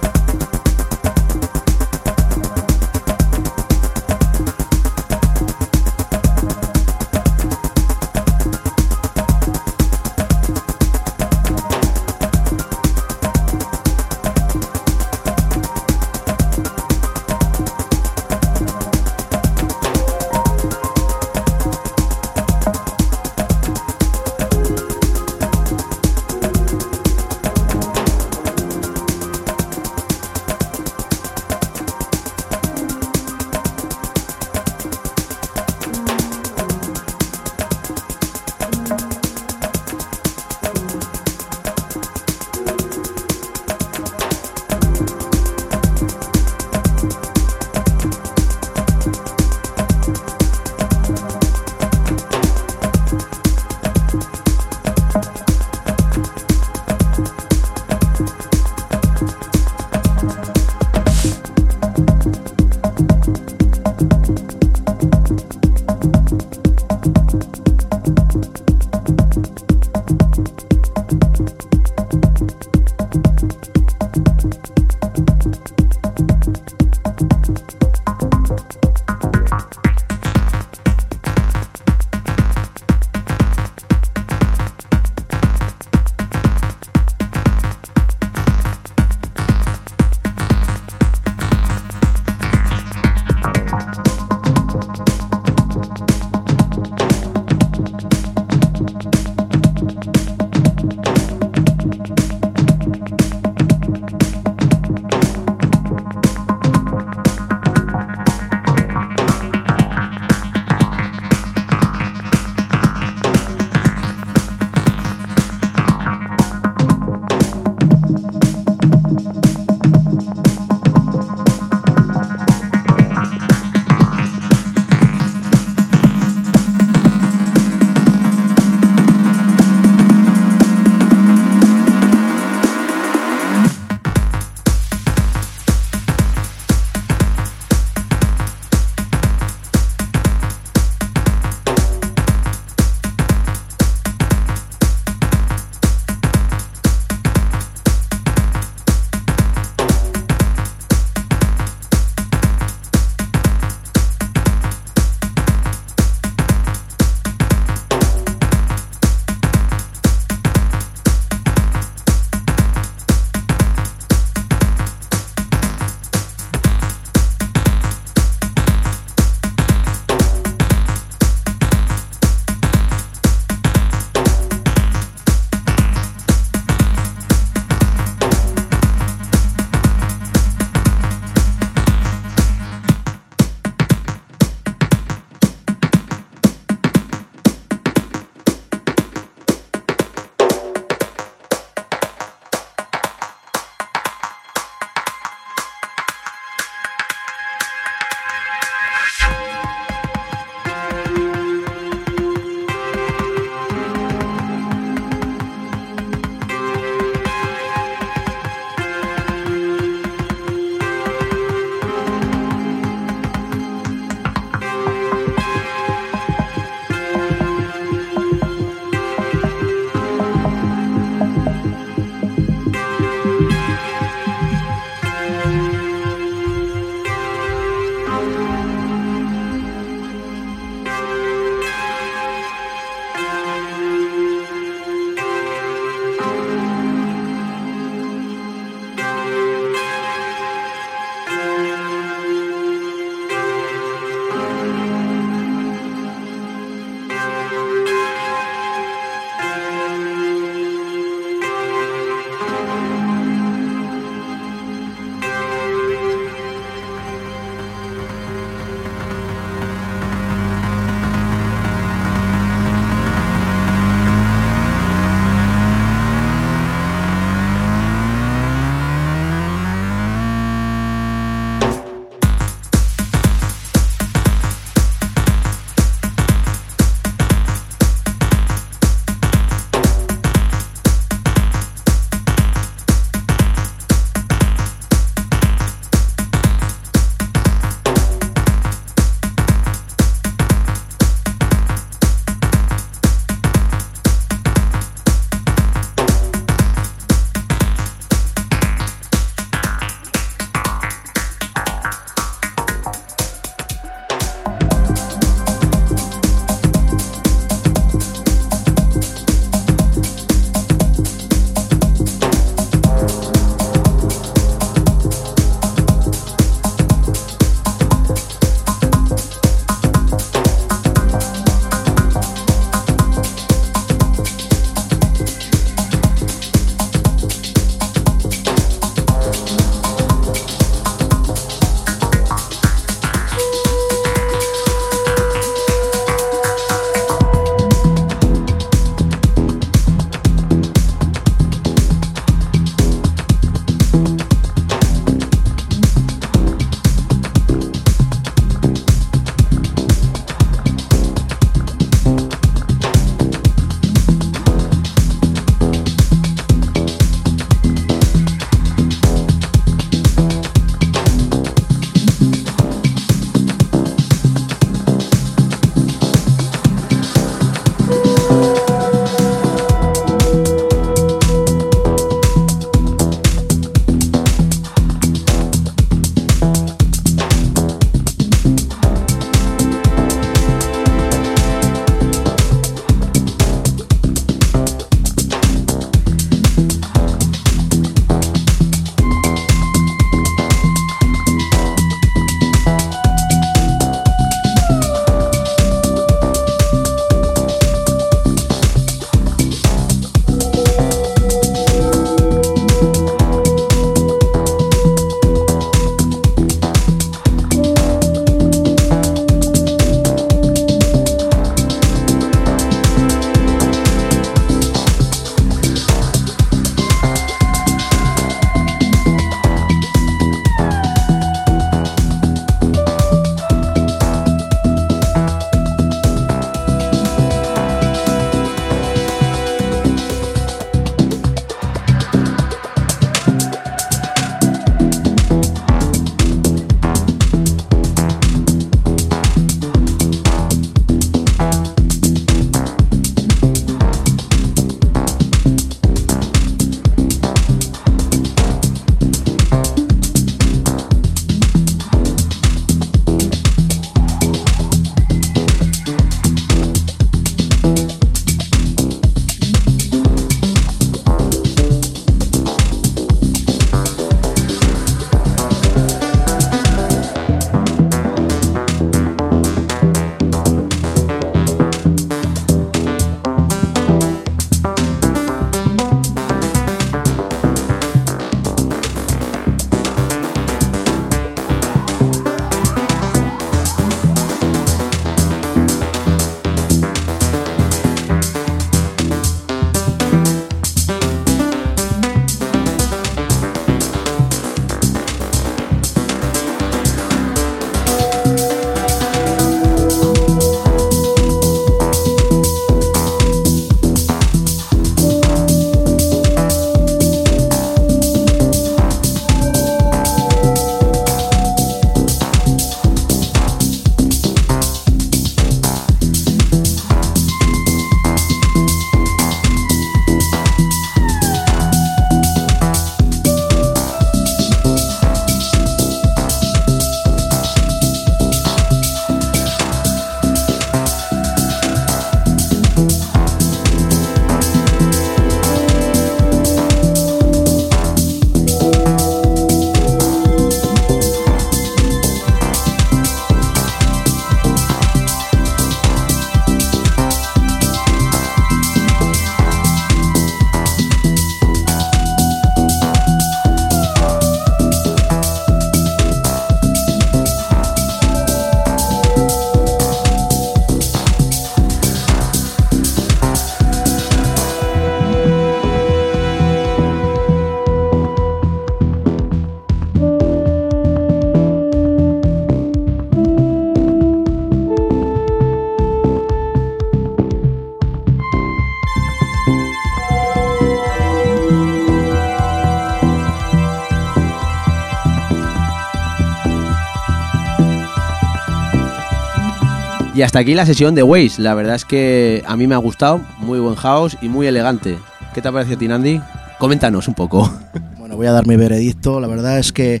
Y 590.22 590.24
hasta 590.24 590.38
aquí 590.38 590.54
la 590.54 590.64
sesión 590.64 590.94
de 590.94 591.02
Waze. 591.02 591.42
La 591.42 591.52
verdad 591.52 591.74
es 591.74 591.84
que 591.84 592.44
a 592.46 592.56
mí 592.56 592.68
me 592.68 592.76
ha 592.76 592.78
gustado, 592.78 593.20
muy 593.40 593.58
buen 593.58 593.74
house 593.74 594.16
y 594.22 594.28
muy 594.28 594.46
elegante. 594.46 594.96
¿Qué 595.34 595.42
te 595.42 595.48
ha 595.48 595.52
parecido 595.52 595.74
a 595.74 595.78
ti, 595.80 595.88
Nandi? 595.88 596.20
Coméntanos 596.60 597.08
un 597.08 597.14
poco. 597.14 597.52
Bueno, 597.98 598.16
voy 598.16 598.28
a 598.28 598.30
dar 598.32 598.46
mi 598.46 598.54
veredicto. 598.54 599.18
La 599.18 599.26
verdad 599.26 599.58
es 599.58 599.72
que 599.72 600.00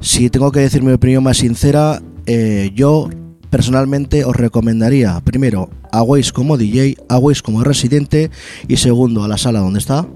si 0.00 0.30
tengo 0.30 0.50
que 0.50 0.60
decir 0.60 0.82
mi 0.82 0.92
opinión 0.92 1.22
más 1.22 1.36
sincera, 1.36 2.00
eh, 2.24 2.70
yo 2.74 3.10
personalmente 3.50 4.24
os 4.24 4.34
recomendaría 4.34 5.20
primero 5.20 5.68
a 5.92 6.02
Waze 6.02 6.32
como 6.32 6.56
DJ, 6.56 6.96
a 7.10 7.18
Waze 7.18 7.42
como 7.42 7.62
residente 7.64 8.30
y 8.66 8.78
segundo 8.78 9.24
a 9.24 9.28
la 9.28 9.36
sala 9.36 9.60
donde 9.60 9.78
está 9.78 10.06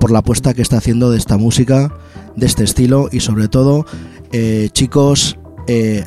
por 0.00 0.10
la 0.10 0.20
apuesta 0.20 0.54
que 0.54 0.62
está 0.62 0.78
haciendo 0.78 1.10
de 1.10 1.18
esta 1.18 1.36
música, 1.36 1.92
de 2.34 2.46
este 2.46 2.64
estilo 2.64 3.10
y 3.12 3.20
sobre 3.20 3.48
todo 3.48 3.84
eh, 4.32 4.70
chicos, 4.72 5.36
eh, 5.66 6.04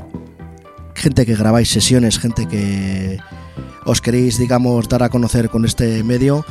gente 0.98 1.26
que 1.26 1.36
grabáis 1.36 1.69
sesiones, 1.69 2.19
gente 2.19 2.48
que 2.48 3.19
os 3.86 4.02
queréis 4.02 4.38
digamos 4.38 4.90
dar 4.90 5.03
a 5.03 5.10
conocer 5.10 5.49
con 5.49 5.64
este 5.64 6.03
medio, 6.03 6.44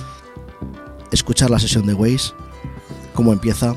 escuchar 1.10 1.50
la 1.50 1.58
sesión 1.58 1.86
de 1.86 1.94
Waze, 1.94 2.32
cómo 3.12 3.32
empieza, 3.32 3.74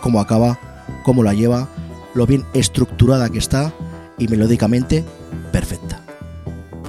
cómo 0.00 0.20
acaba, 0.20 0.58
cómo 1.04 1.22
la 1.22 1.34
lleva, 1.34 1.68
lo 2.14 2.26
bien 2.26 2.44
estructurada 2.54 3.28
que 3.28 3.38
está 3.38 3.72
y 4.18 4.26
melódicamente 4.28 5.04
perfecta. 5.52 6.00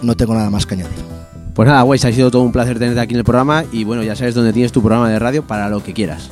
No 0.02 0.16
tengo 0.16 0.34
nada 0.34 0.50
más 0.50 0.66
que 0.66 0.76
añadir. 0.76 0.98
Pues 1.54 1.68
nada, 1.68 1.84
Waze, 1.84 2.08
ha 2.08 2.14
sido 2.14 2.32
todo 2.32 2.44
un 2.44 2.52
placer 2.52 2.80
tenerte 2.80 3.00
aquí 3.00 3.14
en 3.14 3.20
el 3.20 3.26
programa 3.26 3.66
y 3.72 3.84
bueno, 3.84 4.04
ya 4.04 4.16
sabes 4.16 4.36
dónde 4.36 4.54
tienes 4.54 4.72
tu 4.72 4.82
programa 4.82 5.10
de 5.10 5.20
radio 5.20 5.46
para 5.46 5.70
lo 5.70 5.84
que 5.84 5.94
quieras. 5.94 6.30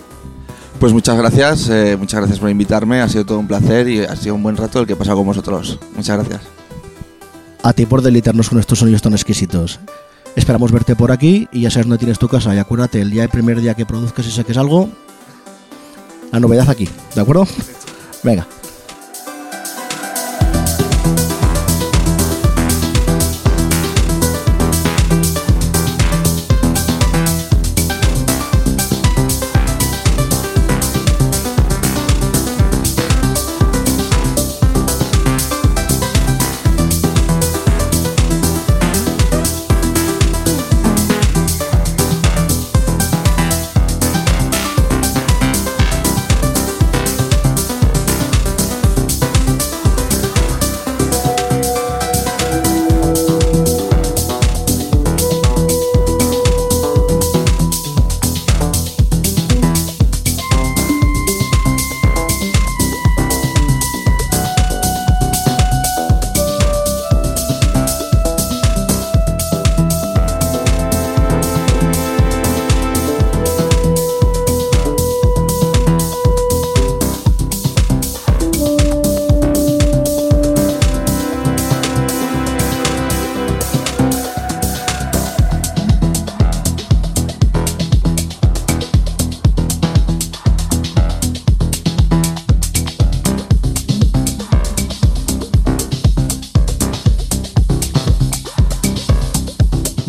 Pues 0.80 0.94
muchas 0.94 1.18
gracias, 1.18 1.70
eh, 1.70 1.98
muchas 1.98 2.20
gracias 2.20 2.40
por 2.40 2.50
invitarme, 2.50 3.02
ha 3.02 3.10
sido 3.10 3.26
todo 3.26 3.40
un 3.40 3.48
placer 3.48 3.88
y 3.88 4.00
ha 4.02 4.16
sido 4.16 4.36
un 4.36 4.44
buen 4.44 4.56
rato 4.56 4.80
el 4.80 4.88
que 4.88 4.94
he 4.94 4.96
pasado 4.96 5.18
con 5.18 5.26
vosotros. 5.26 5.80
Muchas 5.96 6.18
gracias. 6.18 6.55
A 7.66 7.74
ti 7.74 7.88
por 7.88 8.04
deleitarnos 8.04 8.48
con 8.48 8.60
estos 8.60 8.78
sonidos 8.78 9.02
tan 9.02 9.14
exquisitos. 9.14 9.80
Esperamos 10.36 10.72
verte 10.72 10.96
por 10.96 11.12
aquí 11.12 11.48
y 11.52 11.62
ya 11.62 11.72
sabes 11.72 11.88
dónde 11.88 11.98
tienes 11.98 12.20
tu 12.20 12.28
casa. 12.28 12.54
Y 12.54 12.60
acuérdate, 12.60 13.02
el 13.02 13.10
día 13.10 13.24
el 13.24 13.30
primer 13.30 13.60
día 13.60 13.74
que 13.74 13.88
produzcas 13.88 14.28
y 14.28 14.32
saques 14.32 14.56
algo, 14.56 14.88
la 16.32 16.40
novedad 16.40 16.70
aquí, 16.70 16.88
¿de 17.16 17.22
acuerdo? 17.22 17.48
Venga. 18.24 18.46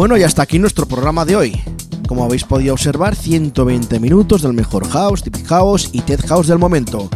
Bueno, 0.06 0.20
y 0.20 0.22
hasta 0.22 0.42
aquí 0.42 0.60
nuestro 0.60 0.86
programa 0.86 1.24
de 1.24 1.34
hoy. 1.34 1.60
Como 2.06 2.24
habéis 2.24 2.44
podido 2.44 2.74
observar, 2.74 3.16
120 3.16 3.98
minutos 3.98 4.42
del 4.42 4.52
mejor 4.52 4.88
house, 4.88 5.24
deep 5.24 5.44
house 5.48 5.90
y 5.92 6.00
tech 6.02 6.24
house 6.28 6.46
del 6.46 6.60
momento. 6.60 7.10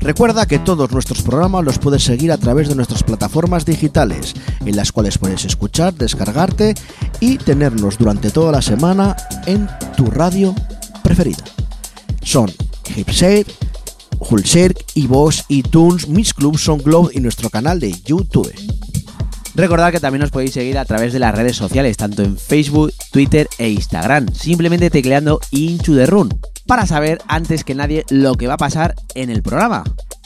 Recuerda 0.00 0.44
que 0.44 0.58
todos 0.58 0.90
nuestros 0.90 1.22
programas 1.22 1.64
los 1.64 1.78
puedes 1.78 2.02
seguir 2.02 2.32
a 2.32 2.36
través 2.36 2.68
de 2.68 2.74
nuestras 2.74 3.04
plataformas 3.04 3.64
digitales, 3.64 4.34
en 4.66 4.74
las 4.74 4.90
cuales 4.90 5.16
puedes 5.16 5.44
escuchar, 5.44 5.94
descargarte 5.94 6.74
y 7.20 7.38
tenernos 7.38 7.98
durante 7.98 8.32
toda 8.32 8.50
la 8.50 8.62
semana 8.62 9.14
en 9.46 9.68
tu 9.96 10.06
radio 10.06 10.56
preferida. 11.04 11.44
Son 12.20 12.50
Hipshare, 12.96 13.46
Hulshare, 14.18 14.74
iVoox, 14.94 15.44
iTunes, 15.50 16.08
Mix 16.08 16.34
Club, 16.34 16.58
SoundCloud 16.58 17.12
y 17.12 17.20
nuestro 17.20 17.48
canal 17.48 17.78
de 17.78 17.92
YouTube. 18.04 18.52
Recordad 19.54 19.92
que 19.92 20.00
también 20.00 20.22
os 20.22 20.30
podéis 20.30 20.52
seguir 20.52 20.78
a 20.78 20.84
través 20.84 21.12
de 21.12 21.20
las 21.20 21.34
redes 21.34 21.56
sociales, 21.56 21.96
tanto 21.96 22.22
en 22.22 22.36
Facebook, 22.36 22.92
Twitter 23.12 23.48
e 23.58 23.68
Instagram, 23.68 24.26
simplemente 24.34 24.90
tecleando 24.90 25.40
Into 25.52 25.94
the 25.94 26.06
Run, 26.06 26.28
para 26.66 26.86
saber 26.86 27.20
antes 27.28 27.62
que 27.62 27.74
nadie 27.74 28.04
lo 28.10 28.34
que 28.34 28.48
va 28.48 28.54
a 28.54 28.58
pasar 28.58 28.94
en 29.14 29.30
el 29.30 29.42
programa. 29.42 29.84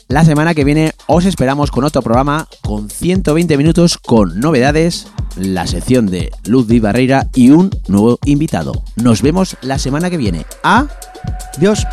La 0.09 0.24
semana 0.24 0.55
que 0.55 0.64
viene 0.64 0.92
os 1.06 1.26
esperamos 1.26 1.70
con 1.70 1.84
otro 1.84 2.00
programa 2.00 2.48
con 2.62 2.88
120 2.88 3.59
minutos 3.59 3.98
con 3.98 4.40
novedades, 4.40 5.09
la 5.36 5.66
sección 5.66 6.06
de 6.06 6.32
Luz 6.46 6.66
Di 6.66 6.80
Barreira 6.80 7.28
y 7.34 7.50
un 7.50 7.70
nuevo 7.88 8.18
invitado. 8.24 8.82
Nos 8.96 9.20
vemos 9.20 9.59
la 9.60 9.78
semana 9.78 10.09
que 10.09 10.16
viene. 10.16 10.46
Adiós. 10.62 11.86